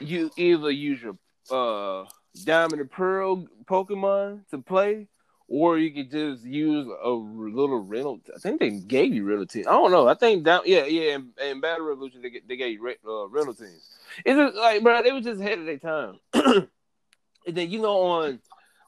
you 0.00 0.30
either 0.36 0.70
use 0.70 1.00
your 1.02 1.16
uh 1.50 2.08
Diamond 2.42 2.80
and 2.80 2.90
Pearl 2.90 3.46
Pokemon 3.66 4.48
to 4.50 4.58
play, 4.58 5.06
or 5.46 5.78
you 5.78 5.92
could 5.92 6.10
just 6.10 6.44
use 6.44 6.88
a 7.02 7.10
little 7.10 7.78
rental. 7.78 8.20
I 8.34 8.38
think 8.38 8.58
they 8.58 8.70
gave 8.70 9.14
you 9.14 9.24
rental 9.24 9.46
teams. 9.46 9.66
I 9.66 9.72
don't 9.72 9.92
know. 9.92 10.08
I 10.08 10.14
think 10.14 10.44
down, 10.44 10.62
yeah, 10.64 10.84
yeah. 10.86 11.14
In, 11.14 11.30
in 11.40 11.60
Battle 11.60 11.86
Revolution, 11.86 12.22
they, 12.22 12.40
they 12.48 12.56
gave 12.56 12.72
you 12.72 12.94
uh, 13.06 13.28
rental 13.28 13.54
teams. 13.54 13.88
It's 14.24 14.36
just 14.36 14.56
like, 14.56 14.82
bro, 14.82 15.02
they 15.02 15.12
were 15.12 15.20
just 15.20 15.40
ahead 15.40 15.58
of 15.58 15.66
their 15.66 15.78
time. 15.78 16.18
and 16.34 17.56
then 17.56 17.70
you 17.70 17.80
know 17.80 18.00
on 18.00 18.40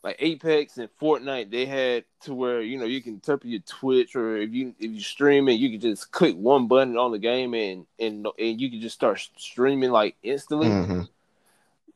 like 0.07 0.17
Apex 0.21 0.79
and 0.79 0.89
Fortnite, 1.03 1.51
they 1.51 1.67
had 1.67 2.05
to 2.21 2.33
where 2.33 2.63
you 2.63 2.79
know 2.79 2.85
you 2.85 3.03
can 3.03 3.19
tap 3.19 3.41
your 3.43 3.59
Twitch 3.67 4.15
or 4.15 4.37
if 4.37 4.53
you 4.53 4.73
if 4.79 4.93
you 4.93 5.01
stream 5.01 5.49
it, 5.49 5.55
you 5.55 5.69
can 5.69 5.81
just 5.81 6.13
click 6.13 6.37
one 6.37 6.69
button 6.69 6.97
on 6.97 7.11
the 7.11 7.19
game 7.19 7.55
and 7.55 7.87
and 7.99 8.25
and 8.39 8.61
you 8.61 8.71
can 8.71 8.81
just 8.81 8.95
start 8.95 9.29
streaming 9.37 9.91
like 9.91 10.15
instantly. 10.23 10.69
Mm-hmm. 10.69 11.03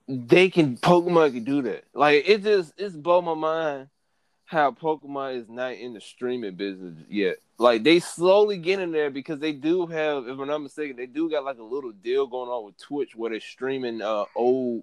They 0.09 0.51
can 0.51 0.77
Pokemon 0.77 1.35
can 1.35 1.45
do 1.45 1.63
that. 1.63 1.85
Like 1.95 2.29
it 2.29 2.43
just 2.43 2.73
it's 2.77 2.97
blow 2.97 3.23
my 3.23 3.35
mind 3.35 3.89
how 4.45 4.73
Pokemon 4.73 5.37
is 5.37 5.49
not 5.49 5.75
in 5.75 5.95
the 5.95 6.01
streaming 6.01 6.57
business 6.57 6.97
yet. 7.09 7.37
Like 7.59 7.85
they 7.85 8.01
slowly 8.01 8.59
get 8.59 8.81
in 8.81 8.91
there 8.91 9.11
because 9.11 9.39
they 9.39 9.53
do 9.53 9.87
have, 9.87 10.27
if 10.27 10.37
I'm 10.37 10.49
not 10.49 10.59
mistaken, 10.59 10.97
they 10.97 11.07
do 11.07 11.31
got 11.31 11.45
like 11.45 11.59
a 11.59 11.63
little 11.63 11.93
deal 11.93 12.27
going 12.27 12.51
on 12.51 12.65
with 12.65 12.77
Twitch 12.77 13.15
where 13.15 13.31
they're 13.31 13.39
streaming 13.39 14.03
uh 14.03 14.25
old 14.35 14.83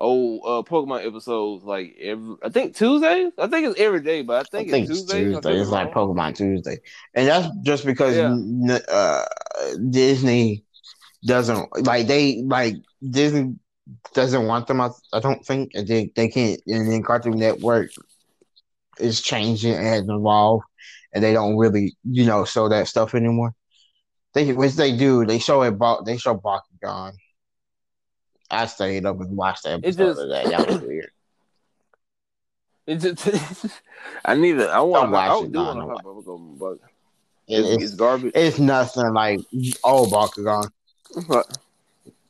old 0.00 0.42
uh 0.44 0.68
Pokemon 0.68 1.06
episodes 1.06 1.64
like 1.64 1.94
every 2.00 2.36
I 2.42 2.48
think 2.48 2.74
Tuesdays. 2.76 3.32
I 3.38 3.46
think 3.46 3.68
it's 3.68 3.80
every 3.80 4.00
day, 4.02 4.22
but 4.22 4.46
I 4.46 4.48
think, 4.50 4.68
I 4.68 4.70
think 4.70 4.90
it's 4.90 5.00
it's 5.00 5.12
Tuesday. 5.12 5.32
Tuesday. 5.34 5.60
It's 5.60 5.70
like 5.70 5.92
Pokemon 5.92 6.36
Tuesday, 6.36 6.78
and 7.14 7.28
that's 7.28 7.48
just 7.62 7.84
because 7.84 8.16
Yeah. 8.16 8.78
uh, 8.88 9.24
Disney 9.90 10.64
doesn't 11.24 11.86
like 11.86 12.06
they 12.06 12.42
like 12.46 12.76
Disney 13.08 13.56
doesn't 14.14 14.46
want 14.46 14.66
them. 14.66 14.80
I, 14.80 14.90
I 15.12 15.20
don't 15.20 15.44
think, 15.44 15.72
and 15.74 15.86
they 15.86 16.10
they 16.16 16.28
can't. 16.28 16.60
And 16.66 16.90
then 16.90 17.02
Cartoon 17.02 17.38
Network 17.38 17.90
is 18.98 19.20
changing 19.20 19.74
and 19.74 19.86
has 19.86 20.08
evolved, 20.08 20.64
and 21.12 21.22
they 21.22 21.32
don't 21.32 21.56
really 21.56 21.94
you 22.04 22.24
know 22.24 22.44
show 22.44 22.68
that 22.68 22.88
stuff 22.88 23.14
anymore. 23.14 23.52
They 24.32 24.52
which 24.52 24.74
they 24.74 24.96
do. 24.96 25.26
They 25.26 25.38
show 25.38 25.62
it. 25.62 25.74
They 26.06 26.16
show 26.16 26.36
Bakugan. 26.36 27.12
I 28.50 28.66
stayed 28.66 29.06
up 29.06 29.20
and 29.20 29.36
watched 29.36 29.62
the 29.64 29.70
It 29.74 29.84
episode 29.84 29.96
just- 30.06 30.20
of 30.20 30.28
that. 30.30 30.44
That 30.46 30.68
was 30.68 30.80
weird. 30.80 31.10
It's 32.86 33.04
just, 33.04 33.80
I 34.24 34.34
need 34.34 34.54
to. 34.58 34.68
I 34.68 34.80
want. 34.80 35.04
Don't 35.04 35.12
watch 35.12 35.44
it, 35.44 35.52
do 35.52 35.58
no, 35.58 35.64
want 35.64 35.76
to 35.76 35.80
don't 35.80 35.90
hop 35.90 36.06
up, 36.06 36.24
but- 36.58 36.58
but 36.58 36.88
it's, 37.46 37.68
it's, 37.68 37.82
it's 37.84 37.94
garbage. 37.94 38.32
it's 38.34 38.58
nothing 38.58 39.12
like 39.12 39.40
oh 39.84 40.06
Bakugan. 40.06 40.70
But 41.28 41.58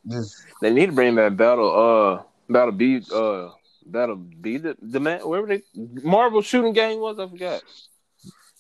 Just 0.08 0.42
they 0.60 0.70
need 0.72 0.86
to 0.86 0.92
bring 0.92 1.14
that 1.14 1.36
battle. 1.36 1.70
Uh, 1.70 2.22
battle 2.52 2.72
B. 2.72 3.02
Uh, 3.14 3.50
battle 3.86 4.16
B. 4.16 4.56
The, 4.58 4.76
the 4.82 5.00
man. 5.00 5.20
Wherever 5.20 5.46
they 5.46 5.62
Marvel 6.02 6.42
shooting 6.42 6.72
game 6.72 7.00
was, 7.00 7.18
I 7.18 7.28
forgot. 7.28 7.62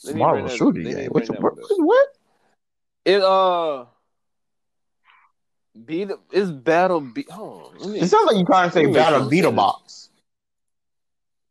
They 0.04 0.12
need 0.12 0.12
to 0.12 0.18
Marvel 0.18 0.48
shooting 0.48 0.84
game. 0.84 0.94
to 1.04 1.08
What, 1.10 1.26
that 1.26 1.40
what, 1.40 1.54
one 1.58 1.86
what? 1.86 2.08
It 3.04 3.20
uh. 3.22 3.84
Be 5.84 6.04
the 6.04 6.18
it's 6.32 6.50
battle 6.50 7.00
be 7.00 7.24
hold 7.30 7.62
on. 7.74 7.78
let 7.78 7.88
me- 7.90 8.00
It 8.00 8.08
sounds 8.08 8.26
like 8.26 8.36
you're 8.36 8.46
trying 8.46 8.68
to 8.70 8.74
say 8.74 8.86
Battle 8.86 9.20
sure 9.20 9.26
I 9.26 9.30
Beetle 9.30 9.50
said 9.50 9.54
it. 9.54 9.56
Box. 9.56 10.08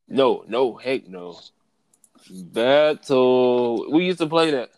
No, 0.09 0.43
no, 0.47 0.75
heck 0.75 1.07
no. 1.07 1.39
Battle. 2.29 3.89
We 3.91 4.05
used 4.05 4.19
to 4.19 4.27
play 4.27 4.51
that. 4.51 4.69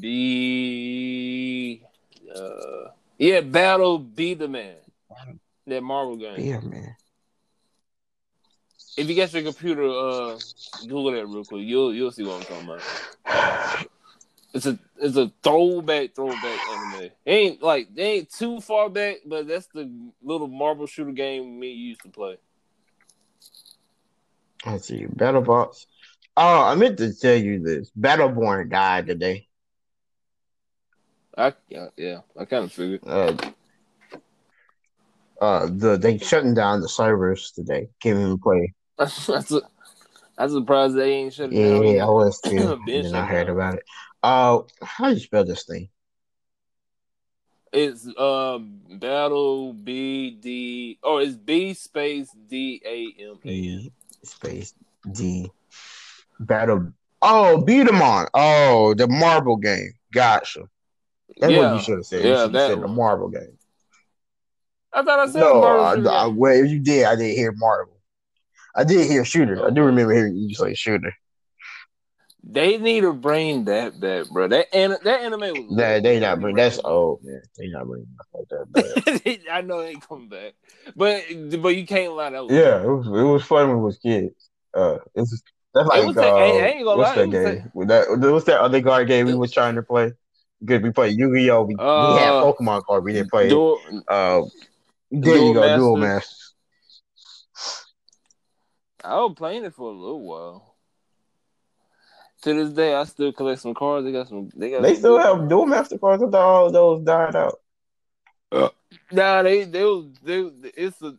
Be. 0.00 1.82
Uh, 2.34 2.90
yeah, 3.18 3.40
Battle 3.40 3.98
B-Daman. 3.98 4.76
That 5.66 5.82
Marvel 5.82 6.16
game. 6.16 6.38
Yeah, 6.38 6.60
man. 6.60 6.94
If 8.96 9.08
you 9.08 9.14
get 9.14 9.32
your 9.34 9.42
computer, 9.42 9.82
uh, 9.88 10.38
Google 10.82 11.12
that 11.12 11.26
real 11.26 11.44
quick. 11.44 11.62
You'll 11.66 11.92
you'll 11.92 12.12
see 12.12 12.22
what 12.24 12.36
I'm 12.36 12.44
talking 12.44 12.68
about. 13.24 13.86
It's 14.56 14.64
a 14.64 14.78
it's 14.96 15.18
a 15.18 15.30
throwback 15.42 16.14
throwback 16.14 16.42
anime. 16.42 17.02
It 17.02 17.12
ain't 17.26 17.62
like 17.62 17.94
they 17.94 18.12
ain't 18.12 18.30
too 18.30 18.58
far 18.62 18.88
back, 18.88 19.16
but 19.26 19.46
that's 19.46 19.66
the 19.66 19.90
little 20.22 20.48
Marvel 20.48 20.86
shooter 20.86 21.12
game 21.12 21.60
me 21.60 21.72
used 21.72 22.00
to 22.04 22.08
play. 22.08 22.38
Let's 24.64 24.88
see. 24.88 25.04
Battle 25.10 25.42
Box. 25.42 25.86
Oh, 26.38 26.62
I 26.64 26.74
meant 26.74 26.96
to 26.98 27.12
tell 27.12 27.36
you 27.36 27.60
this. 27.62 27.90
Battleborn 28.00 28.70
died 28.70 29.06
today. 29.08 29.46
I 31.36 31.52
yeah, 31.68 31.88
yeah 31.98 32.20
I 32.40 32.46
kind 32.46 32.64
of 32.64 32.72
figured. 32.72 33.02
Uh, 33.06 33.36
uh, 35.42 35.66
the 35.70 35.98
they 35.98 36.16
shutting 36.16 36.54
down 36.54 36.80
the 36.80 36.88
servers 36.88 37.50
today. 37.50 37.90
Can't 38.00 38.18
even 38.18 38.38
play. 38.38 38.72
that's 38.96 39.52
a, 39.52 39.60
I'm 40.38 40.48
surprised 40.48 40.96
they 40.96 41.12
ain't 41.12 41.34
shut 41.34 41.50
it 41.50 41.56
Yeah, 41.56 41.74
down. 41.74 41.86
yeah, 41.88 42.04
I 42.06 42.08
was 42.08 42.40
too. 42.40 42.80
And 42.88 43.14
I 43.14 43.26
heard 43.26 43.48
down. 43.48 43.56
about 43.56 43.74
it. 43.74 43.84
Uh, 44.26 44.62
how 44.82 45.06
do 45.06 45.14
you 45.14 45.20
spell 45.20 45.44
this 45.44 45.62
thing? 45.62 45.88
It's 47.72 48.08
uh 48.18 48.58
battle 48.58 49.72
B 49.72 50.32
D 50.32 50.98
oh 51.04 51.18
it's 51.18 51.36
B 51.36 51.74
space 51.74 52.28
D 52.48 52.82
A 52.84 53.22
M 53.22 53.36
A. 53.36 53.46
B 53.46 53.92
space 54.24 54.74
D 55.12 55.48
Battle. 56.40 56.92
Oh, 57.22 57.60
beat 57.60 57.86
'em 57.86 58.02
on. 58.02 58.26
Oh, 58.34 58.94
the 58.94 59.06
marble 59.06 59.58
game. 59.58 59.92
Gotcha. 60.12 60.62
That's 61.38 61.52
what 61.52 61.72
you 61.74 61.78
should 61.78 61.98
have 61.98 62.06
said. 62.06 62.22
you 62.22 62.30
yeah, 62.30 62.34
should 62.34 62.42
have 62.42 62.52
that 62.54 62.70
said 62.72 62.82
the 62.82 62.88
marble 62.88 63.28
game. 63.28 63.56
I 64.92 65.02
thought 65.04 65.20
I 65.20 65.26
said 65.26 65.38
No, 65.38 65.60
Marvel 65.60 66.08
I, 66.08 66.24
I, 66.24 66.26
well, 66.26 66.64
if 66.64 66.68
you 66.68 66.80
did, 66.80 67.04
I 67.04 67.14
did 67.14 67.36
hear 67.36 67.52
marble. 67.52 68.00
I 68.74 68.82
did 68.82 69.08
hear 69.08 69.24
shooter. 69.24 69.64
I 69.64 69.70
do 69.70 69.82
remember 69.82 70.14
hearing 70.14 70.34
you 70.34 70.52
say 70.52 70.74
shooter. 70.74 71.12
They 72.48 72.78
need 72.78 73.00
to 73.00 73.12
bring 73.12 73.64
that 73.64 73.98
back, 73.98 74.28
bro. 74.30 74.46
That 74.46 74.72
an- 74.72 74.98
that 75.02 75.20
anime 75.22 75.40
was. 75.68 75.76
That 75.78 76.04
they 76.04 76.20
not 76.20 76.40
bring. 76.40 76.54
That's 76.54 76.78
old 76.84 77.24
man. 77.24 77.42
They 77.58 77.66
not 77.68 77.86
bringing 77.86 78.06
like 78.32 78.48
that. 78.50 78.72
back. 79.34 79.40
I 79.52 79.62
know 79.62 79.82
they 79.82 79.96
coming 79.96 80.28
back, 80.28 80.54
but 80.94 81.24
but 81.60 81.74
you 81.76 81.84
can't 81.86 82.12
lie. 82.12 82.30
That 82.30 82.44
was 82.44 82.52
yeah, 82.52 82.82
it 82.82 82.86
was. 82.86 83.06
It 83.08 83.10
was 83.24 83.42
fun 83.44 83.68
when 83.68 83.78
we 83.78 83.82
was 83.84 83.98
kids. 83.98 84.48
Uh, 84.72 84.98
it's 85.16 85.30
just, 85.32 85.42
that's 85.74 85.88
like 85.88 86.06
was 86.06 86.16
uh, 86.16 86.20
a- 86.20 86.34
I 86.34 86.66
ain't- 86.68 86.84
gonna 86.84 86.98
what's 86.98 87.16
lie, 87.16 87.26
that 87.26 87.30
game? 87.32 87.70
With 87.74 87.88
that 87.88 88.06
what's 88.32 88.46
that 88.46 88.60
other 88.60 88.80
card 88.80 89.08
game 89.08 89.26
we 89.26 89.34
was 89.34 89.50
trying 89.50 89.74
to 89.74 89.82
play? 89.82 90.12
Because 90.64 90.82
we 90.82 90.90
played 90.92 91.18
Yu 91.18 91.34
Gi 91.36 91.50
Oh. 91.50 91.62
We, 91.64 91.74
we 91.74 91.80
had 91.82 92.32
Uh, 92.32 92.44
Pokemon 92.44 92.84
card. 92.84 93.02
We 93.02 93.12
didn't 93.12 93.30
play. 93.32 93.48
Duel- 93.48 93.80
uh, 94.06 94.42
there 95.10 95.20
Duel 95.34 95.48
you 95.48 95.54
go, 95.54 95.76
Duel 95.76 95.96
Masters. 95.96 96.54
Masters. 97.52 97.84
I 99.04 99.14
was 99.16 99.34
playing 99.36 99.64
it 99.64 99.74
for 99.74 99.90
a 99.90 99.94
little 99.94 100.22
while. 100.22 100.75
To 102.46 102.54
this 102.54 102.72
day, 102.72 102.94
I 102.94 103.02
still 103.02 103.32
collect 103.32 103.60
some 103.60 103.74
cards. 103.74 104.04
They 104.04 104.12
got 104.12 104.28
some. 104.28 104.50
They 104.54 104.70
got. 104.70 104.82
They 104.82 104.90
some 104.90 105.00
still 105.00 105.18
have 105.18 105.38
cards. 105.38 105.48
Duel 105.48 105.66
Master 105.66 105.98
cards. 105.98 106.22
I 106.22 106.26
thought 106.30 106.34
all 106.34 106.70
those 106.70 107.02
died 107.02 107.34
out. 107.34 107.58
Nah, 109.10 109.42
they 109.42 109.64
they 109.64 109.82
was 109.82 110.06
they. 110.22 110.48
It's 110.76 111.02
a. 111.02 111.16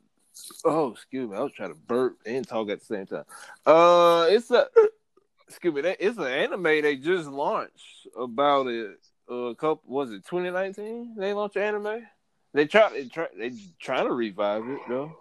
Oh, 0.63 0.91
excuse 0.91 1.29
me. 1.29 1.35
I 1.35 1.41
was 1.41 1.51
trying 1.51 1.71
to 1.71 1.75
burp 1.75 2.15
and 2.25 2.47
talk 2.47 2.69
at 2.69 2.79
the 2.79 2.85
same 2.85 3.07
time. 3.07 3.25
Uh, 3.65 4.27
it's 4.29 4.49
a. 4.51 4.67
Excuse 5.49 5.73
me. 5.73 5.81
It's 5.99 6.17
an 6.17 6.27
anime 6.27 6.63
they 6.63 6.95
just 6.95 7.27
launched 7.27 8.07
about 8.17 8.67
it. 8.67 8.97
A 9.29 9.53
couple 9.55 9.81
was 9.85 10.11
it 10.11 10.23
2019? 10.29 11.15
They 11.17 11.33
launched 11.33 11.57
an 11.57 11.63
anime. 11.63 12.07
They 12.53 12.67
try. 12.67 12.89
They 12.89 13.05
try. 13.09 13.27
They 13.37 13.51
trying 13.81 14.05
to 14.05 14.13
revive 14.13 14.65
it 14.65 14.79
though. 14.87 15.17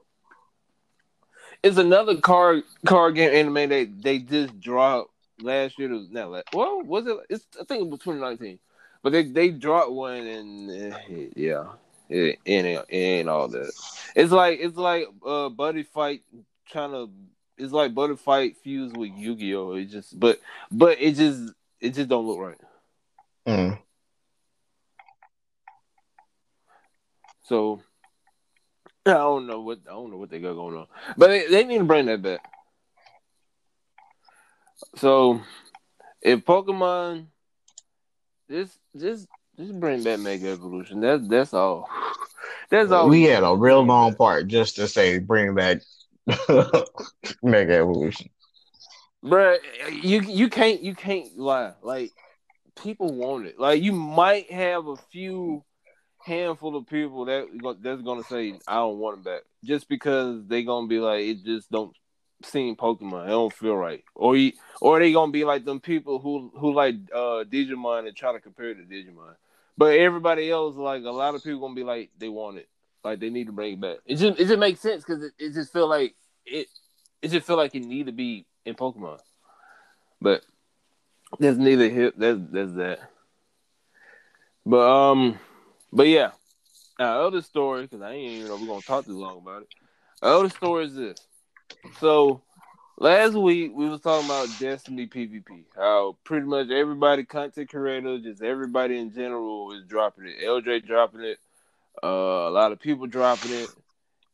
It's 1.65 1.79
another 1.79 2.17
card 2.21 2.63
card 2.87 3.17
game 3.17 3.35
anime 3.35 3.69
they 3.69 3.87
they 3.87 4.21
just 4.21 4.61
dropped 4.61 5.11
last 5.41 5.79
year. 5.79 5.89
Was 5.89 6.11
not 6.11 6.31
last. 6.31 6.47
Well, 6.53 6.83
was 6.83 7.07
it? 7.07 7.17
It's 7.31 7.47
I 7.61 7.65
think 7.65 7.83
it 7.83 7.91
was 7.91 8.01
2019. 8.01 8.59
But 9.03 9.13
they 9.13 9.23
they 9.25 9.51
dropped 9.51 9.93
one 9.93 10.27
and 10.27 10.93
uh, 10.93 10.99
yeah, 11.37 11.67
it, 12.09 12.39
it, 12.45 12.65
ain't, 12.65 12.85
it 12.89 12.97
ain't 12.97 13.29
all 13.29 13.49
that. 13.49 13.73
It's 14.15 14.33
like 14.33 14.59
it's 14.61 14.77
like 14.77 15.07
uh 15.25 15.49
buddy 15.49 15.83
fight 15.83 16.23
trying 16.69 16.93
to. 16.93 17.11
It's 17.59 17.73
like 17.73 17.95
buddy 17.95 18.17
fight 18.17 18.57
fused 18.59 18.97
with 18.97 19.13
Yu 19.17 19.35
Gi 19.37 19.55
Oh. 19.55 19.73
It 19.73 19.87
just 19.87 20.19
but 20.19 20.41
but 20.71 21.01
it 21.01 21.15
just 21.15 21.53
it 21.81 21.95
just 21.95 22.09
don't 22.09 22.27
look 22.27 22.39
right. 22.39 22.61
Mm. 23.47 23.79
So 27.45 27.81
I 29.07 29.13
don't 29.13 29.47
know 29.47 29.61
what 29.61 29.79
I 29.87 29.93
don't 29.93 30.11
know 30.11 30.17
what 30.17 30.31
they 30.31 30.41
got 30.41 30.55
going 30.55 30.77
on, 30.77 30.87
but 31.17 31.29
they, 31.29 31.47
they 31.47 31.65
need 31.65 31.79
to 31.79 31.85
bring 31.85 32.07
that 32.07 32.23
back. 32.23 32.41
So 34.97 35.41
if 36.23 36.45
Pokemon, 36.45 37.27
just 38.51 38.79
just 38.97 39.27
just 39.59 39.81
bring 39.81 40.03
back 40.03 40.19
Mega 40.19 40.49
Evolution. 40.51 41.01
That's 41.01 41.27
that's 41.29 41.55
all. 41.55 41.89
That's 42.69 42.91
all. 42.91 43.09
we 43.09 43.23
had 43.23 43.45
a 43.45 43.55
real 43.55 43.83
long 43.85 44.17
part 44.17 44.49
just 44.49 44.75
to 44.77 44.89
say 44.89 45.21
bring 45.21 45.55
back 45.55 45.83
Mega 47.43 47.75
Evolution. 47.75 48.29
Bruh, 49.25 49.59
you 50.03 50.21
you 50.23 50.49
can't 50.49 50.83
you 50.83 50.95
can't 50.95 51.37
lie. 51.39 51.75
Like 51.83 52.11
people 52.83 53.15
want 53.15 53.47
it. 53.47 53.59
Like 53.59 53.83
you 53.83 53.93
might 53.93 54.51
have 54.51 54.87
a 54.89 54.97
few 54.97 55.65
handful 56.25 56.77
of 56.77 56.87
people 56.89 57.27
that 57.27 57.47
that's 57.83 58.03
gonna 58.03 58.25
say 58.25 58.59
I 58.67 58.77
don't 58.77 58.99
want 58.99 59.19
it 59.19 59.25
back 59.25 59.43
just 59.65 59.89
because 59.89 60.45
they 60.47 60.65
gonna 60.65 60.89
be 60.89 60.99
like 60.99 61.25
it 61.25 61.45
just 61.45 61.71
don't 61.71 61.95
seem 62.43 62.77
Pokemon. 62.77 63.27
It 63.27 63.31
don't 63.31 63.53
feel 63.53 63.77
right. 63.77 64.05
Or 64.15 64.37
you, 64.37 64.53
or 64.81 64.99
they 64.99 65.13
gonna 65.13 65.33
be 65.33 65.45
like 65.45 65.65
them 65.65 65.81
people 65.81 66.19
who 66.19 66.51
who 66.57 66.73
like 66.73 66.97
uh 67.15 67.45
Digimon 67.45 68.07
and 68.07 68.17
try 68.17 68.33
to 68.33 68.41
compare 68.41 68.71
it 68.71 68.77
to 68.77 68.83
Digimon. 68.83 69.35
But 69.79 69.99
everybody 69.99 70.51
else, 70.51 70.77
like 70.77 71.05
a 71.05 71.11
lot 71.11 71.35
of 71.35 71.43
people, 71.43 71.61
gonna 71.61 71.75
be 71.75 71.85
like 71.85 72.11
they 72.19 72.29
want 72.29 72.59
it, 72.59 72.69
like 73.05 73.21
they 73.21 73.31
need 73.31 73.47
to 73.47 73.53
bring 73.53 73.75
it 73.75 73.81
back. 73.81 73.99
It 74.07 74.17
just 74.17 74.39
it 74.41 74.47
just 74.47 74.59
makes 74.59 74.81
sense 74.81 75.05
because 75.05 75.23
it, 75.25 75.33
it 75.39 75.53
just 75.53 75.73
feel 75.73 75.89
like 75.89 76.15
it 76.45 76.69
it 77.23 77.31
just 77.31 77.47
feel 77.47 77.57
like 77.57 77.75
it 77.75 77.85
need 77.85 78.07
to 78.07 78.13
be 78.13 78.47
in 78.65 78.75
Pokemon. 78.75 79.21
But 80.21 80.43
there's 81.39 81.59
neither 81.59 81.89
here. 81.89 82.13
There's 82.17 82.39
there's 82.51 82.73
that. 82.75 83.01
But 84.65 84.89
um, 84.89 85.39
but 85.93 86.09
yeah. 86.09 86.33
Our 86.99 87.27
other 87.27 87.43
story, 87.43 87.83
because 87.83 88.01
I 88.01 88.13
ain't 88.13 88.33
even 88.33 88.49
know 88.49 88.57
we're 88.57 88.67
gonna 88.67 88.81
talk 88.81 89.05
too 89.05 89.19
long 89.19 89.37
about 89.37 89.63
it. 89.63 89.69
Other 90.23 90.49
story 90.49 90.87
is 90.87 90.95
this. 90.95 91.19
So 92.01 92.43
last 92.99 93.35
week 93.35 93.73
we 93.75 93.89
was 93.89 94.01
talking 94.01 94.27
about 94.27 94.49
Destiny 94.59 95.07
PvP. 95.07 95.65
How 95.77 96.17
pretty 96.25 96.47
much 96.47 96.71
everybody, 96.71 97.25
content 97.25 97.71
creators, 97.71 98.23
just 98.23 98.43
everybody 98.43 98.99
in 98.99 99.13
general 99.13 99.73
is 99.73 99.85
dropping 99.85 100.27
it. 100.27 100.45
LJ 100.45 100.87
dropping 100.87 101.23
it. 101.23 101.39
Uh, 102.03 102.49
a 102.49 102.51
lot 102.51 102.73
of 102.73 102.81
people 102.81 103.07
dropping 103.07 103.53
it 103.53 103.69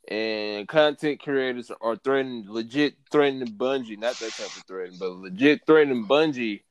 and 0.09 0.67
content 0.67 1.21
creators 1.21 1.71
are 1.81 1.97
threatening, 1.97 2.45
legit 2.49 2.95
threatening 3.11 3.55
Bungie, 3.55 3.99
not 3.99 4.17
that 4.17 4.33
type 4.33 4.47
of 4.47 4.65
threatening, 4.67 4.99
but 4.99 5.11
legit 5.11 5.65
threatening 5.65 6.07
Bungie 6.07 6.63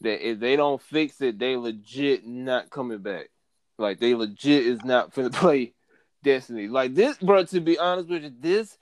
that 0.00 0.26
if 0.26 0.40
they 0.40 0.56
don't 0.56 0.80
fix 0.80 1.20
it, 1.20 1.38
they 1.38 1.56
legit 1.56 2.26
not 2.26 2.70
coming 2.70 2.98
back. 2.98 3.28
Like 3.78 4.00
they 4.00 4.14
legit 4.14 4.66
is 4.66 4.84
not 4.84 5.14
finna 5.14 5.32
play 5.32 5.74
Destiny. 6.22 6.68
Like 6.68 6.94
this, 6.94 7.18
bro. 7.18 7.44
To 7.44 7.60
be 7.60 7.78
honest 7.78 8.08
with 8.08 8.24
you, 8.24 8.32
this 8.40 8.77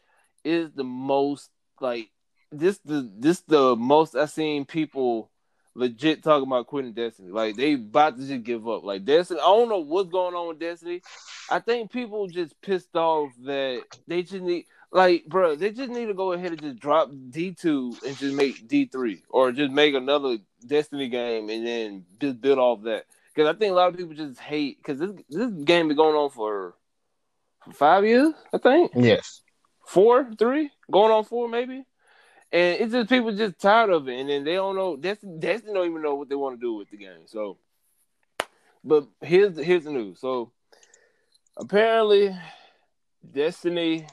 is 0.47 0.71
the 0.73 0.85
most 0.85 1.51
like 1.81 2.09
this 2.53 2.79
the 2.85 3.11
this 3.19 3.41
the 3.43 3.77
most 3.77 4.15
I've 4.17 4.31
seen 4.31 4.65
people 4.65 5.31
legit 5.75 6.23
talking 6.23 6.47
about 6.47 6.67
quitting 6.67 6.93
Destiny. 6.93 7.31
Like 7.31 7.57
they 7.57 7.75
about 7.75 8.17
to 8.17 8.27
just 8.27 8.45
give 8.45 8.69
up. 8.69 8.85
Like 8.85 9.05
Destiny, 9.05 9.41
I 9.41 9.45
don't 9.45 9.69
know 9.69 9.79
what's 9.79 10.11
going 10.11 10.35
on 10.35 10.49
with 10.49 10.59
Destiny. 10.59 11.03
I 11.51 11.61
think 11.61 11.93
people 11.93 12.27
just 12.29 12.61
pissed 12.63 12.97
off 12.97 13.31
that 13.45 13.83
they 14.07 14.23
just 14.23 14.43
need 14.43 14.67
like 14.91 15.27
bro, 15.27 15.57
they 15.57 15.71
just 15.71 15.91
need 15.91 16.07
to 16.07 16.15
go 16.15 16.33
ahead 16.33 16.53
and 16.53 16.61
just 16.61 16.79
drop 16.79 17.11
D 17.31 17.53
two 17.53 17.95
and 18.07 18.17
just 18.17 18.35
make 18.35 18.67
D 18.67 18.87
three 18.87 19.23
or 19.29 19.53
just 19.53 19.73
make 19.73 19.95
another 19.95 20.39
Destiny 20.67 21.09
game 21.09 21.51
and 21.51 21.67
then 21.67 22.05
just 22.21 22.41
build 22.41 22.59
off 22.59 22.83
that. 22.85 23.05
Because 23.35 23.55
I 23.55 23.59
think 23.59 23.73
a 23.73 23.75
lot 23.75 23.89
of 23.89 23.97
people 23.97 24.15
just 24.15 24.41
hate 24.41 24.79
because 24.79 24.99
this 24.99 25.13
this 25.29 25.51
game 25.65 25.89
been 25.89 25.97
going 25.97 26.17
on 26.17 26.31
for, 26.31 26.75
for 27.65 27.73
five 27.73 28.05
years. 28.05 28.33
I 28.55 28.59
think 28.59 28.93
yes, 28.95 29.43
four, 29.87 30.31
three, 30.39 30.71
going 30.91 31.13
on 31.13 31.25
four 31.25 31.49
maybe. 31.49 31.85
And 32.53 32.81
it's 32.81 32.93
just 32.93 33.09
people 33.09 33.35
just 33.35 33.59
tired 33.59 33.91
of 33.91 34.09
it, 34.09 34.21
and 34.21 34.29
then 34.29 34.45
they 34.45 34.55
don't 34.55 34.77
know. 34.77 34.97
That's 34.97 35.21
that's 35.23 35.63
they 35.63 35.73
don't 35.73 35.91
even 35.91 36.03
know 36.03 36.15
what 36.15 36.29
they 36.29 36.37
want 36.37 36.59
to 36.59 36.65
do 36.65 36.75
with 36.75 36.89
the 36.91 36.97
game. 36.97 37.27
So, 37.27 37.59
but 38.85 39.09
here's 39.21 39.57
the, 39.57 39.65
here's 39.65 39.85
the 39.85 39.91
news. 39.91 40.21
So, 40.21 40.53
apparently, 41.57 42.37
Destiny 43.33 44.07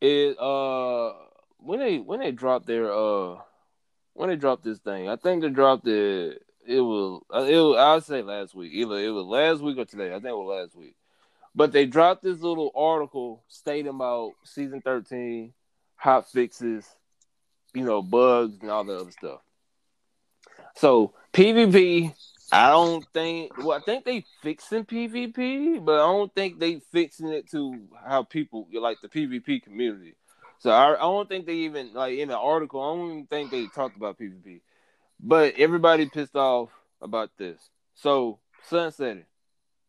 is 0.00 0.36
uh 0.38 1.12
when 1.58 1.78
they 1.78 1.98
when 1.98 2.20
they 2.20 2.30
dropped 2.30 2.66
their 2.66 2.92
uh 2.92 3.36
when 4.14 4.30
they 4.30 4.36
dropped 4.36 4.64
this 4.64 4.78
thing, 4.78 5.08
I 5.08 5.16
think 5.16 5.42
they 5.42 5.50
dropped 5.50 5.86
it. 5.86 6.42
It 6.66 6.80
was 6.80 7.22
uh, 7.34 7.42
it 7.42 7.58
was, 7.58 7.76
I'll 7.78 8.00
say 8.00 8.22
last 8.22 8.54
week. 8.54 8.72
Either 8.72 8.98
it 8.98 9.10
was 9.10 9.26
last 9.26 9.62
week 9.62 9.76
or 9.76 9.84
today. 9.84 10.08
I 10.08 10.14
think 10.14 10.26
it 10.26 10.36
was 10.36 10.62
last 10.62 10.76
week. 10.76 10.96
But 11.54 11.72
they 11.72 11.86
dropped 11.86 12.22
this 12.22 12.40
little 12.40 12.72
article 12.74 13.44
stating 13.48 13.88
about 13.88 14.32
season 14.44 14.80
thirteen 14.80 15.52
hot 15.96 16.30
fixes, 16.30 16.86
you 17.72 17.84
know, 17.84 18.02
bugs 18.02 18.58
and 18.60 18.70
all 18.70 18.84
the 18.84 18.96
other 18.96 19.10
stuff. 19.12 19.40
So 20.76 21.14
PvP, 21.32 22.12
I 22.50 22.70
don't 22.70 23.06
think. 23.14 23.56
Well, 23.58 23.78
I 23.78 23.80
think 23.80 24.04
they 24.04 24.24
fixing 24.42 24.84
PvP, 24.84 25.84
but 25.84 25.94
I 25.94 26.06
don't 26.06 26.34
think 26.34 26.58
they 26.58 26.80
fixing 26.92 27.28
it 27.28 27.50
to 27.52 27.78
how 28.04 28.24
people 28.24 28.66
like 28.72 29.00
the 29.00 29.08
PvP 29.08 29.62
community. 29.62 30.16
So 30.58 30.70
I, 30.70 30.94
I 30.94 31.00
don't 31.00 31.28
think 31.28 31.46
they 31.46 31.54
even 31.54 31.92
like 31.94 32.18
in 32.18 32.28
the 32.28 32.38
article. 32.38 32.82
I 32.82 32.96
don't 32.96 33.10
even 33.10 33.26
think 33.26 33.50
they 33.50 33.66
talked 33.66 33.96
about 33.96 34.18
PvP, 34.18 34.60
but 35.20 35.54
everybody 35.58 36.06
pissed 36.06 36.36
off 36.36 36.70
about 37.00 37.30
this. 37.38 37.60
So 37.94 38.40
sunsetting 38.68 39.26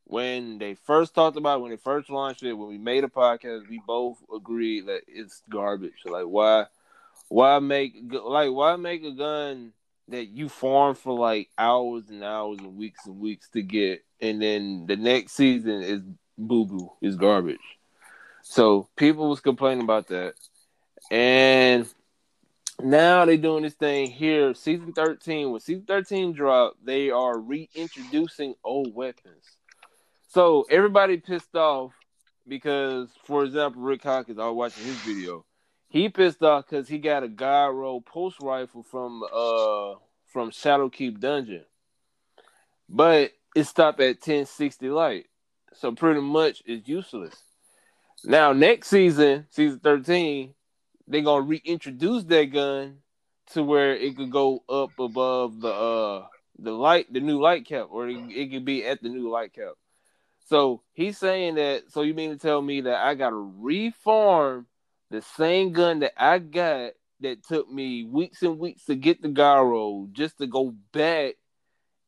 when 0.06 0.60
they 0.60 0.76
first 0.76 1.14
talked 1.14 1.38
about 1.38 1.58
it, 1.58 1.62
when 1.62 1.72
they 1.72 1.78
first 1.78 2.10
launched 2.10 2.43
it, 2.43 2.53
when 2.53 2.70
we 2.70 2.78
made 2.78 3.03
a 3.03 3.08
podcast, 3.08 3.70
we 3.70 3.82
both 3.86 4.18
agreed 4.34 4.88
that 4.88 5.01
it's 5.08 5.41
garbage. 5.49 6.06
Like 6.06 6.26
why 6.26 6.66
why 7.28 7.60
make 7.60 7.95
like 8.24 8.51
why 8.51 8.76
make 8.76 9.03
a 9.03 9.12
gun 9.12 9.74
that 10.08 10.28
you 10.28 10.49
farm 10.49 10.95
for 10.95 11.18
like 11.18 11.49
hours 11.58 12.10
and 12.10 12.24
hours 12.24 12.60
and 12.60 12.78
weeks 12.78 13.06
and 13.08 13.20
weeks 13.20 13.49
to 13.49 13.64
get 13.64 14.06
and 14.22 14.41
then 14.41 14.86
the 14.88 14.95
next 14.95 15.34
season 15.34 15.82
is 15.82 16.01
boo 16.38 16.66
boo, 16.66 16.91
is 17.01 17.16
garbage. 17.16 17.58
So 18.43 18.88
people 18.95 19.30
was 19.30 19.39
complaining 19.39 19.84
about 19.84 20.08
that. 20.10 20.36
And 21.10 21.88
now 22.82 23.26
they're 23.26 23.38
doing 23.38 23.64
this 23.64 23.74
thing 23.74 24.12
here, 24.12 24.53
season 24.53 24.93
13. 24.93 25.51
When 25.51 25.60
season 25.60 25.86
13 25.86 26.34
dropped, 26.34 26.86
they 26.86 27.10
are 27.10 27.38
reintroducing 27.38 28.56
old 28.64 28.93
weapons. 28.93 29.58
So 30.36 30.65
everybody 30.69 31.15
pissed 31.15 31.55
off 31.55 31.93
because, 32.45 33.07
for 33.23 33.45
example, 33.45 33.81
Rick 33.81 34.03
Hawkins, 34.03 34.38
I 34.38 34.47
was 34.47 34.55
watching 34.57 34.83
his 34.83 34.97
video. 34.97 35.45
He 35.88 36.09
pissed 36.09 36.43
off 36.43 36.65
because 36.69 36.89
he 36.89 36.97
got 36.97 37.23
a 37.23 37.29
gyro 37.29 38.01
pulse 38.01 38.36
rifle 38.41 38.83
from 38.83 39.23
uh 39.23 39.93
from 40.25 40.51
Shadowkeep 40.51 41.21
Dungeon, 41.21 41.63
but 42.89 43.31
it 43.55 43.63
stopped 43.63 44.01
at 44.01 44.17
1060 44.17 44.89
light, 44.89 45.27
so 45.71 45.93
pretty 45.93 46.19
much 46.19 46.61
it's 46.65 46.86
useless. 46.86 47.41
Now 48.25 48.51
next 48.51 48.89
season, 48.89 49.47
season 49.51 49.79
13, 49.79 50.53
they're 51.07 51.21
gonna 51.21 51.45
reintroduce 51.45 52.25
that 52.25 52.51
gun 52.51 52.97
to 53.53 53.63
where 53.63 53.95
it 53.95 54.17
could 54.17 54.31
go 54.31 54.65
up 54.67 54.99
above 54.99 55.61
the 55.61 55.71
uh 55.71 56.27
the 56.59 56.71
light, 56.71 57.13
the 57.13 57.21
new 57.21 57.39
light 57.39 57.65
cap, 57.65 57.88
or 57.89 58.09
it, 58.09 58.17
it 58.31 58.51
could 58.51 58.65
be 58.65 58.83
at 58.83 59.01
the 59.01 59.07
new 59.07 59.29
light 59.29 59.53
cap. 59.53 59.75
So 60.45 60.81
he's 60.93 61.17
saying 61.17 61.55
that. 61.55 61.91
So 61.91 62.01
you 62.01 62.13
mean 62.13 62.29
to 62.31 62.37
tell 62.37 62.61
me 62.61 62.81
that 62.81 63.03
I 63.05 63.15
got 63.15 63.31
to 63.31 63.53
reform 63.57 64.67
the 65.11 65.21
same 65.21 65.73
gun 65.73 65.99
that 65.99 66.13
I 66.17 66.39
got 66.39 66.93
that 67.21 67.43
took 67.43 67.69
me 67.69 68.03
weeks 68.03 68.43
and 68.43 68.59
weeks 68.59 68.85
to 68.85 68.95
get 68.95 69.21
the 69.21 69.29
gyro 69.29 70.07
just 70.11 70.37
to 70.37 70.47
go 70.47 70.75
back 70.93 71.35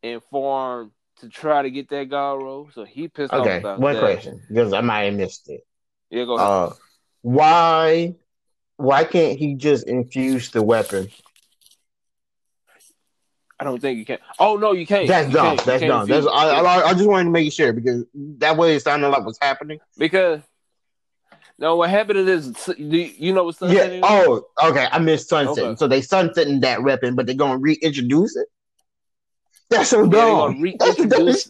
and 0.03 0.21
farm 0.23 0.91
to 1.19 1.29
try 1.29 1.63
to 1.63 1.71
get 1.71 1.89
that 1.89 2.09
gyro? 2.09 2.69
So 2.73 2.83
he 2.83 3.07
pissed 3.07 3.33
okay, 3.33 3.57
off 3.57 3.59
about 3.59 3.79
one 3.79 3.95
that. 3.95 4.01
question 4.01 4.41
because 4.47 4.73
I 4.73 4.81
might 4.81 5.03
have 5.03 5.15
missed 5.15 5.49
it. 5.49 5.61
Yeah, 6.09 6.25
go 6.25 6.35
ahead. 6.35 6.47
Uh, 6.47 6.73
why 7.21 8.15
why 8.77 9.03
can't 9.03 9.39
he 9.39 9.55
just 9.55 9.88
infuse 9.88 10.51
the 10.51 10.61
weapon? 10.61 11.09
I 13.60 13.64
don't 13.64 13.80
think 13.82 13.97
you 13.97 14.05
can. 14.05 14.20
Oh 14.39 14.55
no, 14.55 14.72
you 14.74 14.86
can't. 14.86 15.08
That's 15.08 15.28
You 15.30 15.34
dumb. 15.34 15.55
can't. 15.58 15.66
That's 15.66 15.80
can't 15.82 15.89
dumb. 15.91 16.08
That's. 16.08 16.28
I, 16.28 16.49
I, 16.60 16.88
I 16.89 16.93
just 16.93 17.08
wanted 17.08 17.26
to 17.26 17.30
make 17.32 17.51
sure 17.51 17.74
because 17.74 18.05
that 18.38 18.55
way 18.58 18.76
it 18.76 18.82
sounded 18.84 19.10
like 19.10 19.26
what's 19.26 19.39
happening. 19.41 19.80
because 19.97 20.41
no, 21.60 21.76
what 21.76 21.89
happened 21.89 22.20
is 22.30 22.70
you 22.78 22.99
you 23.18 23.34
know 23.34 23.45
what 23.45 23.60
Yeah. 23.62 23.86
is? 23.86 24.03
Oh, 24.03 24.45
okay. 24.64 24.88
I 24.91 24.99
missed 24.99 25.30
sunset. 25.30 25.64
Okay. 25.64 25.76
So 25.78 25.88
they 25.88 26.01
sunsetting 26.01 26.60
that 26.62 26.84
weapon, 26.84 27.16
but 27.16 27.26
they're 27.26 27.36
gonna 27.36 27.58
reintroduce 27.58 28.36
it. 28.36 28.47
That's 29.70 29.89
so 29.89 30.03
Yeah, 30.03 30.10
dumb. 30.10 30.62
gonna 30.62 30.76
That's 30.80 30.95
the 30.97 31.03
reintroduce. 31.03 31.49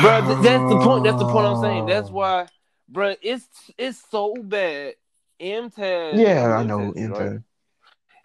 bro, 0.00 0.20
that's 0.42 0.68
the 0.68 0.80
point. 0.82 1.04
That's 1.04 1.18
the 1.18 1.28
point 1.28 1.46
I'm 1.46 1.60
saying. 1.62 1.86
That's 1.86 2.10
why, 2.18 2.46
bro, 2.88 3.14
it's 3.22 3.46
it's 3.78 4.02
so 4.10 4.34
bad. 4.34 4.94
MTAS. 5.40 6.18
Yeah, 6.20 6.56
I 6.56 6.62
know. 6.62 6.92
Intel. 6.92 7.42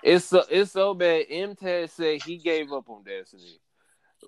It's 0.03 0.25
so 0.25 0.43
it's 0.49 0.71
so 0.71 0.93
bad. 0.93 1.27
MTAS 1.29 1.89
said 1.91 2.21
he 2.23 2.37
gave 2.37 2.71
up 2.71 2.89
on 2.89 3.03
Destiny. 3.03 3.59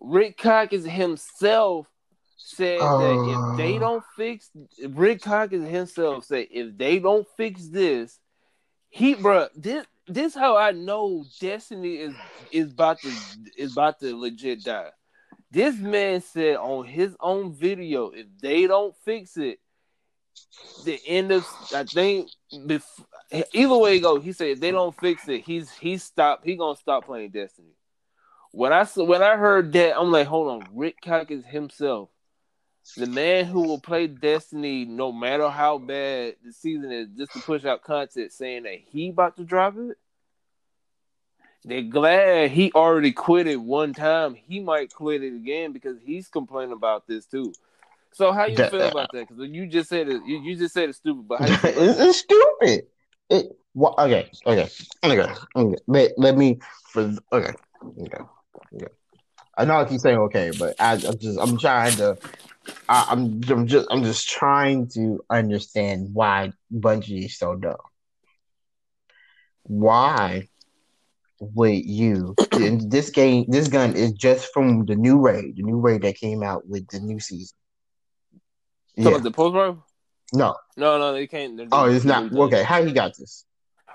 Rick 0.02 0.38
Cockins 0.38 0.86
himself 0.86 1.88
said 2.38 2.80
that 2.80 3.20
if 3.28 3.38
uh. 3.38 3.56
they 3.58 3.76
Oh. 3.76 3.80
don't 3.80 4.04
fix 4.16 4.50
Rick 4.90 5.22
Cockins 5.22 5.70
himself 5.70 6.26
said 6.26 6.48
if 6.52 6.78
they 6.78 7.00
don't 7.00 7.28
fix 7.38 7.68
this, 7.68 8.20
he 8.90 9.16
bruh, 9.16 9.50
this 9.56 9.86
this 10.08 10.34
how 10.34 10.58
I 10.58 10.72
know 10.72 11.26
Destiny 11.40 11.96
is 11.98 12.16
is 12.52 12.72
about 12.72 13.00
to 13.02 13.12
is 13.58 13.72
about 13.74 14.00
to 14.00 14.16
legit 14.18 14.64
die. 14.64 14.90
This 15.52 15.78
man 15.78 16.22
said 16.22 16.58
on 16.58 16.86
his 16.86 17.16
own 17.20 17.54
video, 17.54 18.10
if 18.12 18.28
they 18.42 18.68
don't 18.68 18.96
fix 19.04 19.38
it, 19.38 19.60
the 20.84 21.00
end 21.06 21.32
of 21.32 21.46
I 21.74 21.84
think 21.84 22.30
before, 22.66 23.06
either 23.54 23.78
way 23.78 23.96
you 23.96 24.02
go, 24.02 24.20
he 24.20 24.32
said 24.32 24.50
if 24.50 24.60
they 24.60 24.72
don't 24.72 24.98
fix 25.00 25.28
it, 25.28 25.42
he's 25.42 25.72
he 25.72 25.98
stopped. 25.98 26.46
He 26.46 26.56
gonna 26.56 26.76
stop 26.78 27.06
playing 27.06 27.32
Destiny. 27.32 27.74
When 28.52 28.74
I 28.74 28.86
when 28.86 29.22
I 29.22 29.36
heard 29.36 29.74
that, 29.74 29.98
I'm 29.98 30.12
like, 30.12 30.28
hold 30.28 30.50
on, 30.50 30.68
Rick 30.74 31.02
Calkins 31.02 31.46
himself, 31.46 32.10
the 32.98 33.06
man 33.06 33.46
who 33.46 33.62
will 33.62 33.80
play 33.80 34.08
Destiny 34.08 34.86
no 34.86 35.12
matter 35.12 35.50
how 35.50 35.78
bad 35.78 36.36
the 36.44 36.52
season 36.52 36.92
is, 36.92 37.10
just 37.18 37.34
to 37.34 37.40
push 37.40 37.66
out 37.66 37.84
content 37.84 38.32
saying 38.32 38.64
that 38.64 38.80
he 38.92 39.10
about 39.10 39.38
to 39.38 39.44
drop 39.44 39.76
it. 39.78 39.98
They're 41.66 41.82
glad 41.82 42.52
he 42.52 42.72
already 42.72 43.12
quit 43.12 43.46
it 43.46 43.58
one 43.58 43.94
time. 43.94 44.34
He 44.34 44.62
might 44.62 44.94
quit 44.94 45.24
it 45.24 45.36
again 45.36 45.74
because 45.74 45.98
he's 46.04 46.30
complaining 46.30 46.72
about 46.72 47.06
this 47.06 47.26
too. 47.26 47.54
So 48.14 48.32
how 48.32 48.46
you 48.46 48.56
that, 48.58 48.72
feel 48.72 48.82
uh, 48.82 48.90
about 48.90 49.12
that? 49.14 49.28
Because 49.28 49.50
you 49.50 49.68
just 49.68 49.90
said 49.90 50.10
it, 50.10 50.22
you, 50.26 50.42
you 50.42 50.56
just 50.56 50.74
said 50.74 50.90
it's 50.90 50.98
stupid, 50.98 51.28
but 51.28 51.40
it's, 51.42 52.00
it's, 52.00 52.18
stupid. 52.20 52.88
It 53.30 53.58
well, 53.74 53.96
okay, 53.98 54.30
okay, 54.46 54.70
okay, 55.04 55.34
okay. 55.56 55.76
Let, 55.88 56.12
let 56.18 56.38
me 56.38 56.60
for 56.92 57.16
okay, 57.32 57.54
okay, 58.02 58.24
okay. 58.76 58.88
I 59.58 59.66
know 59.66 59.80
I 59.80 59.86
keep 59.86 60.00
saying 60.00 60.18
okay, 60.18 60.52
but 60.58 60.76
I, 60.80 60.94
am 60.94 61.18
just 61.18 61.40
I'm 61.40 61.58
trying 61.58 61.96
to. 61.98 62.18
I, 62.88 63.08
I'm 63.10 63.42
I'm 63.50 63.68
just 63.68 63.88
I'm 63.92 64.04
just 64.04 64.30
trying 64.30 64.88
to 64.90 65.24
understand 65.30 66.10
why 66.14 66.52
Bungie 66.74 67.26
is 67.26 67.38
so 67.38 67.56
dumb. 67.56 67.76
Why 69.64 70.48
would 71.40 71.86
you? 71.86 72.36
this 72.52 73.10
game, 73.12 73.46
this 73.48 73.68
gun 73.68 73.96
is 73.96 74.14
just 74.14 74.52
from 74.54 74.86
the 74.86 74.96
new 74.96 75.20
raid, 75.20 75.56
the 75.58 75.64
new 75.64 75.80
raid 75.80 76.02
that 76.02 76.16
came 76.16 76.42
out 76.44 76.68
with 76.68 76.88
the 76.88 77.00
new 77.00 77.20
season. 77.20 77.56
Yeah. 79.00 79.18
the 79.18 79.32
post 79.32 79.56
rifle? 79.56 79.86
No. 80.34 80.56
No, 80.76 80.98
no, 80.98 81.14
they 81.14 81.28
can't. 81.28 81.60
Oh, 81.72 81.86
it's 81.86 82.06
not 82.06 82.32
okay. 82.32 82.64
How 82.64 82.84
he 82.84 82.92
got 82.92 83.18
this? 83.18 83.46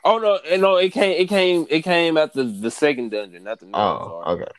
Oh 0.02 0.18
no, 0.18 0.36
eh, 0.36 0.56
no, 0.56 0.76
it 0.76 0.90
came, 0.92 1.20
it 1.20 1.28
came, 1.28 1.66
it 1.70 1.82
came 1.82 2.16
at 2.16 2.32
the 2.32 2.44
the 2.44 2.70
second 2.70 3.10
dungeon, 3.10 3.44
not 3.44 3.60
the. 3.60 3.68
Oh, 3.72 4.22
okay. 4.26 4.50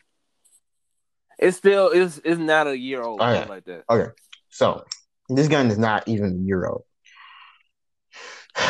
It's 1.38 1.56
still 1.56 1.90
it's 1.90 2.20
it's 2.24 2.38
not 2.38 2.66
a 2.66 2.76
year 2.76 3.02
old, 3.02 3.20
okay. 3.20 3.48
like 3.48 3.64
that. 3.64 3.84
Okay, 3.90 4.10
so 4.50 4.84
this 5.28 5.48
gun 5.48 5.68
is 5.68 5.78
not 5.78 6.08
even 6.08 6.32
a 6.32 6.44
year 6.44 6.66
old. 6.66 6.84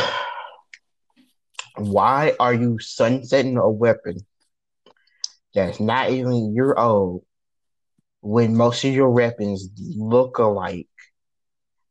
Why 1.76 2.34
are 2.40 2.54
you 2.54 2.78
sunsetting 2.78 3.58
a 3.58 3.70
weapon 3.70 4.16
that's 5.54 5.78
not 5.78 6.10
even 6.10 6.32
a 6.32 6.50
year 6.52 6.74
old 6.74 7.24
when 8.20 8.56
most 8.56 8.84
of 8.84 8.92
your 8.92 9.10
weapons 9.10 9.68
look 9.96 10.38
alike 10.38 10.88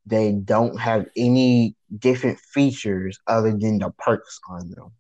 they 0.05 0.31
don't 0.33 0.79
have 0.79 1.07
any 1.15 1.75
different 1.97 2.39
features 2.39 3.19
other 3.27 3.51
than 3.51 3.79
the 3.79 3.91
perks 3.97 4.39
on 4.49 4.69
them. 4.69 4.91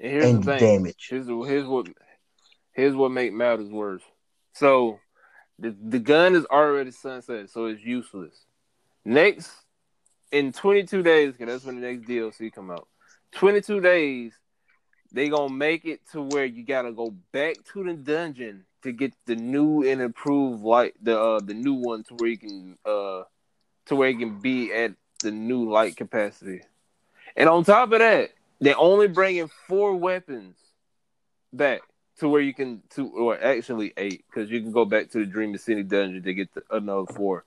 And, 0.00 0.12
here's 0.12 0.24
and 0.24 0.44
the 0.44 0.56
damage. 0.56 1.06
Here's, 1.08 1.26
here's 1.26 1.66
what 1.66 1.88
here's 2.72 2.94
what 2.94 3.12
make 3.12 3.32
matters 3.32 3.70
worse. 3.70 4.02
So 4.54 4.98
the 5.58 5.76
the 5.80 5.98
gun 5.98 6.34
is 6.34 6.44
already 6.46 6.90
sunset, 6.90 7.50
so 7.50 7.66
it's 7.66 7.82
useless. 7.82 8.34
Next 9.04 9.50
in 10.32 10.52
22 10.52 11.02
days, 11.02 11.32
because 11.32 11.52
that's 11.52 11.64
when 11.64 11.80
the 11.80 11.86
next 11.86 12.08
DLC 12.08 12.52
come 12.52 12.70
out. 12.70 12.88
22 13.32 13.80
days, 13.80 14.32
they 15.12 15.28
gonna 15.28 15.52
make 15.52 15.84
it 15.84 16.00
to 16.12 16.22
where 16.22 16.44
you 16.44 16.64
gotta 16.64 16.92
go 16.92 17.14
back 17.32 17.56
to 17.72 17.84
the 17.84 17.94
dungeon 17.94 18.64
to 18.82 18.92
get 18.92 19.12
the 19.26 19.36
new 19.36 19.88
and 19.88 20.00
improved 20.00 20.62
light, 20.62 20.94
the 21.00 21.18
uh, 21.18 21.40
the 21.40 21.54
new 21.54 21.74
one 21.74 22.02
to 22.04 22.14
where 22.14 22.30
you 22.30 22.38
can 22.38 22.78
uh 22.84 23.22
to 23.86 23.96
where 23.96 24.08
it 24.08 24.18
can 24.18 24.40
be 24.40 24.72
at 24.72 24.92
the 25.20 25.30
new 25.30 25.70
light 25.70 25.96
capacity. 25.96 26.62
And 27.36 27.48
on 27.48 27.64
top 27.64 27.92
of 27.92 27.98
that, 28.00 28.30
they're 28.60 28.78
only 28.78 29.08
bringing 29.08 29.48
four 29.66 29.96
weapons 29.96 30.56
back 31.52 31.82
to 32.18 32.28
where 32.28 32.40
you 32.40 32.54
can 32.54 32.82
to 32.90 33.08
or 33.08 33.42
actually 33.42 33.92
eight 33.96 34.24
because 34.28 34.50
you 34.50 34.60
can 34.60 34.72
go 34.72 34.84
back 34.84 35.10
to 35.10 35.18
the 35.18 35.26
Dream 35.26 35.56
City 35.56 35.82
dungeon 35.82 36.22
to 36.22 36.34
get 36.34 36.54
the, 36.54 36.62
another 36.70 37.12
four. 37.12 37.44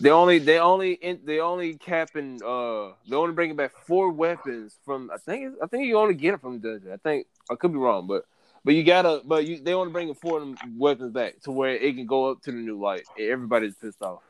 They 0.00 0.10
only 0.10 0.38
they 0.38 0.58
only 0.58 0.98
they 1.24 1.40
only 1.40 1.74
capping 1.74 2.40
uh 2.44 2.92
they 3.08 3.16
only 3.16 3.32
bringing 3.32 3.56
back 3.56 3.72
four 3.84 4.10
weapons 4.12 4.76
from 4.84 5.10
I 5.12 5.18
think 5.18 5.54
I 5.60 5.66
think 5.66 5.86
you 5.86 5.98
only 5.98 6.14
get 6.14 6.34
it 6.34 6.40
from 6.40 6.60
the 6.60 6.68
dungeon. 6.68 6.92
I 6.92 6.96
think 6.98 7.26
I 7.50 7.56
could 7.56 7.72
be 7.72 7.78
wrong, 7.78 8.06
but 8.06 8.24
but 8.64 8.74
you 8.74 8.84
gotta 8.84 9.22
but 9.24 9.46
you 9.46 9.60
they 9.60 9.74
only 9.74 9.92
bringing 9.92 10.14
four 10.14 10.54
weapons 10.76 11.12
back 11.12 11.40
to 11.42 11.50
where 11.50 11.74
it 11.74 11.96
can 11.96 12.06
go 12.06 12.30
up 12.30 12.42
to 12.42 12.52
the 12.52 12.58
new 12.58 12.78
light. 12.80 13.02
Everybody's 13.18 13.74
pissed 13.74 14.02
off. 14.02 14.22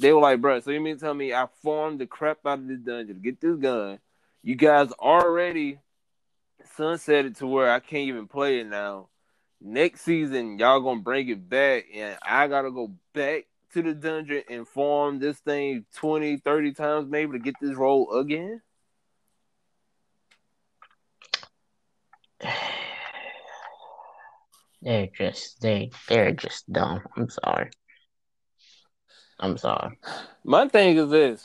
They 0.00 0.12
were 0.12 0.20
like, 0.20 0.40
bro, 0.40 0.60
so 0.60 0.70
you 0.70 0.80
mean 0.80 0.94
to 0.96 1.00
tell 1.00 1.14
me 1.14 1.32
I 1.32 1.46
farmed 1.62 2.00
the 2.00 2.06
crap 2.06 2.46
out 2.46 2.60
of 2.60 2.68
this 2.68 2.78
dungeon 2.78 3.16
to 3.16 3.20
get 3.20 3.40
this 3.40 3.56
gun? 3.56 3.98
You 4.42 4.54
guys 4.54 4.92
already 4.92 5.80
sunsetted 6.76 7.38
to 7.38 7.46
where 7.46 7.70
I 7.70 7.80
can't 7.80 8.08
even 8.08 8.28
play 8.28 8.60
it 8.60 8.68
now. 8.68 9.08
Next 9.60 10.02
season, 10.02 10.58
y'all 10.58 10.80
gonna 10.80 11.00
bring 11.00 11.28
it 11.28 11.48
back, 11.48 11.86
and 11.92 12.16
I 12.22 12.46
gotta 12.46 12.70
go 12.70 12.92
back 13.12 13.46
to 13.72 13.82
the 13.82 13.92
dungeon 13.92 14.44
and 14.48 14.68
farm 14.68 15.18
this 15.18 15.38
thing 15.38 15.84
20, 15.96 16.38
30 16.38 16.72
times 16.72 17.10
maybe 17.10 17.32
to 17.32 17.38
get 17.40 17.54
this 17.60 17.76
role 17.76 18.18
again? 18.18 18.62
They're 24.80 25.08
just 25.08 25.60
they 25.60 25.90
they're 26.08 26.30
just 26.30 26.72
dumb. 26.72 27.02
I'm 27.16 27.28
sorry. 27.28 27.70
I'm 29.40 29.56
sorry. 29.56 29.98
My 30.44 30.68
thing 30.68 30.96
is 30.96 31.10
this. 31.10 31.44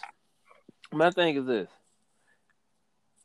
My 0.91 1.11
thing 1.11 1.35
is 1.35 1.45
this. 1.45 1.69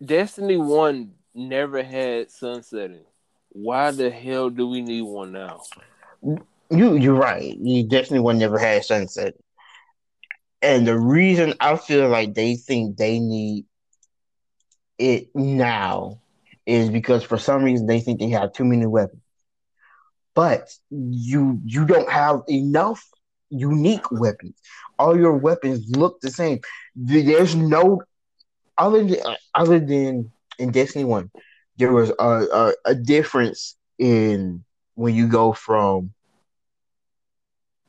Destiny 0.04 0.56
One 0.56 1.14
never 1.34 1.82
had 1.82 2.30
sunsetting. 2.30 3.04
Why 3.50 3.90
the 3.90 4.10
hell 4.10 4.50
do 4.50 4.68
we 4.68 4.82
need 4.82 5.02
one 5.02 5.32
now? 5.32 5.62
You 6.70 6.96
you're 6.96 7.14
right. 7.14 7.56
You 7.58 7.84
Destiny 7.88 8.20
One 8.20 8.38
never 8.38 8.58
had 8.58 8.84
sunset. 8.84 9.34
And 10.60 10.86
the 10.86 10.98
reason 10.98 11.54
I 11.60 11.76
feel 11.76 12.08
like 12.08 12.34
they 12.34 12.56
think 12.56 12.96
they 12.96 13.20
need 13.20 13.64
it 14.98 15.28
now 15.34 16.20
is 16.66 16.90
because 16.90 17.22
for 17.22 17.38
some 17.38 17.62
reason 17.62 17.86
they 17.86 18.00
think 18.00 18.20
they 18.20 18.28
have 18.30 18.52
too 18.52 18.64
many 18.64 18.86
weapons. 18.86 19.22
But 20.34 20.68
you 20.90 21.60
you 21.64 21.84
don't 21.84 22.10
have 22.10 22.42
enough 22.48 23.04
unique 23.50 24.10
weapons. 24.10 24.54
All 24.98 25.16
your 25.16 25.36
weapons 25.36 25.86
look 25.96 26.20
the 26.20 26.30
same. 26.30 26.60
There's 26.94 27.54
no 27.54 28.02
other 28.76 29.04
than 29.04 29.18
other 29.54 29.78
than 29.80 30.30
in 30.58 30.70
Destiny 30.72 31.04
One, 31.04 31.30
there 31.76 31.92
was 31.92 32.10
a, 32.18 32.24
a, 32.24 32.72
a 32.86 32.94
difference 32.94 33.76
in 33.98 34.64
when 34.94 35.14
you 35.14 35.28
go 35.28 35.52
from 35.52 36.12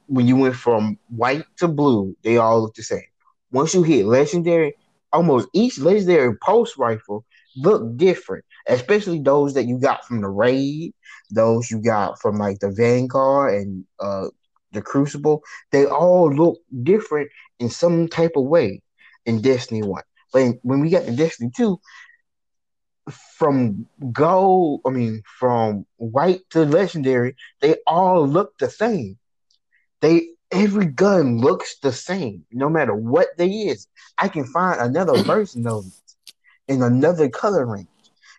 when 0.07 0.28
you 0.28 0.36
went 0.36 0.55
from 0.55 0.97
white 1.10 1.45
to 1.57 1.68
blue. 1.68 2.16
They 2.24 2.38
all 2.38 2.62
look 2.62 2.76
the 2.76 2.84
same. 2.84 3.03
Once 3.51 3.74
you 3.74 3.84
hit 3.84 4.05
legendary, 4.05 4.76
almost 5.12 5.47
each 5.53 5.80
legendary 5.80 6.36
pulse 6.38 6.78
rifle 6.78 7.26
look 7.55 7.97
different, 7.97 8.45
especially 8.68 9.20
those 9.20 9.53
that 9.53 9.66
you 9.66 9.80
got 9.80 10.05
from 10.05 10.22
the 10.22 10.30
raid, 10.30 10.93
those 11.30 11.70
you 11.70 11.82
got 11.82 12.20
from 12.20 12.38
like 12.38 12.60
the 12.60 12.72
Vanguard 12.72 13.53
and 13.55 13.86
uh 13.99 14.28
the 14.72 14.82
Crucible, 14.82 15.43
they 15.72 15.86
all 15.86 16.34
look 16.34 16.59
different 16.84 17.30
in 17.59 17.70
some 17.70 18.07
type 18.07 18.34
of 18.36 18.43
way 18.43 18.82
in 19.26 19.41
Destiny 19.41 19.84
1. 19.84 20.03
But 20.32 20.55
when 20.61 20.80
we 20.80 20.89
got 20.89 21.05
to 21.05 21.15
Destiny 21.15 21.51
2, 21.55 21.80
from 23.38 23.88
gold, 24.11 24.82
I 24.86 24.89
mean, 24.91 25.24
from 25.39 25.86
white 25.97 26.41
to 26.51 26.65
legendary, 26.65 27.36
they 27.61 27.78
all 27.88 28.28
look 28.28 28.57
the 28.59 28.70
same. 28.70 29.17
They 30.01 30.30
every 30.51 30.86
gun 30.86 31.39
looks 31.39 31.78
the 31.80 31.91
same, 31.91 32.45
no 32.51 32.70
matter 32.70 32.93
what 32.93 33.30
they 33.38 33.49
is. 33.49 33.88
I 34.17 34.28
can 34.28 34.45
find 34.45 34.80
another 34.80 35.22
version 35.24 35.67
of 35.67 35.86
it 35.86 36.34
in 36.67 36.82
another 36.82 37.30
color. 37.30 37.65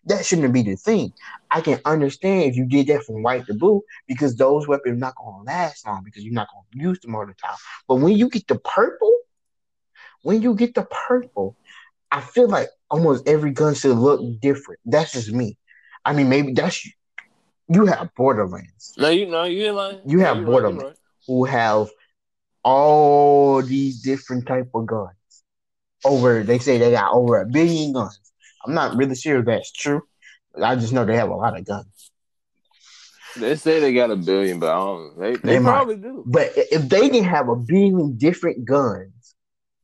That 0.06 0.24
shouldn't 0.24 0.52
be 0.52 0.62
the 0.62 0.76
thing. 0.76 1.12
I 1.50 1.60
can 1.60 1.80
understand 1.84 2.44
if 2.44 2.56
you 2.56 2.66
did 2.66 2.86
that 2.88 3.04
from 3.04 3.22
white 3.22 3.46
to 3.46 3.54
blue 3.54 3.82
because 4.06 4.36
those 4.36 4.66
weapons 4.66 4.94
are 4.94 4.98
not 4.98 5.14
gonna 5.16 5.44
last 5.44 5.86
long 5.86 6.02
because 6.04 6.24
you're 6.24 6.34
not 6.34 6.48
gonna 6.52 6.88
use 6.88 7.00
them 7.00 7.14
all 7.14 7.26
the 7.26 7.34
time. 7.34 7.56
But 7.86 7.96
when 7.96 8.16
you 8.16 8.28
get 8.28 8.46
the 8.46 8.58
purple, 8.58 9.14
when 10.22 10.42
you 10.42 10.54
get 10.54 10.74
the 10.74 10.86
purple, 11.08 11.56
I 12.10 12.20
feel 12.20 12.48
like 12.48 12.68
almost 12.90 13.28
every 13.28 13.52
gun 13.52 13.74
should 13.74 13.96
look 13.96 14.40
different. 14.40 14.80
That's 14.84 15.12
just 15.12 15.32
me. 15.32 15.56
I 16.04 16.12
mean, 16.12 16.28
maybe 16.28 16.52
that's 16.52 16.84
you. 16.84 16.92
You 17.68 17.86
have 17.86 18.14
Borderlands. 18.14 18.94
No, 18.96 19.10
you 19.10 19.26
know 19.26 19.44
you 19.44 19.68
are 19.68 19.72
like 19.72 20.00
You 20.06 20.20
have 20.20 20.44
Borderlands 20.44 20.84
right, 20.84 20.96
who 21.26 21.44
have 21.44 21.88
all 22.64 23.62
these 23.62 24.02
different 24.02 24.46
type 24.46 24.70
of 24.74 24.86
guns. 24.86 25.14
Over, 26.04 26.42
they 26.42 26.58
say 26.58 26.78
they 26.78 26.90
got 26.90 27.12
over 27.12 27.40
a 27.40 27.46
billion 27.46 27.92
guns. 27.92 28.29
I'm 28.64 28.74
not 28.74 28.96
really 28.96 29.14
sure 29.14 29.38
if 29.40 29.46
that's 29.46 29.72
true. 29.72 30.02
I 30.60 30.76
just 30.76 30.92
know 30.92 31.04
they 31.04 31.16
have 31.16 31.30
a 31.30 31.34
lot 31.36 31.58
of 31.58 31.64
guns. 31.64 32.10
They 33.36 33.56
say 33.56 33.80
they 33.80 33.94
got 33.94 34.10
a 34.10 34.16
billion, 34.16 34.58
but 34.58 34.70
I 34.70 34.76
don't. 34.76 35.18
They, 35.18 35.36
they, 35.36 35.58
they 35.58 35.60
probably 35.60 35.96
do. 35.96 36.24
But 36.26 36.52
if 36.56 36.88
they 36.88 37.08
can 37.08 37.24
have 37.24 37.48
a 37.48 37.56
billion 37.56 38.16
different 38.18 38.64
guns, 38.64 39.12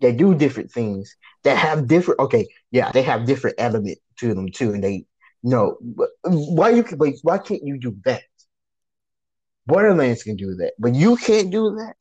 They 0.00 0.12
do 0.12 0.34
different 0.34 0.72
things 0.72 1.16
that 1.44 1.56
have 1.58 1.88
different. 1.88 2.20
Okay, 2.20 2.48
yeah, 2.70 2.92
they 2.92 3.02
have 3.02 3.26
different 3.26 3.56
element 3.58 3.98
to 4.20 4.34
them 4.34 4.48
too, 4.50 4.72
and 4.74 4.84
they 4.84 5.06
no. 5.42 5.78
Why 6.24 6.70
you 6.70 6.84
wait? 6.92 7.18
Why 7.22 7.38
can't 7.38 7.64
you 7.64 7.78
do 7.78 7.96
that? 8.04 8.24
Borderlands 9.66 10.22
can 10.22 10.36
do 10.36 10.54
that, 10.56 10.74
but 10.78 10.94
you 10.94 11.16
can't 11.16 11.50
do 11.50 11.74
that. 11.76 11.94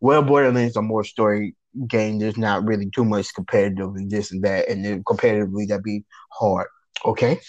Well, 0.00 0.22
Borderlands 0.22 0.76
are 0.76 0.82
more 0.82 1.04
story 1.04 1.56
game. 1.88 2.18
There's 2.18 2.36
not 2.36 2.64
really 2.64 2.90
too 2.90 3.04
much 3.04 3.34
competitive 3.34 3.94
and 3.94 4.10
this 4.10 4.32
and 4.32 4.42
that, 4.44 4.68
and 4.68 4.84
then 4.84 5.02
competitively 5.04 5.68
that'd 5.68 5.82
be 5.82 6.04
hard. 6.30 6.68
Okay. 7.04 7.40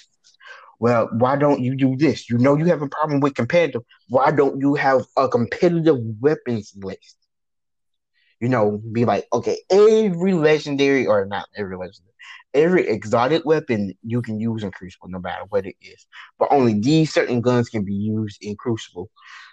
Well, 0.79 1.09
why 1.13 1.37
don't 1.37 1.61
you 1.61 1.75
do 1.75 1.95
this? 1.95 2.29
You 2.29 2.37
know 2.37 2.57
you 2.57 2.65
have 2.65 2.81
a 2.81 2.89
problem 2.89 3.21
with 3.21 3.35
competitive. 3.35 3.83
Why 4.09 4.31
don't 4.31 4.59
you 4.59 4.75
have 4.75 5.05
a 5.17 5.29
competitive 5.29 5.97
weapons 6.19 6.73
list? 6.75 7.17
You 8.41 8.49
know, 8.49 8.81
be 8.91 9.05
like, 9.05 9.25
okay, 9.31 9.59
every 9.69 10.33
legendary 10.33 11.07
or 11.07 11.25
not 11.25 11.47
every 11.55 11.77
legendary, 11.77 12.13
every 12.53 12.87
exotic 12.89 13.45
weapon 13.45 13.93
you 14.03 14.21
can 14.21 14.39
use 14.39 14.63
in 14.63 14.71
Crucible, 14.71 15.07
no 15.07 15.19
matter 15.19 15.43
what 15.47 15.65
it 15.65 15.75
is. 15.81 16.05
But 16.37 16.51
only 16.51 16.77
these 16.77 17.13
certain 17.13 17.39
guns 17.39 17.69
can 17.69 17.85
be 17.85 17.93
used 17.93 18.39
in 18.41 18.57
Crucible, 18.57 19.09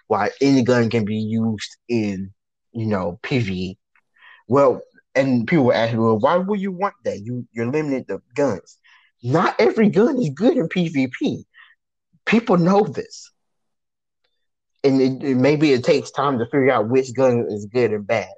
while 0.08 0.30
any 0.40 0.62
gun 0.64 0.90
can 0.90 1.04
be 1.04 1.16
used 1.16 1.76
in, 1.88 2.32
you 2.72 2.86
know, 2.86 3.20
PvE. 3.22 3.76
Well, 4.50 4.82
and 5.14 5.46
people 5.46 5.72
ask, 5.72 5.96
well, 5.96 6.18
why 6.18 6.36
would 6.36 6.60
you 6.60 6.72
want 6.72 6.96
that? 7.04 7.20
You 7.20 7.46
you're 7.52 7.70
limited 7.70 8.08
to 8.08 8.20
guns. 8.34 8.78
Not 9.22 9.54
every 9.60 9.90
gun 9.90 10.18
is 10.18 10.30
good 10.30 10.56
in 10.56 10.68
PvP. 10.68 11.44
People 12.26 12.56
know 12.56 12.82
this. 12.82 13.30
And 14.82 15.00
it, 15.00 15.22
it, 15.22 15.36
maybe 15.36 15.72
it 15.72 15.84
takes 15.84 16.10
time 16.10 16.40
to 16.40 16.46
figure 16.46 16.72
out 16.72 16.88
which 16.88 17.14
gun 17.14 17.46
is 17.48 17.66
good 17.66 17.92
and 17.92 18.04
bad. 18.04 18.32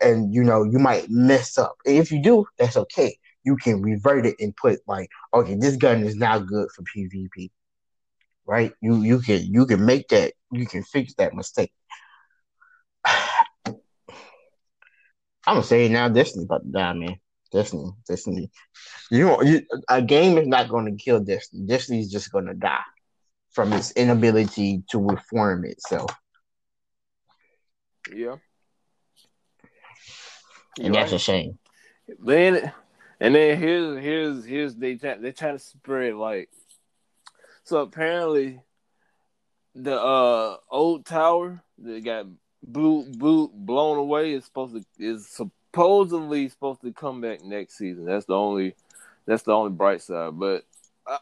And 0.00 0.32
you 0.32 0.44
know, 0.44 0.64
you 0.64 0.78
might 0.78 1.10
mess 1.10 1.58
up. 1.58 1.76
And 1.84 1.98
if 1.98 2.10
you 2.10 2.22
do, 2.22 2.46
that's 2.58 2.78
okay. 2.78 3.18
You 3.44 3.56
can 3.56 3.82
revert 3.82 4.24
it 4.24 4.36
and 4.40 4.56
put 4.56 4.80
like, 4.86 5.10
okay, 5.34 5.56
this 5.56 5.76
gun 5.76 6.04
is 6.04 6.16
not 6.16 6.46
good 6.46 6.70
for 6.74 6.84
PvP. 6.84 7.50
Right? 8.46 8.72
You 8.80 9.02
you 9.02 9.20
can 9.20 9.42
you 9.42 9.66
can 9.66 9.84
make 9.84 10.08
that 10.08 10.32
you 10.52 10.64
can 10.66 10.82
fix 10.84 11.12
that 11.16 11.34
mistake. 11.34 11.70
Gonna 15.46 15.62
say 15.62 15.86
it 15.86 15.90
now, 15.90 16.08
Destiny 16.08 16.44
about 16.44 16.64
to 16.64 16.70
die, 16.70 16.92
man. 16.94 17.16
Destiny, 17.52 17.92
Destiny. 18.08 18.50
You, 19.10 19.42
you 19.44 19.62
a 19.88 20.02
game 20.02 20.38
is 20.38 20.48
not 20.48 20.68
to 20.86 20.96
kill 20.96 21.20
Destiny. 21.20 21.66
Destiny 21.66 22.00
is 22.00 22.10
just 22.10 22.32
to 22.46 22.54
die 22.54 22.80
from 23.52 23.72
its 23.72 23.92
inability 23.92 24.82
to 24.90 24.98
reform 24.98 25.64
itself. 25.64 26.10
Yeah, 28.14 28.36
and 30.80 30.94
You're 30.94 30.94
that's 30.94 31.12
right. 31.12 31.12
a 31.12 31.18
shame. 31.18 31.58
Then, 32.18 32.72
and 33.20 33.34
then 33.34 33.58
here's 33.58 34.02
here's 34.02 34.44
here's 34.44 34.74
they 34.76 34.94
they 34.94 35.32
trying 35.32 35.54
to 35.54 35.58
spread 35.58 36.14
like. 36.14 36.50
So 37.64 37.80
apparently, 37.80 38.60
the 39.74 39.98
uh 40.00 40.56
old 40.70 41.06
tower 41.06 41.62
that 41.78 42.04
got 42.04 42.26
blew, 42.66 43.04
blew 43.04 43.48
blown 43.52 43.98
away 43.98 44.32
is 44.32 44.44
supposed 44.44 44.74
to 44.74 44.84
is 44.98 45.26
supposedly 45.26 46.48
supposed 46.48 46.82
to 46.82 46.92
come 46.92 47.20
back 47.20 47.44
next 47.44 47.76
season. 47.76 48.04
That's 48.04 48.26
the 48.26 48.34
only 48.34 48.74
that's 49.26 49.42
the 49.42 49.52
only 49.52 49.72
bright 49.72 50.02
side. 50.02 50.38
But 50.38 50.64
uh, 51.06 51.18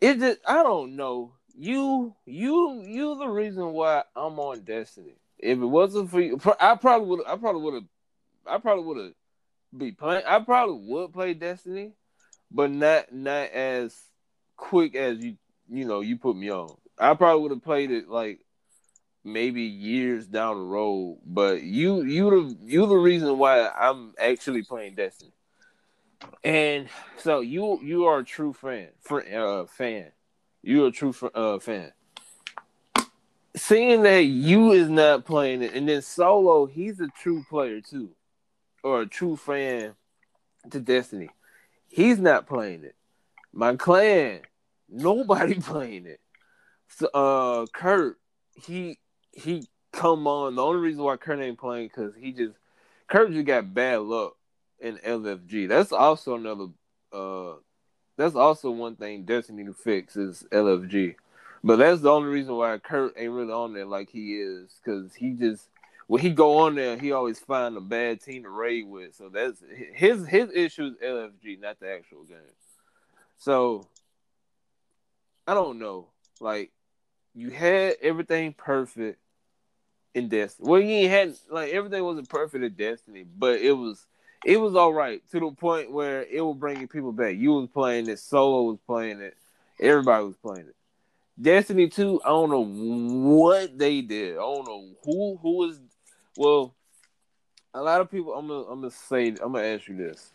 it 0.00 0.18
just 0.18 0.38
I 0.46 0.62
don't 0.62 0.96
know. 0.96 1.32
You 1.58 2.14
you 2.24 2.82
you 2.86 3.18
the 3.18 3.28
reason 3.28 3.72
why 3.72 4.04
I'm 4.14 4.38
on 4.38 4.60
Destiny. 4.60 5.14
If 5.38 5.58
it 5.58 5.64
wasn't 5.64 6.10
for 6.10 6.20
you, 6.20 6.40
I 6.60 6.76
probably 6.76 7.08
would 7.08 7.26
I 7.26 7.36
probably 7.36 7.62
would 7.62 7.74
have 7.74 7.84
I 8.46 8.58
probably 8.58 8.84
would 8.84 9.04
have 9.04 9.12
be 9.76 9.92
playing. 9.92 10.22
I 10.26 10.38
probably 10.40 10.80
would 10.86 11.12
play 11.12 11.34
Destiny, 11.34 11.92
but 12.50 12.70
not 12.70 13.12
not 13.12 13.50
as 13.50 13.98
quick 14.56 14.94
as 14.94 15.18
you 15.18 15.36
you 15.68 15.84
know 15.84 16.00
you 16.00 16.16
put 16.16 16.36
me 16.36 16.50
on. 16.50 16.74
I 16.98 17.14
probably 17.14 17.42
would 17.42 17.52
have 17.52 17.64
played 17.64 17.90
it 17.90 18.08
like 18.08 18.40
maybe 19.24 19.62
years 19.62 20.26
down 20.26 20.56
the 20.56 20.64
road. 20.64 21.18
But 21.24 21.62
you 21.62 22.02
you 22.02 22.30
the 22.30 22.56
you 22.64 22.86
the 22.86 22.96
reason 22.96 23.38
why 23.38 23.68
I'm 23.68 24.14
actually 24.18 24.62
playing 24.62 24.94
Destiny. 24.94 25.32
And 26.44 26.88
so 27.18 27.40
you 27.40 27.80
you 27.82 28.06
are 28.06 28.20
a 28.20 28.24
true 28.24 28.52
fan, 28.52 28.88
uh, 29.10 29.66
fan. 29.66 30.12
You're 30.62 30.88
a 30.88 30.92
true 30.92 31.14
uh, 31.34 31.58
fan. 31.58 31.92
Seeing 33.56 34.02
that 34.02 34.24
you 34.24 34.72
is 34.72 34.88
not 34.88 35.24
playing 35.24 35.62
it, 35.62 35.74
and 35.74 35.88
then 35.88 36.02
Solo, 36.02 36.66
he's 36.66 37.00
a 37.00 37.08
true 37.08 37.44
player 37.48 37.80
too, 37.80 38.10
or 38.82 39.02
a 39.02 39.06
true 39.06 39.36
fan 39.36 39.94
to 40.70 40.80
Destiny. 40.80 41.30
He's 41.88 42.18
not 42.18 42.46
playing 42.46 42.84
it. 42.84 42.94
My 43.52 43.74
clan, 43.76 44.42
nobody 44.88 45.54
playing 45.60 46.06
it. 46.06 46.20
So, 46.88 47.08
uh, 47.14 47.66
Kurt, 47.72 48.18
he 48.54 48.98
he 49.32 49.66
come 49.92 50.26
on. 50.26 50.54
The 50.54 50.64
only 50.64 50.80
reason 50.80 51.02
why 51.02 51.16
Kurt 51.16 51.40
ain't 51.40 51.58
playing 51.58 51.88
because 51.88 52.14
he 52.14 52.32
just 52.32 52.54
Kurt 53.08 53.32
just 53.32 53.46
got 53.46 53.74
bad 53.74 54.00
luck 54.00 54.36
in 54.80 54.98
LFG. 54.98 55.68
That's 55.68 55.92
also 55.92 56.34
another. 56.34 56.66
uh 57.12 57.54
That's 58.16 58.34
also 58.34 58.70
one 58.70 58.96
thing 58.96 59.24
Destiny 59.24 59.64
to 59.64 59.72
fix 59.72 60.16
is 60.16 60.44
LFG. 60.52 61.16
But 61.64 61.76
that's 61.76 62.00
the 62.00 62.10
only 62.10 62.28
reason 62.28 62.54
why 62.54 62.78
Kurt 62.78 63.14
ain't 63.16 63.32
really 63.32 63.52
on 63.52 63.72
there 63.72 63.84
like 63.84 64.10
he 64.10 64.36
is 64.36 64.80
because 64.82 65.14
he 65.14 65.32
just 65.32 65.68
when 66.06 66.22
he 66.22 66.30
go 66.30 66.58
on 66.58 66.74
there, 66.74 66.96
he 66.96 67.12
always 67.12 67.38
find 67.38 67.76
a 67.76 67.80
bad 67.80 68.22
team 68.22 68.44
to 68.44 68.48
raid 68.48 68.88
with. 68.88 69.14
So 69.14 69.28
that's 69.28 69.62
his 69.94 70.26
his 70.26 70.50
issue 70.54 70.86
is 70.86 70.94
LFG, 71.04 71.60
not 71.60 71.78
the 71.80 71.92
actual 71.92 72.24
game. 72.24 72.38
So 73.36 73.86
I 75.46 75.54
don't 75.54 75.78
know. 75.78 76.08
Like 76.40 76.70
you 77.34 77.50
had 77.50 77.94
everything 78.02 78.52
perfect 78.52 79.18
in 80.14 80.28
Destiny. 80.28 80.68
Well, 80.68 80.80
he 80.80 81.04
had 81.04 81.34
like 81.50 81.72
everything 81.72 82.04
wasn't 82.04 82.28
perfect 82.28 82.64
in 82.64 82.72
Destiny, 82.74 83.24
but 83.24 83.60
it 83.60 83.72
was 83.72 84.06
it 84.44 84.60
was 84.60 84.74
all 84.74 84.92
right 84.92 85.22
to 85.30 85.40
the 85.40 85.50
point 85.52 85.92
where 85.92 86.24
it 86.24 86.40
was 86.40 86.56
bringing 86.58 86.88
people 86.88 87.12
back. 87.12 87.36
You 87.36 87.52
was 87.52 87.68
playing 87.68 88.08
it, 88.08 88.18
Solo 88.18 88.62
was 88.62 88.78
playing 88.86 89.20
it, 89.20 89.36
everybody 89.80 90.24
was 90.24 90.36
playing 90.36 90.68
it. 90.68 90.76
Destiny 91.40 91.88
two, 91.88 92.20
I 92.24 92.28
don't 92.30 92.50
know 92.50 92.64
what 93.38 93.78
they 93.78 94.00
did. 94.00 94.32
I 94.32 94.40
don't 94.40 94.66
know 94.66 94.88
who 95.04 95.38
who 95.40 95.56
was. 95.56 95.80
Well, 96.36 96.74
a 97.74 97.82
lot 97.82 98.00
of 98.00 98.10
people. 98.10 98.34
I'm 98.34 98.48
gonna 98.48 98.64
I'm 98.64 98.80
gonna 98.80 98.90
say 98.90 99.28
I'm 99.28 99.52
gonna 99.52 99.62
ask 99.62 99.86
you 99.88 99.96
this, 99.96 100.32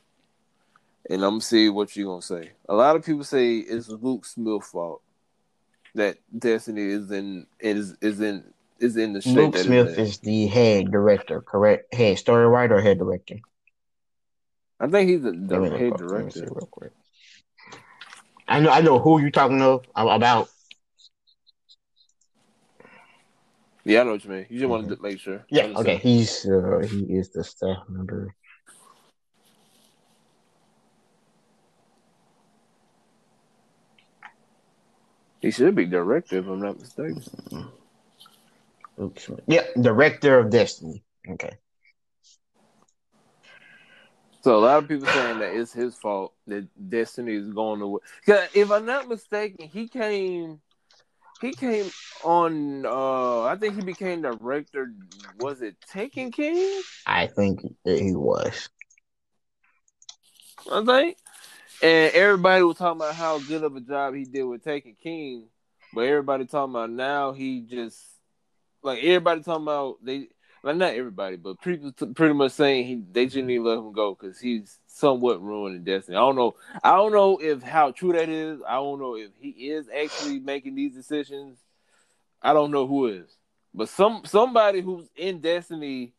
and 1.09 1.23
I'm 1.23 1.31
gonna 1.31 1.41
see 1.41 1.69
what 1.69 1.95
you're 1.95 2.07
gonna 2.07 2.21
say. 2.21 2.51
A 2.69 2.75
lot 2.75 2.95
of 2.95 3.05
people 3.05 3.23
say 3.25 3.57
it's 3.57 3.89
Luke 3.89 4.25
Smith's 4.25 4.69
fault 4.69 5.01
that 5.95 6.17
Destiny 6.37 6.83
is 6.83 7.11
in 7.11 7.47
is 7.59 7.95
is 8.01 8.19
in 8.19 8.43
is 8.79 8.97
in 8.97 9.13
the 9.13 9.21
shape 9.21 9.35
Luke 9.35 9.57
Smith 9.57 9.97
is 9.97 10.17
the 10.19 10.47
head 10.47 10.91
director, 10.91 11.41
correct? 11.41 11.93
Head 11.93 12.17
story 12.17 12.47
writer, 12.47 12.81
head 12.81 12.99
director. 12.99 13.39
I 14.79 14.87
think 14.87 15.09
he's 15.09 15.21
the, 15.21 15.31
the 15.31 15.77
head 15.77 15.97
director. 15.97 16.41
real 16.41 16.67
quick. 16.69 16.91
I 18.47 18.59
know, 18.59 18.69
I 18.69 18.81
know 18.81 18.99
who 18.99 19.21
you're 19.21 19.31
talking 19.31 19.61
of 19.61 19.85
about. 19.95 20.49
Yeah, 23.85 24.01
I 24.01 24.03
know 24.03 24.11
what 24.11 24.23
you 24.23 24.29
mean. 24.29 24.45
You 24.49 24.59
just 24.59 24.61
mm-hmm. 24.61 24.69
wanted 24.69 24.95
to 24.95 25.01
make 25.01 25.19
sure. 25.19 25.45
Yeah, 25.49 25.67
okay. 25.75 25.97
He's 25.97 26.45
uh, 26.45 26.85
he 26.89 27.03
is 27.03 27.29
the 27.29 27.43
staff 27.43 27.83
member. 27.89 28.35
He 35.43 35.51
should 35.51 35.75
be 35.75 35.85
director, 35.85 36.37
if 36.37 36.47
I'm 36.47 36.61
not 36.61 36.79
mistaken. 36.79 37.21
Oops. 38.97 39.29
Yeah, 39.45 39.63
director 39.81 40.39
of 40.39 40.49
Destiny. 40.49 41.03
Okay. 41.29 41.57
So 44.39 44.55
a 44.57 44.61
lot 44.61 44.77
of 44.81 44.87
people 44.87 45.05
saying 45.05 45.39
that 45.39 45.53
it's 45.53 45.73
his 45.73 45.95
fault 45.95 46.33
that 46.47 46.65
Destiny 46.89 47.33
is 47.33 47.49
going 47.49 47.81
away. 47.81 47.99
Cause 48.25 48.47
if 48.53 48.71
I'm 48.71 48.85
not 48.85 49.09
mistaken, 49.09 49.67
he 49.67 49.89
came, 49.89 50.61
he 51.41 51.51
came 51.51 51.91
on. 52.23 52.85
uh 52.85 53.41
I 53.41 53.57
think 53.57 53.75
he 53.75 53.81
became 53.81 54.21
director. 54.21 54.93
Was 55.39 55.61
it 55.61 55.75
Taken 55.91 56.31
King? 56.31 56.81
I 57.05 57.27
think 57.27 57.65
he 57.83 58.15
was. 58.15 58.69
I 60.71 60.85
think, 60.85 61.17
and 61.81 62.13
everybody 62.13 62.63
was 62.63 62.77
talking 62.77 63.01
about 63.01 63.15
how 63.15 63.39
good 63.39 63.63
of 63.63 63.75
a 63.75 63.81
job 63.81 64.15
he 64.15 64.25
did 64.25 64.43
with 64.43 64.63
Taken 64.63 64.95
King, 65.01 65.47
but 65.93 66.01
everybody 66.01 66.45
talking 66.45 66.73
about 66.73 66.89
now 66.89 67.31
he 67.33 67.61
just 67.61 67.99
like 68.81 69.03
everybody 69.03 69.41
talking 69.41 69.63
about 69.63 69.97
they 70.03 70.27
like 70.63 70.77
not 70.77 70.93
everybody, 70.93 71.35
but 71.35 71.61
people 71.61 71.91
pretty 72.13 72.33
much 72.33 72.53
saying 72.53 72.85
he 72.85 73.03
they 73.11 73.25
just 73.25 73.37
need 73.37 73.57
to 73.57 73.63
let 73.63 73.77
him 73.77 73.91
go 73.91 74.15
because 74.15 74.39
he's 74.39 74.79
somewhat 74.87 75.41
ruining 75.41 75.83
Destiny. 75.83 76.15
I 76.15 76.21
don't 76.21 76.35
know. 76.35 76.55
I 76.83 76.95
don't 76.95 77.11
know 77.11 77.37
if 77.37 77.61
how 77.61 77.91
true 77.91 78.13
that 78.13 78.29
is. 78.29 78.61
I 78.67 78.75
don't 78.75 78.99
know 78.99 79.15
if 79.15 79.31
he 79.39 79.49
is 79.49 79.87
actually 79.89 80.39
making 80.39 80.75
these 80.75 80.93
decisions. 80.93 81.57
I 82.41 82.53
don't 82.53 82.71
know 82.71 82.87
who 82.87 83.07
is, 83.07 83.37
but 83.73 83.89
some 83.89 84.23
somebody 84.25 84.81
who's 84.81 85.09
in 85.15 85.39
Destiny 85.39 86.13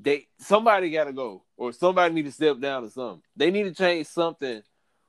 they 0.00 0.26
somebody 0.38 0.90
got 0.90 1.04
to 1.04 1.12
go 1.12 1.42
or 1.56 1.72
somebody 1.72 2.14
need 2.14 2.24
to 2.24 2.32
step 2.32 2.58
down 2.60 2.84
or 2.84 2.90
something. 2.90 3.22
They 3.36 3.50
need 3.50 3.64
to 3.64 3.74
change 3.74 4.06
something. 4.06 4.62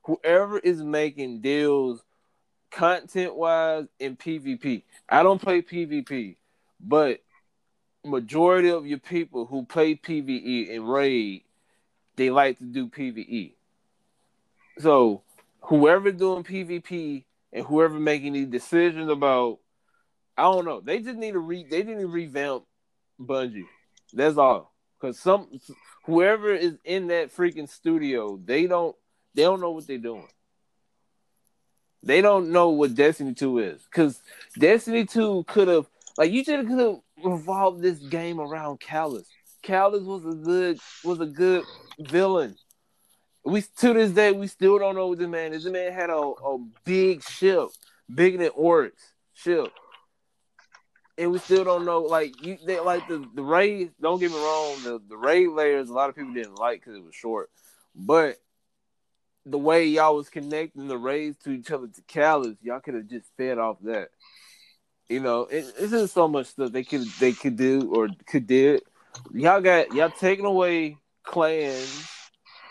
Whoever 0.06 0.60
is 0.60 0.82
making 0.82 1.42
deals 1.42 2.04
content 2.72 3.36
wise 3.36 3.86
in 4.00 4.18
PvP. 4.18 4.84
I 5.08 5.24
don't 5.24 5.42
play 5.42 5.62
PvP, 5.62 6.36
but 6.80 7.22
majority 8.04 8.70
of 8.70 8.86
your 8.86 9.00
people 9.00 9.46
who 9.46 9.66
play 9.66 9.96
PvE 9.96 10.76
and 10.76 10.92
raid, 10.92 11.44
they 12.16 12.30
like 12.30 12.58
to 12.58 12.66
do 12.66 12.88
PvE. 12.88 13.54
So 14.80 15.22
whoever 15.62 16.12
doing 16.12 16.44
PvP 16.44 17.24
and 17.54 17.66
whoever 17.66 18.00
making 18.00 18.34
these 18.34 18.48
decisions 18.48 19.10
about, 19.10 19.60
I 20.38 20.44
don't 20.44 20.66
know. 20.66 20.82
They 20.82 21.00
just 21.00 21.18
need 21.18 21.34
to 21.34 21.40
re. 21.40 21.66
They 21.70 21.84
to 21.84 22.08
revamp 22.08 22.64
Bungie. 23.22 23.68
That's 24.14 24.38
all. 24.38 24.74
Cause 25.00 25.20
some 25.20 25.50
whoever 26.06 26.54
is 26.54 26.78
in 26.84 27.08
that 27.08 27.36
freaking 27.36 27.70
studio, 27.70 28.40
they 28.44 28.68
don't 28.68 28.96
they 29.34 29.44
don't 29.44 29.62
know 29.62 29.72
what 29.72 29.88
they're 29.88 29.98
doing. 29.98 30.28
They 32.04 32.22
don't 32.22 32.52
know 32.52 32.70
what 32.70 32.96
Destiny 32.96 33.34
2 33.34 33.60
is. 33.60 33.88
Cause 33.92 34.22
Destiny 34.58 35.06
2 35.06 35.46
could 35.48 35.68
have 35.68 35.88
like 36.18 36.32
you 36.32 36.44
should 36.44 36.68
have 36.68 37.00
revolved 37.24 37.82
this 37.82 38.00
game 38.00 38.40
around 38.40 38.80
Calus. 38.80 39.26
Calus 39.64 40.04
was 40.04 40.26
a 40.26 40.38
good 40.38 40.80
was 41.04 41.20
a 41.22 41.26
good 41.26 41.64
villain. 42.00 42.56
We 43.46 43.62
to 43.62 43.94
this 43.94 44.12
day 44.12 44.32
we 44.32 44.48
still 44.48 44.80
don't 44.80 44.96
know 44.96 45.08
what 45.08 45.20
this 45.20 45.28
man 45.28 45.54
is. 45.54 45.64
This 45.64 45.72
man 45.72 45.94
had 45.94 46.10
a, 46.10 46.18
a 46.18 46.58
big 46.84 47.24
ship, 47.24 47.70
bigger 48.14 48.38
than 48.38 48.52
Oryx 48.56 49.14
ship 49.34 49.72
and 51.18 51.32
we 51.32 51.40
still 51.40 51.64
don't 51.64 51.86
know. 51.86 52.02
Like 52.02 52.44
you, 52.44 52.58
they, 52.66 52.80
like 52.80 53.08
the 53.08 53.26
the 53.34 53.44
raid. 53.44 53.92
Don't 54.02 54.20
get 54.20 54.32
me 54.32 54.38
wrong. 54.38 54.76
The 54.84 55.02
the 55.08 55.18
raid 55.18 55.50
layers, 55.50 55.90
a 55.90 55.94
lot 55.94 56.10
of 56.10 56.16
people 56.16 56.34
didn't 56.34 56.56
like 56.56 56.82
because 56.82 56.96
it 56.96 57.04
was 57.04 57.16
short, 57.16 57.50
but 57.96 58.38
the 59.46 59.58
way 59.58 59.86
y'all 59.86 60.16
was 60.16 60.30
connecting 60.30 60.88
the 60.88 60.98
Rays 60.98 61.36
to 61.44 61.52
each 61.52 61.72
other 61.72 61.88
to 61.88 62.02
Calus, 62.04 62.58
y'all 62.62 62.80
could 62.80 62.94
have 62.96 63.08
just 63.08 63.28
fed 63.38 63.58
off 63.58 63.78
that. 63.84 64.10
You 65.10 65.20
know, 65.20 65.42
it, 65.42 65.66
it's 65.78 65.92
just 65.92 66.14
so 66.14 66.28
much 66.28 66.48
stuff 66.48 66.72
they 66.72 66.84
could 66.84 67.06
they 67.20 67.34
could 67.34 67.58
do 67.58 67.94
or 67.94 68.08
could 68.26 68.48
did. 68.48 68.84
Y'all 69.34 69.62
got 69.62 69.94
y'all 69.94 70.10
taking 70.10 70.46
away 70.46 70.98
clans 71.24 72.08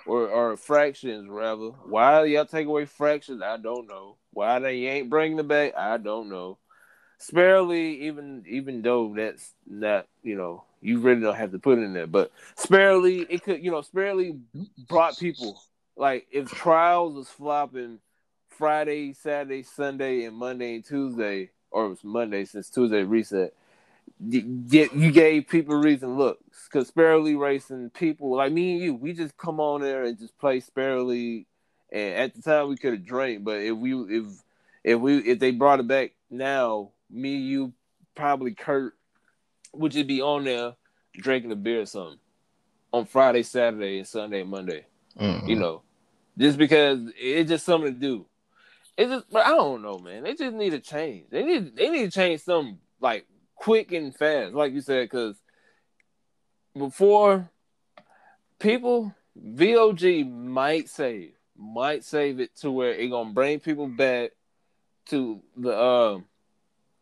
or 0.06 0.28
or 0.28 0.56
fractions 0.56 1.28
rather. 1.28 1.68
Why 1.86 2.24
y'all 2.24 2.46
take 2.46 2.66
away 2.66 2.86
fractions? 2.86 3.42
I 3.42 3.58
don't 3.58 3.86
know. 3.86 4.16
Why 4.32 4.58
they 4.58 4.86
ain't 4.86 5.10
bringing 5.10 5.36
them 5.36 5.48
back? 5.48 5.74
I 5.76 5.98
don't 5.98 6.30
know. 6.30 6.58
Sparely, 7.18 8.06
even 8.06 8.44
even 8.48 8.82
though 8.82 9.14
that's 9.14 9.52
not, 9.66 10.06
you 10.22 10.34
know, 10.34 10.64
you 10.80 10.98
really 10.98 11.20
don't 11.20 11.36
have 11.36 11.52
to 11.52 11.58
put 11.58 11.78
in 11.78 11.92
there, 11.92 12.06
but 12.06 12.32
Sparely, 12.56 13.20
it 13.28 13.42
could, 13.42 13.62
you 13.62 13.70
know, 13.70 13.82
Sparely 13.82 14.38
brought 14.88 15.18
people. 15.18 15.62
Like 15.96 16.26
if 16.32 16.50
Trials 16.50 17.14
was 17.14 17.28
flopping 17.28 17.98
Friday, 18.48 19.12
Saturday, 19.12 19.62
Sunday, 19.62 20.24
and 20.24 20.36
Monday 20.36 20.76
and 20.76 20.84
Tuesday, 20.84 21.50
or 21.70 21.86
it 21.86 21.90
was 21.90 22.04
Monday 22.04 22.44
since 22.44 22.70
Tuesday 22.70 23.02
reset, 23.02 23.54
you 24.28 25.10
gave 25.10 25.48
people 25.48 25.74
reason. 25.76 26.16
Look, 26.16 26.38
because 26.64 26.88
Sparrow 26.88 27.22
racing 27.36 27.90
people 27.90 28.36
like 28.36 28.52
me 28.52 28.74
and 28.74 28.82
you, 28.82 28.94
we 28.94 29.12
just 29.12 29.36
come 29.36 29.60
on 29.60 29.80
there 29.80 30.04
and 30.04 30.18
just 30.18 30.38
play 30.38 30.60
Sparely, 30.60 31.46
and 31.90 32.14
at 32.14 32.34
the 32.34 32.42
time 32.42 32.68
we 32.68 32.76
could 32.76 32.94
have 32.94 33.04
drank, 33.04 33.44
but 33.44 33.60
if 33.60 33.76
we 33.76 33.94
if 33.94 34.26
if 34.84 35.00
we 35.00 35.18
if 35.18 35.38
they 35.38 35.50
brought 35.50 35.80
it 35.80 35.88
back 35.88 36.12
now, 36.30 36.90
me, 37.10 37.36
you, 37.36 37.72
probably 38.14 38.54
Kurt, 38.54 38.94
would 39.72 39.92
just 39.92 40.06
be 40.06 40.22
on 40.22 40.44
there 40.44 40.74
drinking 41.14 41.52
a 41.52 41.56
beer 41.56 41.82
or 41.82 41.86
something 41.86 42.18
on 42.92 43.06
Friday, 43.06 43.42
Saturday, 43.42 43.98
and 43.98 44.06
Sunday, 44.06 44.42
Monday. 44.42 44.86
Mm-hmm. 45.18 45.48
You 45.48 45.56
know, 45.56 45.82
just 46.38 46.58
because 46.58 47.00
it's 47.16 47.48
just 47.48 47.64
something 47.64 47.94
to 47.94 48.00
do. 48.00 48.26
It's 48.96 49.10
just, 49.10 49.30
but 49.30 49.46
I 49.46 49.50
don't 49.50 49.82
know, 49.82 49.98
man. 49.98 50.22
They 50.22 50.34
just 50.34 50.54
need 50.54 50.70
to 50.70 50.80
change. 50.80 51.26
They 51.30 51.44
need, 51.44 51.76
they 51.76 51.90
need 51.90 52.04
to 52.04 52.10
change 52.10 52.42
something 52.42 52.78
like 53.00 53.26
quick 53.54 53.92
and 53.92 54.14
fast, 54.14 54.54
like 54.54 54.72
you 54.72 54.80
said, 54.80 55.04
because 55.04 55.36
before 56.76 57.50
people, 58.58 59.14
VOG 59.38 60.30
might 60.30 60.88
save, 60.88 61.32
might 61.56 62.04
save 62.04 62.40
it 62.40 62.54
to 62.56 62.70
where 62.70 62.92
it 62.92 63.08
gonna 63.08 63.32
bring 63.32 63.60
people 63.60 63.86
back 63.86 64.32
to 65.06 65.42
the 65.56 65.78
um 65.78 66.24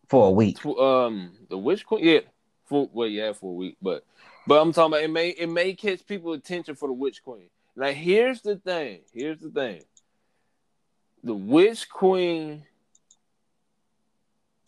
for 0.08 0.28
a 0.28 0.30
week. 0.30 0.64
Um, 0.66 1.32
the 1.48 1.58
Witch 1.58 1.86
Queen, 1.86 2.04
yeah, 2.04 2.20
for 2.66 2.88
well, 2.92 3.08
yeah, 3.08 3.32
for 3.32 3.52
a 3.52 3.54
week, 3.54 3.76
but 3.80 4.04
but 4.46 4.60
I'm 4.60 4.72
talking 4.72 4.92
about 4.92 5.04
it 5.04 5.10
may 5.10 5.30
it 5.30 5.48
may 5.48 5.74
catch 5.74 6.06
people 6.06 6.32
attention 6.32 6.74
for 6.74 6.88
the 6.88 6.92
Witch 6.92 7.22
Queen. 7.22 7.48
Now 7.76 7.88
here's 7.88 8.42
the 8.42 8.56
thing. 8.56 9.00
Here's 9.12 9.40
the 9.40 9.50
thing. 9.50 9.82
The 11.22 11.34
Witch 11.34 11.88
Queen 11.88 12.64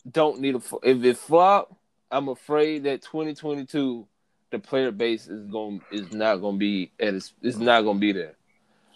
don't 0.09 0.39
need 0.39 0.55
a 0.55 0.61
if 0.83 1.03
it 1.03 1.17
flop. 1.17 1.75
I'm 2.11 2.29
afraid 2.29 2.83
that 2.83 3.01
2022 3.01 4.07
the 4.51 4.59
player 4.59 4.91
base 4.91 5.27
is 5.27 5.47
going 5.47 5.81
is 5.91 6.11
not 6.11 6.37
going 6.37 6.55
to 6.55 6.59
be 6.59 6.91
at 6.99 7.15
its 7.15 7.33
it's 7.41 7.57
not 7.57 7.81
going 7.81 7.97
to 7.97 8.01
be 8.01 8.11
there 8.11 8.35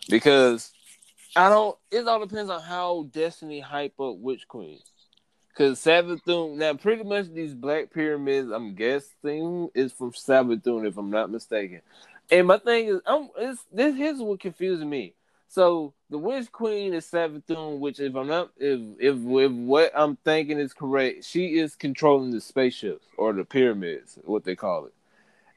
because 0.10 0.72
I 1.36 1.50
don't. 1.50 1.78
It 1.92 2.08
all 2.08 2.20
depends 2.20 2.50
on 2.50 2.62
how 2.62 3.08
Destiny 3.12 3.60
hype 3.60 4.00
up 4.00 4.18
Witch 4.18 4.48
Queen. 4.48 4.80
Cause 5.56 5.80
Savathun 5.80 6.56
now 6.56 6.74
pretty 6.76 7.04
much 7.04 7.30
these 7.30 7.56
black 7.56 7.92
pyramids, 7.92 8.52
I'm 8.52 8.76
guessing, 8.76 9.70
is 9.74 9.92
from 9.92 10.12
Savathun, 10.12 10.88
if 10.88 10.98
I'm 10.98 11.10
not 11.10 11.32
mistaken. 11.32 11.82
And 12.30 12.48
my 12.48 12.58
thing 12.58 12.88
is, 12.88 13.00
I'm 13.06 13.30
it's, 13.38 13.64
this 13.72 13.96
here's 13.96 14.20
what 14.20 14.40
confuses 14.40 14.84
me. 14.84 15.14
So 15.50 15.94
the 16.10 16.18
Witch 16.18 16.52
Queen 16.52 16.94
is 16.94 17.06
Savathun, 17.06 17.80
which 17.80 18.00
if 18.00 18.16
I'm 18.16 18.28
not 18.28 18.52
if 18.58 18.82
if 19.00 19.16
if 19.16 19.52
what 19.52 19.92
I'm 19.96 20.18
thinking 20.18 20.60
is 20.60 20.74
correct, 20.74 21.24
she 21.24 21.58
is 21.58 21.76
controlling 21.76 22.32
the 22.32 22.42
spaceships 22.42 23.06
or 23.18 23.32
the 23.34 23.46
pyramids, 23.46 24.20
what 24.26 24.44
they 24.44 24.56
call 24.56 24.86
it. 24.86 24.94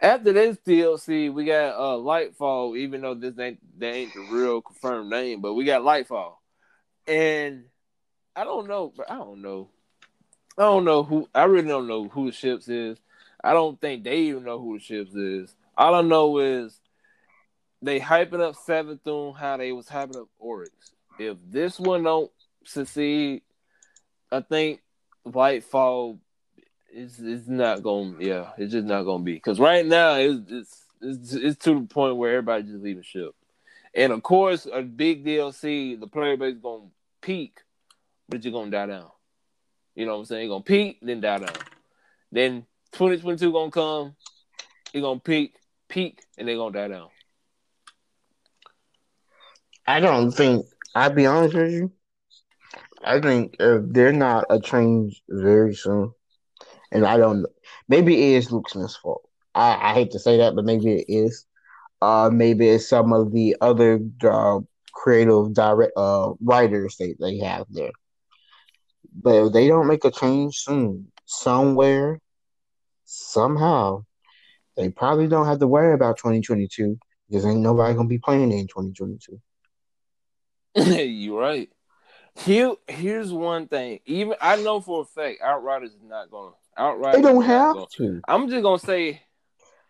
After 0.01 0.33
this 0.33 0.57
DLC, 0.67 1.33
we 1.33 1.45
got 1.45 1.75
uh 1.75 1.99
Lightfall, 1.99 2.79
even 2.79 3.01
though 3.01 3.15
this 3.15 3.39
ain't 3.39 3.59
that 3.81 3.95
ain't 3.95 4.15
the 4.15 4.29
real 4.31 4.63
confirmed 4.63 5.11
name, 5.11 5.41
but 5.41 5.55
we 5.55 5.65
got 5.65 5.83
Lightfall. 5.83 6.35
And 7.09 7.65
I 8.37 8.45
don't 8.45 8.69
know, 8.69 8.93
but 8.97 9.11
I 9.11 9.17
don't 9.17 9.43
know. 9.43 9.69
I 10.57 10.63
don't 10.63 10.85
know 10.85 11.03
who. 11.03 11.29
I 11.35 11.45
really 11.45 11.69
don't 11.69 11.89
know 11.89 12.09
who 12.09 12.27
the 12.27 12.33
ships 12.33 12.69
is. 12.69 12.99
I 13.43 13.53
don't 13.55 13.81
think 13.81 14.05
they 14.05 14.19
even 14.19 14.45
know 14.45 14.61
who 14.61 14.79
the 14.79 14.85
ships 14.85 15.15
is. 15.15 15.55
All 15.81 15.95
I 15.95 16.03
know 16.03 16.39
is 16.41 16.79
they 17.81 17.99
hyping 17.99 18.47
up 18.47 18.55
seventh 18.55 19.03
Savathun 19.03 19.35
how 19.35 19.57
they 19.57 19.73
was 19.73 19.87
hyping 19.87 20.21
up 20.21 20.29
Oryx. 20.39 20.73
If 21.19 21.39
this 21.49 21.81
one 21.81 22.03
don't 22.03 22.31
succeed, 22.67 23.41
I 24.31 24.43
think 24.43 24.83
Lightfall 25.27 26.19
is 26.93 27.19
is 27.19 27.49
not 27.49 27.83
gonna. 27.83 28.17
Yeah, 28.21 28.51
it's 28.59 28.73
just 28.73 28.87
not 28.87 29.05
to 29.05 29.19
be 29.21 29.33
because 29.33 29.59
right 29.59 29.87
now 29.87 30.17
it's, 30.17 30.51
it's 30.51 30.85
it's 31.01 31.33
it's 31.33 31.65
to 31.65 31.81
the 31.81 31.87
point 31.87 32.17
where 32.17 32.33
everybody 32.33 32.65
just 32.65 32.85
leaving 32.85 33.03
ship. 33.03 33.35
And 33.95 34.13
of 34.13 34.23
course, 34.23 34.67
a 34.71 34.83
big 34.83 35.25
DLC, 35.25 35.99
the 35.99 36.07
player 36.07 36.37
base 36.37 36.59
gonna 36.63 36.89
peak, 37.23 37.61
but 38.29 38.45
you're 38.45 38.53
gonna 38.53 38.71
die 38.71 38.85
down. 38.85 39.11
You 39.95 40.05
know 40.05 40.13
what 40.13 40.19
I'm 40.19 40.25
saying? 40.27 40.43
It's 40.43 40.51
gonna 40.51 40.63
peak, 40.63 40.99
then 41.01 41.23
die 41.23 41.39
down. 41.39 41.57
Then 42.31 42.67
2022 42.93 43.51
gonna 43.51 43.71
come, 43.71 44.15
it's 44.93 45.01
gonna 45.01 45.21
peak, 45.21 45.55
peak, 45.91 46.23
and 46.39 46.49
they're 46.49 46.57
gonna 46.57 46.73
die 46.75 46.89
down. 46.89 47.11
I 49.87 50.01
don't 50.01 50.33
think 50.33 50.67
I'll 50.95 51.13
be 51.15 51.27
honest 51.27 51.55
with 51.55 51.73
you. 51.73 51.93
I 53.05 53.21
think 53.21 53.57
if 53.61 53.83
they're 53.93 54.13
not 54.13 54.47
a 54.51 54.61
change 54.61 55.23
very 55.29 55.75
soon, 55.75 56.13
and 56.93 57.05
I 57.07 57.17
don't 57.19 57.47
maybe 57.89 58.15
it 58.15 58.37
is 58.39 58.53
Luke 58.53 58.69
Smith's 58.71 58.97
fault. 58.97 59.23
I, 59.55 59.91
I 59.91 59.95
hate 59.95 60.13
to 60.13 60.21
say 60.21 60.39
that, 60.39 60.55
but 60.57 60.65
maybe 60.65 60.93
it 61.01 61.07
is. 61.09 61.47
Uh, 62.01 62.31
maybe 62.33 62.69
it's 62.69 62.89
some 62.89 63.13
of 63.13 63.33
the 63.33 63.57
other 63.61 64.01
uh, 64.25 64.61
creative 64.93 65.55
direct 65.55 65.93
uh, 65.97 66.33
writers 66.41 66.97
that 66.99 67.17
they 67.21 67.39
have 67.39 67.67
there. 67.71 67.93
But 69.15 69.35
if 69.47 69.53
they 69.53 69.69
don't 69.69 69.87
make 69.89 70.05
a 70.05 70.11
change 70.11 70.59
soon, 70.59 71.13
somewhere, 71.27 72.21
somehow, 73.05 74.05
they 74.77 74.89
probably 74.89 75.29
don't 75.29 75.47
have 75.47 75.59
to 75.59 75.67
worry 75.67 75.95
about 75.95 76.17
2022 76.17 76.99
because 77.29 77.45
ain't 77.45 77.61
nobody 77.61 77.95
gonna 77.95 78.09
be 78.09 78.19
playing 78.19 78.53
in 78.53 78.67
2022. 78.67 79.41
You're 81.05 81.41
right. 81.41 81.69
Here, 82.37 82.75
here's 82.89 83.33
one 83.33 83.67
thing. 83.67 84.01
Even 84.07 84.35
I 84.41 84.57
know 84.57 84.81
for 84.81 85.03
a 85.03 85.05
fact, 85.05 85.41
Outriders 85.43 85.91
is 85.91 86.03
not 86.03 86.31
gonna. 86.31 86.53
Outriders. 86.77 87.17
They 87.17 87.23
don't 87.23 87.43
have 87.43 87.75
gonna, 87.75 87.87
to. 87.97 88.21
I'm 88.29 88.49
just 88.49 88.63
gonna 88.63 88.79
say. 88.79 89.23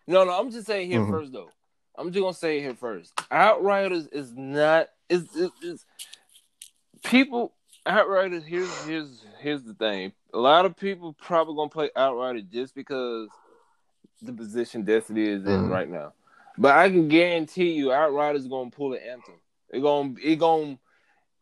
No, 0.07 0.23
no. 0.23 0.31
I'm 0.31 0.51
just 0.51 0.67
saying 0.67 0.89
here 0.89 1.01
mm-hmm. 1.01 1.11
first 1.11 1.31
though. 1.31 1.49
I'm 1.95 2.11
just 2.11 2.21
gonna 2.21 2.33
say 2.33 2.59
here 2.59 2.73
first. 2.73 3.13
Outriders 3.29 4.07
is 4.07 4.33
not. 4.33 4.87
Is 5.09 5.27
is 5.61 5.85
people 7.03 7.53
Outriders, 7.85 8.43
here's 8.45 8.83
here's 8.83 9.23
here's 9.39 9.63
the 9.63 9.73
thing. 9.73 10.11
A 10.33 10.37
lot 10.37 10.65
of 10.65 10.77
people 10.77 11.13
probably 11.13 11.55
gonna 11.55 11.69
play 11.69 11.89
Outriders 11.95 12.43
just 12.51 12.75
because 12.75 13.27
the 14.21 14.33
position 14.33 14.83
Destiny 14.83 15.23
is 15.23 15.45
in 15.45 15.51
mm-hmm. 15.51 15.71
right 15.71 15.89
now. 15.89 16.13
But 16.57 16.75
I 16.75 16.89
can 16.89 17.07
guarantee 17.07 17.71
you, 17.71 17.91
Outriders 17.91 18.47
gonna 18.47 18.69
pull 18.69 18.93
an 18.93 18.99
anthem. 18.99 19.35
It 19.69 19.81
gonna 19.81 20.15
it 20.21 20.37
gonna 20.37 20.77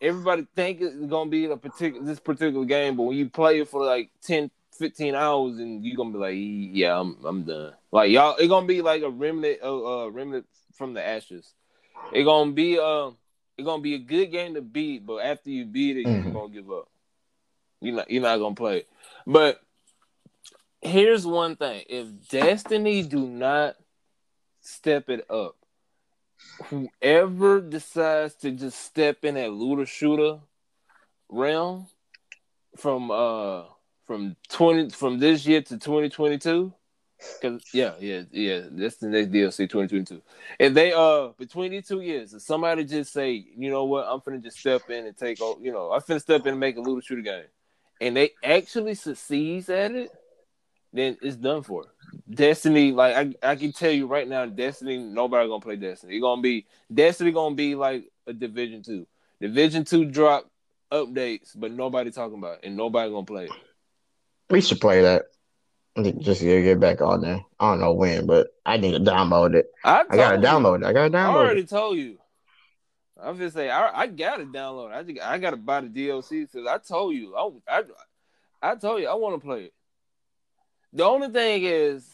everybody 0.01 0.47
think 0.55 0.81
it's 0.81 0.95
gonna 1.05 1.29
be 1.29 1.45
a 1.45 1.57
particular 1.57 2.05
this 2.05 2.19
particular 2.19 2.65
game, 2.65 2.95
but 2.95 3.03
when 3.03 3.17
you 3.17 3.29
play 3.29 3.59
it 3.59 3.67
for 3.67 3.85
like 3.85 4.11
10, 4.23 4.51
15 4.77 5.15
hours, 5.15 5.57
and 5.57 5.83
you're 5.83 5.97
gonna 5.97 6.11
be 6.11 6.17
like, 6.17 6.35
yeah, 6.37 6.99
I'm 6.99 7.17
I'm 7.25 7.43
done. 7.43 7.73
Like 7.91 8.11
y'all, 8.11 8.35
it 8.37 8.47
gonna 8.47 8.67
be 8.67 8.81
like 8.81 9.01
a 9.01 9.09
remnant, 9.09 9.59
uh, 9.63 10.03
uh 10.03 10.07
remnant 10.07 10.45
from 10.73 10.93
the 10.93 11.05
ashes. 11.05 11.53
It 12.13 12.23
gonna 12.23 12.51
be 12.51 12.79
uh, 12.79 13.11
it 13.57 13.65
gonna 13.65 13.81
be 13.81 13.95
a 13.95 13.99
good 13.99 14.27
game 14.27 14.53
to 14.53 14.61
beat, 14.61 15.05
but 15.05 15.17
after 15.17 15.49
you 15.49 15.65
beat 15.65 15.97
it, 15.97 16.05
mm-hmm. 16.05 16.23
you're 16.23 16.33
gonna 16.33 16.53
give 16.53 16.71
up. 16.71 16.87
You're 17.81 17.95
not 17.95 18.09
you're 18.09 18.21
not 18.21 18.37
gonna 18.37 18.55
play 18.55 18.77
it. 18.79 18.89
But 19.27 19.61
here's 20.89 21.25
one 21.25 21.55
thing: 21.55 21.83
if 21.89 22.07
Destiny 22.29 23.03
do 23.03 23.25
not 23.27 23.75
step 24.61 25.09
it 25.09 25.29
up, 25.29 25.55
whoever 26.65 27.61
decides 27.61 28.35
to 28.35 28.51
just 28.51 28.79
step 28.79 29.23
in 29.23 29.35
that 29.35 29.51
looter 29.51 29.85
shooter 29.85 30.39
realm 31.29 31.87
from 32.77 33.11
uh 33.11 33.63
from 34.05 34.35
twenty 34.49 34.89
from 34.89 35.19
this 35.19 35.45
year 35.45 35.61
to 35.61 35.77
twenty 35.77 36.09
twenty 36.09 36.37
two. 36.37 36.73
Cause 37.41 37.61
yeah, 37.73 37.95
yeah, 37.99 38.21
yeah. 38.31 38.61
That's 38.71 38.95
the 38.95 39.07
next 39.07 39.31
DLC, 39.31 39.69
twenty 39.69 39.89
twenty 39.89 40.05
two. 40.05 40.21
And 40.59 40.75
they 40.75 40.93
uh 40.93 41.29
between 41.37 41.71
these 41.71 41.87
two 41.87 42.01
years, 42.01 42.33
if 42.33 42.41
somebody 42.41 42.85
just 42.85 43.11
say, 43.11 43.45
you 43.57 43.69
know 43.69 43.83
what, 43.83 44.05
I'm 44.07 44.21
finna 44.21 44.41
just 44.41 44.59
step 44.59 44.89
in 44.89 45.05
and 45.05 45.17
take 45.17 45.41
over, 45.41 45.61
you 45.61 45.71
know, 45.71 45.91
I'm 45.91 46.01
finna 46.01 46.21
step 46.21 46.41
in 46.41 46.49
and 46.49 46.59
make 46.59 46.77
a 46.77 46.81
looter 46.81 47.01
shooter 47.01 47.21
game, 47.21 47.43
and 47.99 48.15
they 48.15 48.31
actually 48.41 48.95
succeeds 48.95 49.69
at 49.69 49.91
it, 49.91 50.11
then 50.93 51.17
it's 51.21 51.35
done 51.35 51.63
for. 51.63 51.85
Destiny, 52.29 52.91
like 52.91 53.15
I, 53.43 53.51
I 53.51 53.55
can 53.55 53.71
tell 53.71 53.91
you 53.91 54.07
right 54.07 54.27
now, 54.27 54.45
Destiny, 54.45 54.97
nobody 54.97 55.47
gonna 55.47 55.61
play 55.61 55.75
Destiny. 55.75 56.15
It's 56.15 56.21
gonna 56.21 56.41
be 56.41 56.65
Destiny 56.93 57.31
gonna 57.31 57.55
be 57.55 57.75
like 57.75 58.11
a 58.27 58.33
Division 58.33 58.81
Two. 58.81 59.07
Division 59.39 59.83
Two 59.83 60.05
drop 60.05 60.49
updates, 60.91 61.51
but 61.55 61.71
nobody 61.71 62.11
talking 62.11 62.37
about 62.37 62.59
it, 62.59 62.61
and 62.63 62.75
nobody 62.75 63.11
gonna 63.11 63.25
play 63.25 63.45
it. 63.45 63.51
We 64.49 64.61
should 64.61 64.81
play 64.81 65.01
that. 65.01 65.25
Just 66.19 66.41
to 66.41 66.61
get 66.63 66.79
back 66.79 67.01
on 67.01 67.21
there. 67.21 67.43
I 67.59 67.71
don't 67.71 67.81
know 67.81 67.93
when, 67.93 68.25
but 68.25 68.47
I 68.65 68.77
need 68.77 68.91
to 68.93 68.99
download 68.99 69.53
it. 69.55 69.67
I, 69.83 70.05
I 70.09 70.15
gotta 70.15 70.37
you. 70.37 70.43
download 70.43 70.81
it. 70.81 70.85
I 70.85 70.93
gotta 70.93 71.09
download. 71.09 71.15
I 71.15 71.35
already 71.35 71.61
it. 71.61 71.69
told 71.69 71.97
you. 71.97 72.17
I'm 73.21 73.37
just 73.37 73.55
saying, 73.55 73.69
I, 73.69 73.91
I 73.93 74.07
gotta 74.07 74.45
download. 74.45 74.93
I 74.93 75.03
just, 75.03 75.21
I 75.21 75.37
gotta 75.39 75.57
buy 75.57 75.81
the 75.81 75.87
DLC 75.87 76.47
because 76.49 76.65
I 76.67 76.77
told 76.77 77.15
you, 77.15 77.35
I, 77.35 77.49
I, 77.67 77.83
I 78.61 78.75
told 78.75 79.01
you 79.01 79.07
I 79.07 79.13
want 79.15 79.41
to 79.41 79.45
play 79.45 79.65
it. 79.65 79.73
The 80.93 81.03
only 81.03 81.29
thing 81.29 81.63
is 81.63 82.09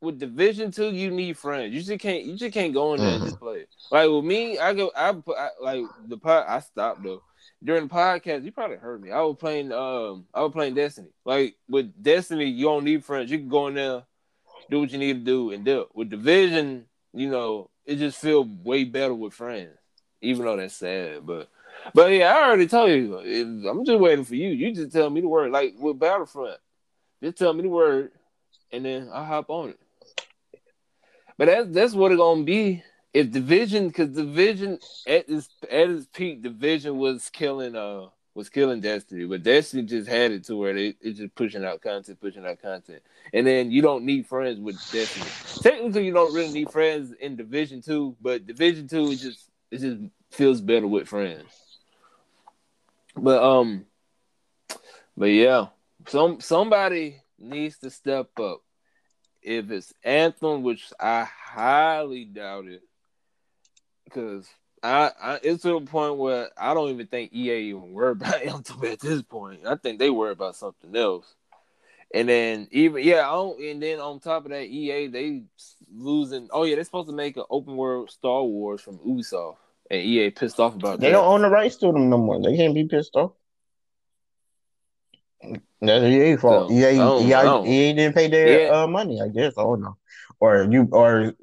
with 0.00 0.18
Division 0.18 0.70
Two, 0.70 0.90
you 0.90 1.10
need 1.10 1.36
friends. 1.36 1.74
You 1.74 1.82
just 1.82 2.00
can't. 2.00 2.24
You 2.24 2.36
just 2.36 2.54
can't 2.54 2.72
go 2.72 2.94
in 2.94 3.00
there 3.00 3.08
mm-hmm. 3.08 3.22
and 3.22 3.24
just 3.24 3.40
play. 3.40 3.66
Like 3.90 4.10
with 4.10 4.24
me, 4.24 4.58
I 4.58 4.74
go. 4.74 4.90
I, 4.96 5.10
I 5.10 5.48
like 5.60 5.84
the 6.06 6.18
pod. 6.18 6.44
I 6.46 6.60
stopped 6.60 7.02
though 7.02 7.22
during 7.62 7.88
the 7.88 7.94
podcast. 7.94 8.44
You 8.44 8.52
probably 8.52 8.76
heard 8.76 9.02
me. 9.02 9.10
I 9.10 9.20
was 9.20 9.36
playing. 9.38 9.72
Um, 9.72 10.26
I 10.32 10.42
was 10.42 10.52
playing 10.52 10.74
Destiny. 10.74 11.08
Like 11.24 11.56
with 11.68 11.92
Destiny, 12.02 12.46
you 12.46 12.66
don't 12.66 12.84
need 12.84 13.04
friends. 13.04 13.30
You 13.30 13.38
can 13.38 13.48
go 13.48 13.66
in 13.66 13.74
there, 13.74 14.04
do 14.70 14.80
what 14.80 14.92
you 14.92 14.98
need 14.98 15.14
to 15.14 15.24
do, 15.24 15.50
and 15.50 15.64
do 15.64 15.82
it. 15.82 15.88
With 15.94 16.10
Division, 16.10 16.86
you 17.12 17.30
know, 17.30 17.70
it 17.84 17.96
just 17.96 18.20
feels 18.20 18.46
way 18.46 18.84
better 18.84 19.14
with 19.14 19.34
friends. 19.34 19.76
Even 20.20 20.46
though 20.46 20.56
that's 20.56 20.74
sad, 20.74 21.26
but 21.26 21.50
but 21.92 22.10
yeah, 22.12 22.34
I 22.34 22.46
already 22.46 22.66
told 22.66 22.90
you. 22.90 23.18
I'm 23.68 23.84
just 23.84 24.00
waiting 24.00 24.24
for 24.24 24.36
you. 24.36 24.48
You 24.48 24.74
just 24.74 24.92
tell 24.92 25.10
me 25.10 25.20
the 25.20 25.28
word. 25.28 25.50
Like 25.50 25.74
with 25.78 25.98
Battlefront, 25.98 26.58
just 27.24 27.38
tell 27.38 27.54
me 27.54 27.62
the 27.62 27.68
word, 27.68 28.12
and 28.70 28.84
then 28.84 29.08
I'll 29.12 29.24
hop 29.24 29.48
on 29.48 29.70
it. 29.70 29.80
But 31.38 31.46
that's 31.46 31.68
that's 31.70 31.94
what 31.94 32.12
it's 32.12 32.18
gonna 32.18 32.44
be. 32.44 32.82
If 33.14 33.30
division, 33.30 33.88
because 33.88 34.10
division 34.10 34.78
at 35.06 35.28
its 35.28 35.48
at 35.70 35.88
its 35.88 36.06
peak, 36.12 36.42
division 36.42 36.98
was 36.98 37.30
killing 37.30 37.76
uh 37.76 38.08
was 38.34 38.48
killing 38.48 38.80
Destiny, 38.80 39.24
but 39.24 39.42
Destiny 39.42 39.84
just 39.84 40.08
had 40.08 40.32
it 40.32 40.44
to 40.44 40.56
where 40.56 40.74
they 40.74 40.96
it's 41.00 41.18
just 41.18 41.34
pushing 41.34 41.64
out 41.64 41.80
content, 41.80 42.20
pushing 42.20 42.44
out 42.44 42.60
content, 42.60 43.02
and 43.32 43.46
then 43.46 43.70
you 43.70 43.80
don't 43.80 44.04
need 44.04 44.26
friends 44.26 44.60
with 44.60 44.76
Destiny. 44.92 45.26
Technically, 45.62 46.04
you 46.04 46.12
don't 46.12 46.34
really 46.34 46.52
need 46.52 46.70
friends 46.70 47.12
in 47.20 47.36
Division 47.36 47.80
Two, 47.80 48.16
but 48.20 48.46
Division 48.46 48.86
Two 48.86 49.06
is 49.06 49.22
just 49.22 49.50
it 49.70 49.78
just 49.78 50.02
feels 50.30 50.60
better 50.60 50.86
with 50.86 51.08
friends. 51.08 51.44
But 53.16 53.42
um, 53.42 53.86
but 55.16 55.26
yeah, 55.26 55.68
some 56.08 56.40
somebody 56.40 57.22
needs 57.38 57.78
to 57.78 57.90
step 57.90 58.38
up. 58.38 58.60
If 59.42 59.70
it's 59.70 59.92
Anthem, 60.02 60.62
which 60.62 60.90
I 60.98 61.24
highly 61.24 62.24
doubt 62.24 62.66
it, 62.66 62.82
because 64.04 64.48
I, 64.82 65.10
I 65.20 65.40
it's 65.42 65.62
to 65.62 65.80
the 65.80 65.86
point 65.86 66.16
where 66.16 66.50
I 66.56 66.74
don't 66.74 66.90
even 66.90 67.06
think 67.06 67.32
EA 67.32 67.70
even 67.70 67.92
worry 67.92 68.12
about 68.12 68.42
Anthem 68.42 68.84
at 68.84 69.00
this 69.00 69.22
point. 69.22 69.66
I 69.66 69.76
think 69.76 69.98
they 69.98 70.10
worry 70.10 70.32
about 70.32 70.56
something 70.56 70.94
else. 70.94 71.34
And 72.12 72.28
then 72.28 72.68
even 72.70 73.02
yeah, 73.02 73.28
and 73.34 73.82
then 73.82 73.98
on 73.98 74.20
top 74.20 74.44
of 74.44 74.50
that, 74.50 74.66
EA 74.66 75.08
they 75.08 75.42
losing. 75.92 76.48
Oh 76.52 76.64
yeah, 76.64 76.76
they're 76.76 76.84
supposed 76.84 77.08
to 77.08 77.14
make 77.14 77.36
an 77.36 77.44
open 77.50 77.76
world 77.76 78.10
Star 78.10 78.44
Wars 78.44 78.80
from 78.80 78.98
Ubisoft, 78.98 79.56
and 79.90 80.00
EA 80.00 80.30
pissed 80.30 80.60
off 80.60 80.76
about 80.76 81.00
they 81.00 81.06
that. 81.06 81.06
They 81.06 81.12
don't 81.12 81.26
own 81.26 81.42
the 81.42 81.48
rights 81.48 81.76
to 81.76 81.86
them 81.86 82.10
no 82.10 82.18
more. 82.18 82.40
They 82.40 82.56
can't 82.56 82.74
be 82.74 82.86
pissed 82.86 83.16
off. 83.16 83.32
That's 85.80 86.04
EA 86.04 86.36
fault. 86.36 86.70
So, 86.70 86.74
EA, 86.74 86.94
EA, 86.94 87.90
EA 87.90 87.92
didn't 87.94 88.14
pay 88.14 88.28
their 88.28 88.60
yeah. 88.62 88.82
uh, 88.82 88.86
money. 88.86 89.20
I 89.20 89.28
guess. 89.28 89.54
I 89.58 89.62
don't 89.62 89.82
know. 89.82 89.96
Or 90.40 90.66
you 90.70 90.88
or 90.90 91.34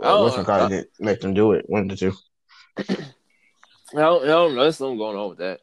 uh, 0.00 0.20
what's 0.20 0.46
called 0.46 0.72
it? 0.72 0.90
Let 1.00 1.20
them 1.20 1.34
do 1.34 1.52
it. 1.52 1.68
One 1.68 1.88
to 1.88 1.96
two. 1.96 2.12
I 2.78 2.84
don't, 3.94 4.22
I 4.22 4.26
don't 4.26 4.54
know. 4.54 4.62
There's 4.62 4.76
something 4.76 4.98
going 4.98 5.16
on 5.16 5.30
with 5.30 5.38
that. 5.38 5.60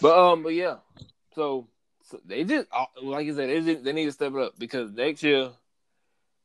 But 0.00 0.18
um, 0.18 0.42
but 0.42 0.54
yeah. 0.54 0.76
So, 1.34 1.68
so 2.02 2.20
they 2.24 2.44
just 2.44 2.66
uh, 2.72 2.86
like 3.02 3.26
I 3.26 3.34
said, 3.34 3.48
they 3.50 3.60
just, 3.60 3.84
they 3.84 3.92
need 3.92 4.06
to 4.06 4.12
step 4.12 4.32
it 4.32 4.40
up 4.40 4.58
because 4.58 4.92
next 4.92 5.22
year, 5.22 5.50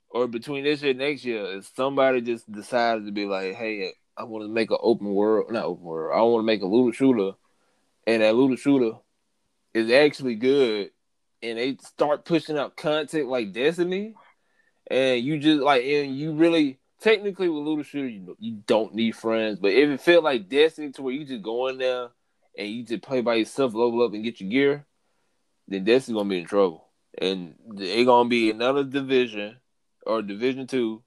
or 0.10 0.28
between 0.28 0.64
this 0.64 0.82
year 0.82 0.92
and 0.92 1.00
next 1.00 1.24
year, 1.24 1.58
if 1.58 1.72
somebody 1.76 2.22
just 2.22 2.52
decided 2.52 3.06
to 3.06 3.12
be 3.12 3.26
like, 3.26 3.56
hey, 3.56 3.94
I 4.18 4.24
want 4.24 4.44
to 4.44 4.50
make 4.50 4.72
an 4.72 4.78
open 4.82 5.14
world, 5.14 5.52
not 5.52 5.66
open 5.66 5.84
world, 5.84 6.18
I 6.18 6.22
want 6.22 6.42
to 6.42 6.46
make 6.46 6.62
a 6.62 6.68
looter 6.68 6.96
shooter, 6.96 7.32
and 8.06 8.22
that 8.22 8.36
looter 8.36 8.58
shooter 8.58 8.98
is 9.74 9.92
actually 9.92 10.36
good, 10.36 10.92
and 11.42 11.58
they 11.58 11.78
start 11.82 12.26
pushing 12.26 12.58
out 12.58 12.78
content 12.78 13.28
like 13.28 13.54
Destiny, 13.54 14.16
and 14.90 15.24
you 15.24 15.40
just 15.40 15.62
like, 15.62 15.84
and 15.84 16.18
you 16.18 16.34
really 16.34 16.80
technically 17.02 17.50
with 17.50 17.64
Looter 17.64 17.84
Shooter, 17.84 18.08
you 18.08 18.36
you 18.40 18.64
don't 18.66 18.96
need 18.96 19.16
friends, 19.16 19.60
but 19.60 19.72
if 19.72 19.90
it 19.90 20.02
felt 20.02 20.24
like 20.24 20.50
Destiny 20.50 20.92
to 20.94 21.02
where 21.02 21.14
you 21.14 21.26
just 21.26 21.44
go 21.44 21.68
in 21.68 21.78
there 21.78 22.10
and 22.58 22.68
you 22.68 22.84
just 22.84 23.04
play 23.04 23.22
by 23.22 23.36
yourself, 23.36 23.74
level 23.74 24.04
up 24.04 24.14
and 24.14 24.24
get 24.24 24.40
your 24.40 24.50
gear, 24.50 24.86
then 25.68 25.84
Destiny's 25.84 26.18
gonna 26.18 26.30
be 26.30 26.40
in 26.40 26.46
trouble, 26.46 26.88
and 27.18 27.56
it 27.78 28.06
gonna 28.06 28.30
be 28.30 28.52
another 28.52 28.84
division 28.84 29.58
or 30.06 30.22
Division 30.22 30.68
Two 30.68 31.04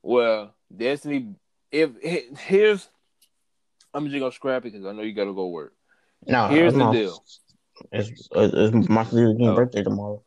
where 0.00 0.50
Destiny. 0.74 1.34
If 1.72 1.90
here's, 2.38 2.88
I'm 3.92 4.06
just 4.08 4.20
gonna 4.20 4.30
scrap 4.30 4.64
it 4.64 4.72
because 4.72 4.86
I 4.86 4.92
know 4.92 5.02
you 5.02 5.12
gotta 5.12 5.32
go 5.32 5.48
work. 5.48 5.74
No, 6.24 6.46
here's 6.46 6.74
the 6.74 6.92
deal. 6.92 7.24
It's, 7.92 8.28
it's 8.32 8.88
my 8.88 9.06
oh. 9.12 9.54
birthday 9.54 9.82
tomorrow. 9.82 10.22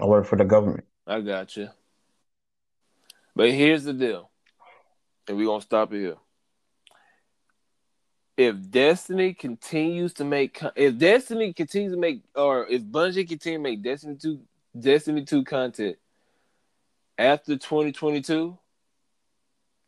I 0.00 0.04
work 0.04 0.26
for 0.26 0.36
the 0.36 0.44
government. 0.44 0.84
I 1.06 1.20
got 1.20 1.56
you. 1.56 1.68
But 3.34 3.50
here's 3.50 3.84
the 3.84 3.92
deal, 3.92 4.30
and 5.28 5.36
we're 5.36 5.46
gonna 5.46 5.60
stop 5.60 5.92
it 5.92 6.00
here. 6.00 6.16
If 8.36 8.70
Destiny 8.70 9.34
continues 9.34 10.14
to 10.14 10.24
make, 10.24 10.60
if 10.74 10.98
Destiny 10.98 11.52
continues 11.52 11.92
to 11.92 11.98
make, 11.98 12.22
or 12.34 12.66
if 12.66 12.82
Bungie 12.82 13.28
continues 13.28 13.58
to 13.58 13.62
make 13.62 13.82
Destiny 13.82 14.16
two, 14.16 14.40
Destiny 14.78 15.24
two 15.24 15.44
content 15.44 15.96
after 17.18 17.56
2022, 17.56 18.58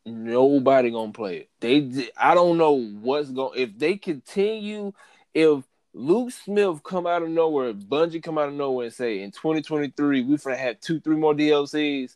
nobody 0.05 0.91
gonna 0.91 1.11
play 1.11 1.37
it. 1.37 1.49
They, 1.59 2.09
I 2.17 2.35
don't 2.35 2.57
know 2.57 2.73
what's 2.73 3.31
going. 3.31 3.59
If 3.59 3.77
they 3.77 3.97
continue, 3.97 4.93
if 5.33 5.63
Luke 5.99 6.31
Smith 6.31 6.81
come 6.81 7.05
out 7.05 7.23
of 7.23 7.29
nowhere, 7.29 7.73
Bungie 7.73 8.23
come 8.23 8.37
out 8.37 8.47
of 8.47 8.53
nowhere 8.53 8.85
and 8.85 8.93
say 8.93 9.21
in 9.21 9.31
2023 9.31 10.23
we're 10.23 10.37
gonna 10.37 10.55
have 10.55 10.79
two, 10.79 11.01
three 11.01 11.17
more 11.17 11.33
DLCs. 11.33 12.15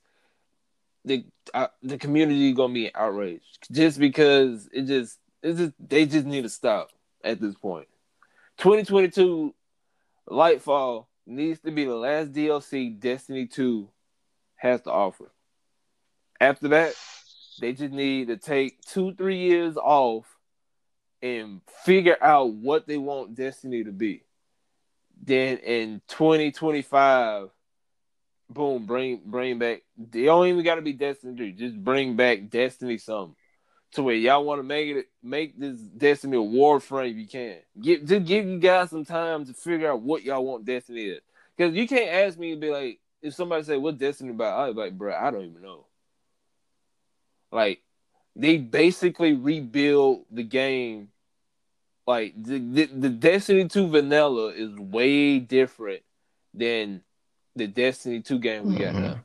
The 1.04 1.26
uh, 1.54 1.68
the 1.82 1.98
community 1.98 2.54
gonna 2.54 2.74
be 2.74 2.96
outraged 2.96 3.68
just 3.74 4.00
because 4.00 4.70
it 4.72 4.84
just 4.84 5.20
it 5.42 5.58
just 5.58 5.74
they 5.86 6.06
just 6.06 6.26
need 6.26 6.44
to 6.44 6.50
stop 6.50 6.92
at 7.26 7.42
this 7.42 7.56
point. 7.56 7.90
2022 8.60 9.54
Lightfall 10.30 11.08
needs 11.26 11.60
to 11.60 11.72
be 11.72 11.84
the 11.84 11.94
last 11.94 12.32
DLC 12.32 12.98
Destiny 12.98 13.48
2 13.48 13.90
has 14.56 14.80
to 14.84 14.92
offer. 14.92 15.30
After 16.40 16.70
that, 16.70 16.96
they 17.60 17.74
just 17.74 17.92
need 17.92 18.30
to 18.30 18.38
take 18.38 18.80
two, 18.86 19.14
three 19.14 19.40
years 19.40 19.76
off 19.76 20.26
and 21.24 21.62
figure 21.86 22.18
out 22.22 22.54
what 22.54 22.86
they 22.86 22.98
want 22.98 23.34
Destiny 23.34 23.86
to 23.86 23.92
be. 23.92 24.24
Then 25.26 25.58
in 25.60 26.02
2025, 26.10 27.50
boom, 28.50 28.86
bring 28.86 29.22
bring 29.26 29.58
back. 29.58 29.84
They 29.98 30.26
don't 30.26 30.48
even 30.48 30.64
got 30.66 30.76
to 30.76 30.82
be 30.82 30.92
Destiny 30.92 31.36
three. 31.36 31.54
Just 31.54 31.82
bring 31.82 32.18
back 32.18 32.50
Destiny 32.50 32.98
something 32.98 33.36
to 33.94 34.04
where 34.04 34.16
y'all 34.16 34.44
want 34.44 34.60
to 34.60 34.64
make 34.64 34.90
it 34.90 35.06
make 35.24 35.58
this 35.58 35.78
Destiny 35.80 36.36
a 36.36 36.42
Warframe 36.42 37.12
if 37.12 37.18
you 37.18 37.28
can. 37.28 37.58
Give 37.80 38.06
just 38.06 38.26
give 38.26 38.46
you 38.46 38.60
guys 38.60 38.90
some 38.90 39.06
time 39.06 39.46
to 39.46 39.54
figure 39.54 39.90
out 39.90 40.02
what 40.02 40.24
y'all 40.24 40.46
want 40.46 40.66
Destiny 40.66 41.06
is. 41.06 41.22
Because 41.56 41.74
you 41.74 41.88
can't 41.88 42.10
ask 42.10 42.38
me 42.38 42.54
to 42.54 42.60
be 42.60 42.70
like, 42.70 43.00
if 43.22 43.34
somebody 43.34 43.64
say 43.64 43.78
what 43.78 43.98
Destiny 43.98 44.32
about, 44.32 44.60
I'd 44.60 44.76
be 44.76 44.82
like, 44.82 44.98
bro, 44.98 45.16
I 45.16 45.32
don't 45.32 45.46
even 45.46 45.62
know. 45.62 45.86
Like 47.50 47.80
they 48.36 48.58
basically 48.58 49.34
rebuild 49.34 50.26
the 50.32 50.44
game. 50.44 51.10
Like 52.06 52.34
the, 52.36 52.60
the, 52.60 52.86
the 52.86 53.10
Destiny 53.10 53.68
2 53.68 53.88
vanilla 53.88 54.50
is 54.50 54.76
way 54.78 55.40
different 55.40 56.04
than 56.54 57.02
the 57.56 57.68
Destiny 57.68 58.22
2 58.22 58.40
game 58.40 58.66
we 58.68 58.76
got 58.76 58.94
mm-hmm. 58.94 59.02
now. 59.02 59.20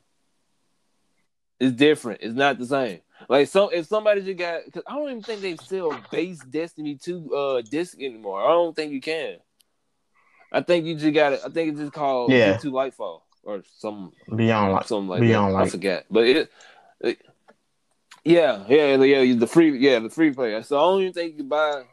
It's 1.59 1.75
different. 1.75 2.21
It's 2.21 2.35
not 2.35 2.57
the 2.57 2.65
same. 2.65 3.01
Like 3.27 3.49
so, 3.49 3.67
if 3.67 3.87
somebody 3.87 4.21
just 4.21 4.37
got, 4.37 4.61
cause 4.71 4.83
I 4.87 4.95
don't 4.95 5.09
even 5.09 5.23
think 5.23 5.41
they 5.41 5.57
sell 5.57 5.99
base 6.09 6.39
Destiny 6.39 6.95
two 6.95 7.35
uh 7.35 7.61
disc 7.61 7.99
anymore. 7.99 8.41
I 8.41 8.51
don't 8.51 8.73
think 8.73 8.93
you 8.93 9.01
can. 9.01 9.37
I 10.53 10.61
think 10.61 10.85
you 10.85 10.95
just 10.95 11.13
got 11.13 11.33
it. 11.33 11.41
I 11.45 11.49
think 11.49 11.71
it's 11.71 11.81
just 11.81 11.93
called 11.93 12.31
yeah. 12.31 12.57
two 12.57 12.71
Lightfall 12.71 13.21
or 13.43 13.63
some 13.77 14.13
Beyond 14.33 14.73
Light, 14.73 14.87
something 14.87 15.09
like 15.09 15.21
Beyond 15.21 15.53
that. 15.53 15.57
Light. 15.57 15.67
I 15.67 15.69
forget, 15.69 16.05
but 16.09 16.27
it, 16.27 16.51
it, 17.01 17.21
yeah, 18.23 18.63
yeah, 18.67 18.95
yeah, 18.95 19.35
the 19.35 19.47
free, 19.47 19.77
yeah, 19.77 19.99
the 19.99 20.09
free 20.09 20.31
play. 20.31 20.61
So 20.63 20.77
I 20.77 20.81
don't 20.81 21.01
even 21.01 21.13
think 21.13 21.31
you 21.33 21.37
can 21.39 21.49
buy. 21.49 21.83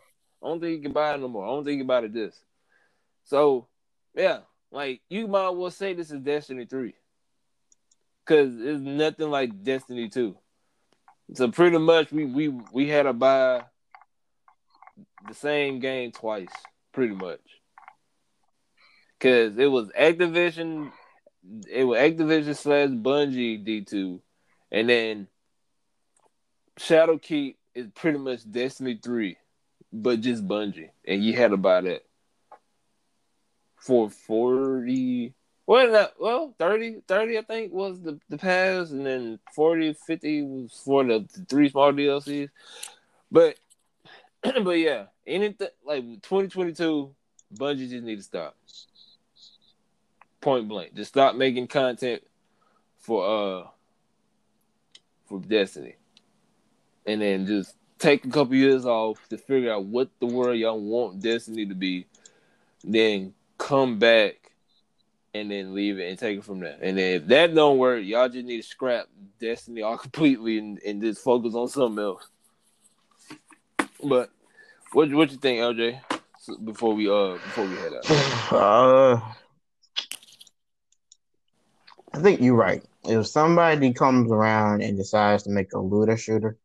I 0.43 0.49
don't 0.49 0.61
think 0.61 0.77
you 0.77 0.83
can 0.83 0.93
buy 0.93 1.15
it 1.15 1.21
no 1.21 1.29
more. 1.29 1.45
I 1.45 1.49
don't 1.49 1.65
think 1.65 1.75
you 1.75 1.81
can 1.81 1.87
buy 1.87 2.01
it 2.01 2.13
this. 2.13 2.39
So 3.25 3.67
yeah, 4.15 4.41
like 4.71 5.01
you 5.09 5.27
might 5.29 5.51
well 5.51 5.71
say 5.71 5.95
this 5.95 6.11
is 6.11 6.21
Destiny 6.21 6.67
three, 6.67 6.95
cause 8.25 8.51
it's 8.59 8.81
nothing 8.81 9.31
like 9.31 9.63
Destiny 9.63 10.09
two. 10.09 10.37
So 11.35 11.51
pretty 11.51 11.79
much 11.79 12.13
we 12.13 12.25
we 12.25 12.49
we 12.73 12.89
had 12.89 13.05
to 13.05 13.13
buy 13.13 13.65
the 15.27 15.35
same 15.35 15.81
game 15.81 16.13
twice, 16.13 16.53
pretty 16.93 17.15
much. 17.15 17.41
Cause 19.19 19.57
it 19.57 19.67
was 19.67 19.89
Activision, 19.99 20.93
it 21.69 21.85
was 21.85 21.99
Activision 21.99 22.55
slash 22.57 22.91
Bungie 22.91 23.65
D 23.65 23.81
two, 23.81 24.21
and 24.71 24.89
then 24.89 25.29
Shadowkeep 26.79 27.57
is 27.75 27.89
pretty 27.95 28.19
much 28.19 28.49
Destiny 28.51 29.01
three, 29.03 29.37
but 29.93 30.21
just 30.21 30.47
Bungie, 30.47 30.91
and 31.07 31.25
you 31.25 31.35
had 31.35 31.61
buy 31.63 31.81
that 31.83 32.05
for 33.77 34.11
forty 34.11 35.35
well, 35.67 35.91
not, 35.91 36.13
well, 36.21 36.55
30, 36.61 37.03
30 37.09 37.39
I 37.39 37.43
think 37.43 37.73
was 37.73 38.01
the, 38.01 38.21
the 38.29 38.39
pass, 38.39 38.93
and 38.93 39.05
then 39.05 39.41
40, 39.53 39.95
50 39.95 40.43
was 40.43 40.81
for 40.85 41.03
the, 41.03 41.27
the 41.35 41.45
three 41.45 41.69
small 41.69 41.93
DLCs. 41.93 42.51
But 43.33 43.57
but 44.43 44.79
yeah, 44.79 45.07
anything 45.27 45.69
like 45.85 46.05
2022, 46.23 47.15
Bungie 47.55 47.91
just 47.91 48.05
need 48.05 48.17
to 48.17 48.23
stop. 48.23 48.57
Point 50.41 50.69
blank. 50.69 50.95
Just 50.95 51.11
stop 51.11 51.35
making 51.35 51.67
content 51.67 52.23
for 52.99 53.27
uh 53.27 53.67
for 55.27 55.41
Destiny. 55.41 55.97
And 57.07 57.21
then 57.21 57.47
just 57.47 57.75
take 57.99 58.25
a 58.25 58.31
couple 58.31 58.55
years 58.55 58.85
off 58.85 59.19
to 59.29 59.39
figure 59.39 59.73
out 59.73 59.85
what 59.85 60.09
the 60.21 60.27
world 60.27 60.59
y'all 60.59 60.81
want 60.81 61.21
Destiny 61.21 61.67
to 61.67 61.75
be. 61.75 62.07
Then 62.85 63.35
come 63.59 63.99
back 63.99 64.47
and 65.35 65.51
then 65.51 65.75
leave 65.75 65.99
it 65.99 66.09
and 66.09 66.19
take 66.19 66.39
it 66.39 66.45
from 66.45 66.61
there. 66.61 66.77
And 66.81 66.97
then 66.97 67.15
if 67.17 67.27
that 67.29 67.55
don't 67.55 67.79
work, 67.79 68.05
y'all 68.05 68.29
just 68.29 68.47
need 68.47 68.63
to 68.63 68.69
scrap 68.69 69.07
Destiny 69.41 69.83
all 69.83 69.99
completely 69.99 70.59
and, 70.59 70.79
and 70.85 71.03
just 71.03 71.23
focus 71.23 71.55
on 71.55 71.69
something 71.69 72.03
else. 72.03 72.29
But 74.03 74.31
what 74.93 75.13
what 75.13 75.31
you 75.31 75.39
think, 75.39 75.61
LJ? 75.61 76.01
Before 76.65 76.95
we 76.95 77.09
uh 77.09 77.33
before 77.33 77.65
we 77.65 77.77
head 77.77 77.93
out. 77.95 78.07
Uh, 78.53 79.21
I 82.13 82.21
think 82.21 82.41
you're 82.41 82.55
right. 82.55 82.83
If 83.05 83.27
somebody 83.27 83.93
comes 83.93 84.31
around 84.31 84.83
and 84.83 84.97
decides 84.97 85.43
to 85.43 85.51
make 85.51 85.73
a 85.73 85.79
looter 85.79 86.17
shooter, 86.17 86.57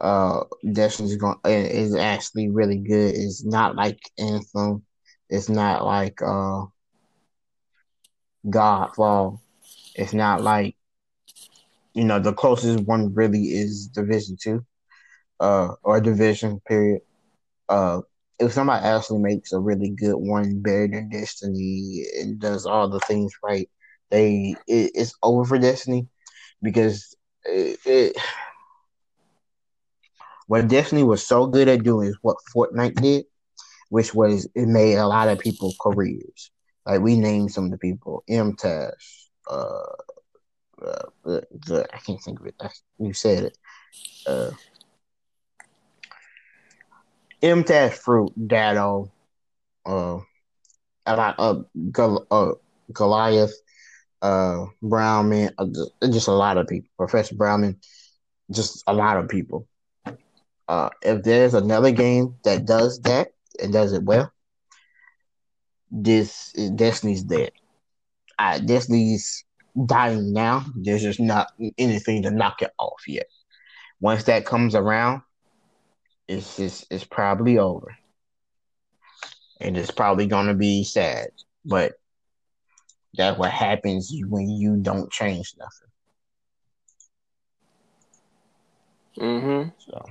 uh, 0.00 0.44
Destiny's 0.72 1.16
going 1.16 1.38
is 1.44 1.94
actually 1.94 2.48
really 2.50 2.78
good. 2.78 3.14
It's 3.14 3.44
not 3.44 3.76
like 3.76 3.98
Anthem. 4.18 4.84
It's 5.28 5.48
not 5.48 5.84
like 5.84 6.20
uh 6.22 6.66
Godfall. 8.46 9.40
It's 9.94 10.14
not 10.14 10.42
like 10.42 10.76
you 11.94 12.04
know 12.04 12.18
the 12.18 12.32
closest 12.32 12.84
one 12.86 13.14
really 13.14 13.44
is 13.44 13.88
Division 13.88 14.36
Two, 14.40 14.64
uh, 15.40 15.74
or 15.82 16.00
Division 16.00 16.60
period. 16.66 17.02
Uh, 17.68 18.00
if 18.38 18.52
somebody 18.52 18.84
actually 18.84 19.20
makes 19.20 19.52
a 19.52 19.60
really 19.60 19.90
good 19.90 20.16
one, 20.16 20.62
better 20.62 20.88
than 20.88 21.10
Destiny, 21.10 22.04
and 22.18 22.40
does 22.40 22.66
all 22.66 22.88
the 22.88 23.00
things 23.00 23.32
right, 23.42 23.68
they 24.10 24.54
it, 24.66 24.92
it's 24.94 25.14
over 25.22 25.44
for 25.44 25.58
Destiny 25.58 26.08
because 26.62 27.14
it, 27.44 27.78
it, 27.84 28.16
what 30.50 30.66
Destiny 30.66 31.04
was 31.04 31.24
so 31.24 31.46
good 31.46 31.68
at 31.68 31.84
doing 31.84 32.08
is 32.08 32.18
what 32.22 32.36
Fortnite 32.52 33.00
did, 33.00 33.24
which 33.88 34.12
was 34.12 34.48
it 34.56 34.66
made 34.66 34.96
a 34.96 35.06
lot 35.06 35.28
of 35.28 35.38
people 35.38 35.72
careers. 35.80 36.50
Like 36.84 37.02
we 37.02 37.14
named 37.14 37.52
some 37.52 37.66
of 37.66 37.70
the 37.70 37.78
people, 37.78 38.24
MTash, 38.28 38.90
uh, 39.48 39.84
uh 40.84 41.02
the, 41.24 41.46
the, 41.52 41.86
I 41.94 41.98
can't 41.98 42.20
think 42.20 42.40
of 42.40 42.46
it. 42.46 42.56
You 42.98 43.12
said 43.12 43.44
it. 43.44 43.58
Uh, 44.26 44.50
MTash 47.40 47.92
Fruit, 47.92 48.32
Datto, 48.48 49.12
uh, 49.86 50.18
a 51.06 51.16
lot 51.16 51.36
of 51.38 51.66
uh, 52.28 52.52
Goliath, 52.92 53.54
uh, 54.20 54.66
Broman, 54.82 55.52
uh, 55.58 56.08
just 56.08 56.26
a 56.26 56.32
lot 56.32 56.58
of 56.58 56.66
people. 56.66 56.90
Professor 56.96 57.36
Broman, 57.36 57.76
just 58.50 58.82
a 58.88 58.92
lot 58.92 59.16
of 59.16 59.28
people. 59.28 59.68
Uh, 60.70 60.88
if 61.02 61.24
there's 61.24 61.54
another 61.54 61.90
game 61.90 62.36
that 62.44 62.64
does 62.64 63.00
that 63.00 63.32
and 63.60 63.72
does 63.72 63.92
it 63.92 64.04
well, 64.04 64.32
this 65.90 66.52
Destiny's 66.76 67.24
dead. 67.24 67.50
Uh, 68.38 68.60
Destiny's 68.60 69.44
dying 69.86 70.32
now. 70.32 70.64
There's 70.76 71.02
just 71.02 71.18
not 71.18 71.48
anything 71.76 72.22
to 72.22 72.30
knock 72.30 72.62
it 72.62 72.70
off 72.78 73.02
yet. 73.08 73.26
Once 74.00 74.22
that 74.24 74.46
comes 74.46 74.76
around, 74.76 75.22
it's 76.28 76.56
just 76.56 76.86
it's 76.88 77.02
probably 77.02 77.58
over, 77.58 77.96
and 79.60 79.76
it's 79.76 79.90
probably 79.90 80.28
gonna 80.28 80.54
be 80.54 80.84
sad. 80.84 81.30
But 81.64 81.94
that's 83.14 83.36
what 83.36 83.50
happens 83.50 84.14
when 84.28 84.48
you 84.48 84.76
don't 84.76 85.10
change 85.10 85.52
nothing. 85.58 85.88
Mm-hmm. 89.18 89.70
So 89.80 90.06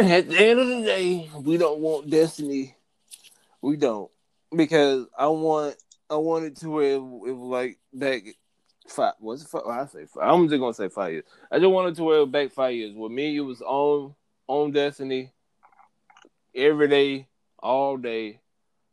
at 0.10 0.28
the 0.28 0.38
end 0.38 0.60
of 0.60 0.68
the 0.68 0.82
day, 0.82 1.30
we 1.42 1.56
don't 1.56 1.80
want 1.80 2.10
Destiny 2.10 2.76
we 3.62 3.76
don't 3.76 4.10
because 4.54 5.06
I 5.18 5.28
want 5.28 5.76
I 6.08 6.16
want 6.16 6.44
it 6.44 6.56
to 6.56 6.70
where 6.70 6.94
it, 6.94 6.98
it 6.98 7.36
like 7.36 7.78
back 7.92 8.22
five. 8.88 9.14
What's 9.18 9.42
it? 9.42 9.48
Five, 9.48 9.62
I 9.66 9.86
say 9.86 10.06
five. 10.06 10.28
I'm 10.28 10.48
just 10.48 10.60
gonna 10.60 10.74
say 10.74 10.88
five 10.88 11.12
years. 11.12 11.24
I 11.50 11.58
just 11.58 11.70
wanted 11.70 11.94
to 11.96 12.04
where 12.04 12.26
back 12.26 12.52
five 12.52 12.74
years. 12.74 12.94
With 12.94 13.12
me, 13.12 13.36
it 13.36 13.40
was 13.40 13.62
on 13.62 14.14
on 14.46 14.72
Destiny 14.72 15.32
every 16.54 16.88
day, 16.88 17.28
all 17.58 17.96
day, 17.96 18.40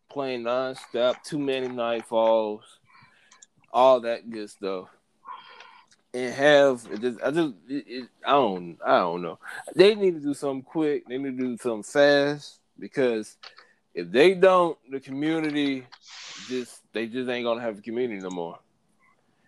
playing 0.10 0.44
nonstop. 0.44 1.24
Too 1.24 1.40
many 1.40 1.68
nightfalls, 1.68 2.62
all 3.72 4.02
that 4.02 4.30
good 4.30 4.50
stuff. 4.50 4.90
And 6.14 6.34
have 6.34 7.02
just, 7.02 7.22
I 7.22 7.32
just 7.32 7.54
it, 7.68 7.86
it, 7.88 8.10
I 8.26 8.32
don't 8.32 8.78
I 8.86 9.00
don't 9.00 9.22
know. 9.22 9.40
They 9.76 9.94
need 9.94 10.16
to 10.16 10.20
do 10.20 10.34
something 10.34 10.64
quick. 10.64 11.08
They 11.08 11.18
need 11.18 11.38
to 11.38 11.44
do 11.44 11.58
something 11.58 11.84
fast 11.84 12.60
because 12.80 13.38
if 13.94 14.12
they 14.12 14.34
don't, 14.34 14.78
the 14.90 15.00
community 15.00 15.86
just 16.48 16.82
they 16.94 17.08
just 17.08 17.30
ain't 17.30 17.46
gonna 17.46 17.62
have 17.62 17.80
a 17.80 17.82
community 17.82 18.22
no 18.22 18.30
more, 18.30 18.60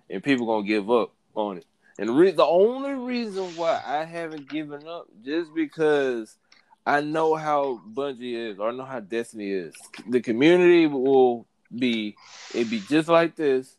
and 0.10 0.24
people 0.24 0.46
gonna 0.46 0.68
give 0.68 0.92
up 0.92 1.14
on 1.34 1.58
it. 1.58 1.66
And 1.98 2.18
re- 2.18 2.32
the 2.32 2.46
only 2.46 2.94
reason 2.94 3.56
why 3.56 3.82
I 3.86 4.06
haven't 4.06 4.50
given 4.50 4.88
up 4.88 5.08
just 5.24 5.54
because 5.54 6.38
I 6.86 7.02
know 7.02 7.36
how 7.36 7.82
Bungie 7.94 8.52
is, 8.52 8.60
or 8.60 8.70
I 8.70 8.72
know 8.76 8.86
how 8.86 9.00
Destiny 9.00 9.52
is. 9.52 9.76
The 10.08 10.22
community 10.22 10.88
will 10.88 11.46
be 11.76 12.16
it 12.56 12.70
be 12.70 12.80
just 12.80 13.08
like 13.08 13.36
this, 13.36 13.76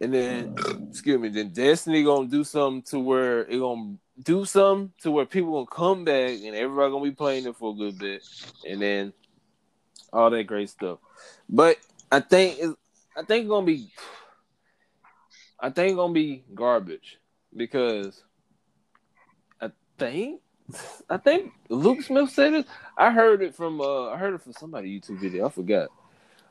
and 0.00 0.12
then 0.12 0.56
excuse 0.88 1.20
me, 1.20 1.28
then 1.28 1.50
Destiny 1.50 2.02
gonna 2.02 2.28
do 2.28 2.44
something 2.44 2.82
to 2.90 2.98
where 2.98 3.40
it 3.44 3.58
gonna 3.58 3.96
do 4.22 4.44
something 4.44 4.92
to 5.02 5.10
where 5.10 5.26
people 5.26 5.52
gonna 5.52 5.66
come 5.66 6.04
back 6.04 6.30
and 6.30 6.54
everybody 6.54 6.90
gonna 6.90 7.04
be 7.04 7.10
playing 7.12 7.46
it 7.46 7.56
for 7.56 7.72
a 7.72 7.76
good 7.76 7.98
bit, 7.98 8.22
and 8.68 8.80
then 8.80 9.12
all 10.12 10.30
that 10.30 10.44
great 10.44 10.70
stuff. 10.70 10.98
But 11.48 11.78
I 12.10 12.20
think 12.20 12.58
I 13.16 13.22
think 13.22 13.42
it's 13.42 13.48
gonna 13.48 13.66
be 13.66 13.90
I 15.60 15.70
think 15.70 15.90
it's 15.90 15.96
gonna 15.96 16.12
be 16.12 16.44
garbage 16.54 17.18
because 17.56 18.22
I 19.60 19.70
think 19.98 20.40
I 21.08 21.16
think 21.18 21.52
Luke 21.68 22.02
Smith 22.02 22.30
said 22.30 22.54
it. 22.54 22.66
I 22.96 23.10
heard 23.10 23.42
it 23.42 23.54
from 23.54 23.80
uh 23.80 24.10
I 24.10 24.16
heard 24.16 24.34
it 24.34 24.42
from 24.42 24.52
somebody 24.52 25.00
YouTube 25.00 25.20
video. 25.20 25.46
I 25.46 25.50
forgot. 25.50 25.88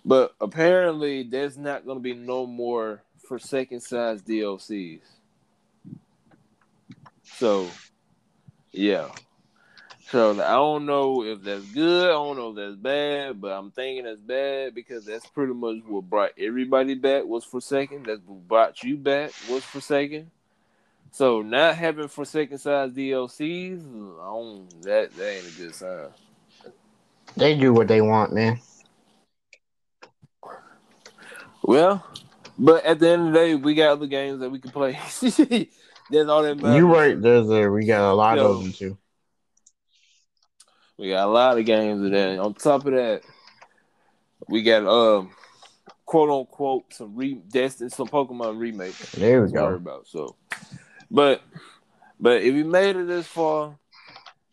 But 0.05 0.35
apparently 0.41 1.23
there's 1.23 1.57
not 1.57 1.85
gonna 1.85 1.99
be 1.99 2.13
no 2.13 2.45
more 2.45 3.03
Forsaken 3.27 3.79
size 3.79 4.21
DLCs. 4.21 5.01
So 7.23 7.67
yeah. 8.71 9.09
So 10.09 10.31
I 10.31 10.51
don't 10.51 10.85
know 10.85 11.23
if 11.23 11.41
that's 11.41 11.65
good. 11.65 12.09
I 12.09 12.13
don't 12.13 12.37
know 12.37 12.49
if 12.49 12.55
that's 12.55 12.75
bad, 12.75 13.41
but 13.41 13.51
I'm 13.51 13.71
thinking 13.71 14.05
that's 14.05 14.19
bad 14.19 14.75
because 14.75 15.05
that's 15.05 15.25
pretty 15.27 15.53
much 15.53 15.77
what 15.87 16.09
brought 16.09 16.31
everybody 16.37 16.93
back 16.93 17.25
was 17.25 17.45
Forsaken. 17.45 18.03
That's 18.03 18.21
what 18.25 18.47
brought 18.47 18.83
you 18.83 18.97
back 18.97 19.31
was 19.49 19.63
Forsaken. 19.63 20.29
So 21.11 21.41
not 21.41 21.75
having 21.75 22.07
Forsaken 22.07 22.57
size 22.57 22.91
DLCs, 22.91 23.79
I 24.19 24.25
don't, 24.25 24.81
that 24.83 25.15
that 25.15 25.35
ain't 25.35 25.47
a 25.47 25.57
good 25.57 25.75
sign. 25.75 26.07
They 27.37 27.57
do 27.57 27.73
what 27.73 27.87
they 27.87 28.01
want, 28.01 28.33
man. 28.33 28.59
Well, 31.63 32.05
but 32.57 32.85
at 32.85 32.99
the 32.99 33.09
end 33.09 33.27
of 33.27 33.33
the 33.33 33.39
day, 33.39 33.55
we 33.55 33.73
got 33.75 33.91
other 33.91 34.07
games 34.07 34.39
that 34.39 34.49
we 34.49 34.59
can 34.59 34.71
play. 34.71 34.93
That's 36.11 36.29
all 36.29 36.43
that 36.43 36.57
matters. 36.57 36.75
You 36.75 36.93
right. 36.93 37.19
There's 37.19 37.49
a 37.49 37.69
we 37.69 37.85
got 37.85 38.11
a 38.11 38.13
lot 38.13 38.37
Yo. 38.37 38.51
of 38.51 38.63
them 38.63 38.73
too. 38.73 38.97
We 40.97 41.09
got 41.09 41.27
a 41.27 41.31
lot 41.31 41.57
of 41.57 41.65
games 41.65 42.03
of 42.05 42.11
that. 42.11 42.39
On 42.39 42.53
top 42.53 42.85
of 42.85 42.93
that, 42.93 43.23
we 44.47 44.61
got 44.63 44.85
um 44.85 45.31
quote 46.05 46.29
unquote 46.29 46.93
some 46.93 47.15
re 47.15 47.41
some 47.51 48.07
Pokemon 48.07 48.59
remakes. 48.59 49.11
There 49.13 49.41
we 49.43 49.51
go. 49.51 49.73
about. 49.73 50.07
So, 50.07 50.35
but 51.09 51.41
but 52.19 52.43
if 52.43 52.53
we 52.53 52.63
made 52.63 52.95
it 52.95 53.07
this 53.07 53.27
far, 53.27 53.77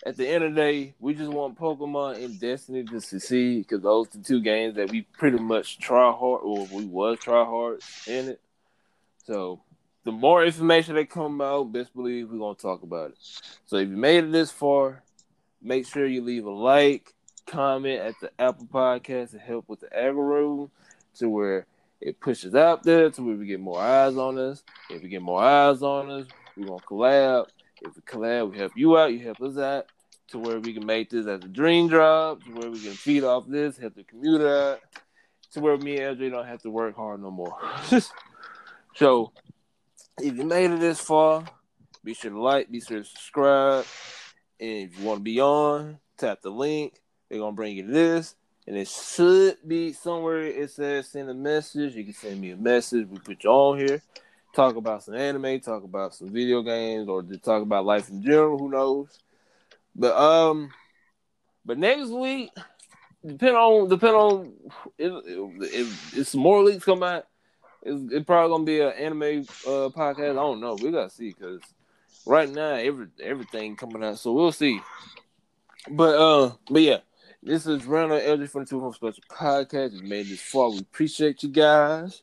at 0.06 0.16
the 0.16 0.26
end 0.26 0.44
of 0.44 0.54
the 0.54 0.60
day, 0.60 0.94
we 0.98 1.14
just 1.14 1.30
want 1.30 1.58
Pokemon 1.58 2.24
and 2.24 2.40
Destiny 2.40 2.84
to 2.84 3.00
succeed 3.00 3.66
because 3.66 3.82
those 3.82 4.08
are 4.08 4.18
the 4.18 4.24
two 4.24 4.40
games 4.40 4.76
that 4.76 4.90
we 4.90 5.02
pretty 5.02 5.38
much 5.38 5.78
try 5.78 6.10
hard, 6.10 6.40
or 6.42 6.66
we 6.72 6.84
was 6.86 7.18
try 7.18 7.44
hard 7.44 7.80
in 8.06 8.30
it. 8.30 8.40
So, 9.24 9.60
the 10.04 10.12
more 10.12 10.44
information 10.44 10.94
that 10.94 11.10
come 11.10 11.40
out, 11.40 11.72
best 11.72 11.94
believe 11.94 12.30
we're 12.30 12.38
gonna 12.38 12.54
talk 12.54 12.82
about 12.82 13.10
it. 13.10 13.18
So, 13.66 13.76
if 13.76 13.88
you 13.88 13.96
made 13.96 14.24
it 14.24 14.32
this 14.32 14.50
far, 14.50 15.02
make 15.60 15.86
sure 15.86 16.06
you 16.06 16.22
leave 16.22 16.46
a 16.46 16.50
like, 16.50 17.12
comment 17.46 18.00
at 18.00 18.14
the 18.20 18.30
Apple 18.38 18.66
Podcast 18.66 19.32
to 19.32 19.38
help 19.38 19.68
with 19.68 19.80
the 19.80 19.98
algorithm 19.98 20.70
to 21.18 21.28
where 21.28 21.66
it 22.00 22.20
pushes 22.20 22.54
out 22.54 22.82
there 22.82 23.10
to 23.10 23.22
where 23.22 23.36
we 23.36 23.46
get 23.46 23.60
more 23.60 23.80
eyes 23.80 24.16
on 24.16 24.38
us. 24.38 24.62
If 24.88 25.02
we 25.02 25.08
get 25.08 25.20
more 25.20 25.42
eyes 25.42 25.82
on 25.82 26.10
us, 26.10 26.26
we're 26.56 26.66
gonna 26.66 26.80
collab. 26.80 27.48
If 27.80 27.96
we 27.96 28.02
collab, 28.02 28.52
we 28.52 28.58
help 28.58 28.72
you 28.76 28.98
out, 28.98 29.12
you 29.12 29.20
help 29.20 29.40
us 29.40 29.56
out 29.58 29.86
to 30.28 30.38
where 30.38 30.60
we 30.60 30.72
can 30.72 30.86
make 30.86 31.10
this 31.10 31.26
as 31.26 31.44
a 31.44 31.48
dream 31.48 31.88
job, 31.88 32.44
to 32.44 32.50
where 32.52 32.70
we 32.70 32.80
can 32.80 32.92
feed 32.92 33.24
off 33.24 33.46
this, 33.48 33.76
help 33.78 33.94
the 33.94 34.04
commuter 34.04 34.48
out, 34.48 34.80
to 35.52 35.60
where 35.60 35.76
me 35.76 35.98
and 35.98 36.18
LJ 36.18 36.30
don't 36.30 36.46
have 36.46 36.62
to 36.62 36.70
work 36.70 36.94
hard 36.94 37.20
no 37.20 37.30
more. 37.30 37.56
so 38.94 39.32
if 40.18 40.36
you 40.36 40.44
made 40.44 40.70
it 40.70 40.80
this 40.80 41.00
far, 41.00 41.44
be 42.04 42.14
sure 42.14 42.30
to 42.30 42.40
like, 42.40 42.70
be 42.70 42.80
sure 42.80 43.00
to 43.00 43.04
subscribe. 43.04 43.84
And 44.60 44.90
if 44.90 44.98
you 44.98 45.04
want 45.04 45.20
to 45.20 45.24
be 45.24 45.40
on, 45.40 45.98
tap 46.16 46.42
the 46.42 46.50
link. 46.50 47.00
They're 47.28 47.38
gonna 47.38 47.52
bring 47.52 47.76
you 47.76 47.86
this. 47.86 48.34
And 48.66 48.76
it 48.76 48.88
should 48.88 49.56
be 49.66 49.92
somewhere 49.92 50.42
it 50.42 50.70
says 50.70 51.08
send 51.08 51.30
a 51.30 51.34
message. 51.34 51.94
You 51.94 52.04
can 52.04 52.14
send 52.14 52.40
me 52.40 52.50
a 52.52 52.56
message. 52.56 53.08
We 53.08 53.18
put 53.18 53.44
you 53.44 53.50
on 53.50 53.78
here. 53.78 54.02
Talk 54.52 54.76
about 54.76 55.04
some 55.04 55.14
anime, 55.14 55.60
talk 55.60 55.84
about 55.84 56.14
some 56.14 56.28
video 56.28 56.62
games, 56.62 57.08
or 57.08 57.22
just 57.22 57.44
talk 57.44 57.62
about 57.62 57.84
life 57.84 58.08
in 58.08 58.22
general. 58.22 58.58
Who 58.58 58.70
knows? 58.70 59.18
But 59.94 60.16
um, 60.16 60.70
but 61.64 61.78
next 61.78 62.08
week, 62.08 62.50
depend 63.24 63.56
on 63.56 63.88
depend 63.88 64.16
on 64.16 64.52
if, 64.98 66.14
if, 66.14 66.28
some 66.28 66.40
more 66.40 66.62
leaks 66.62 66.84
come 66.84 67.02
out, 67.02 67.26
it's, 67.82 68.24
probably 68.26 68.50
gonna 68.50 68.64
be 68.64 68.80
an 68.80 68.92
anime 68.92 69.46
uh 69.66 69.90
podcast. 69.90 70.30
I 70.30 70.34
don't 70.34 70.60
know. 70.60 70.74
We 70.74 70.90
gotta 70.90 71.10
see 71.10 71.28
because 71.28 71.60
right 72.26 72.48
now 72.48 72.74
every 72.74 73.06
everything 73.22 73.76
coming 73.76 74.04
out, 74.04 74.18
so 74.18 74.32
we'll 74.32 74.52
see. 74.52 74.80
But 75.90 76.18
uh, 76.18 76.52
but 76.70 76.82
yeah, 76.82 76.98
this 77.42 77.66
is 77.66 77.84
Randall 77.86 78.20
LJ 78.20 78.50
from 78.50 78.64
the 78.64 78.70
Two 78.70 78.80
Home 78.80 78.92
Special 78.92 79.22
Podcast. 79.30 79.92
We 79.92 80.08
made 80.08 80.26
this 80.26 80.40
far. 80.40 80.70
We 80.70 80.78
appreciate 80.78 81.42
you 81.42 81.48
guys, 81.48 82.22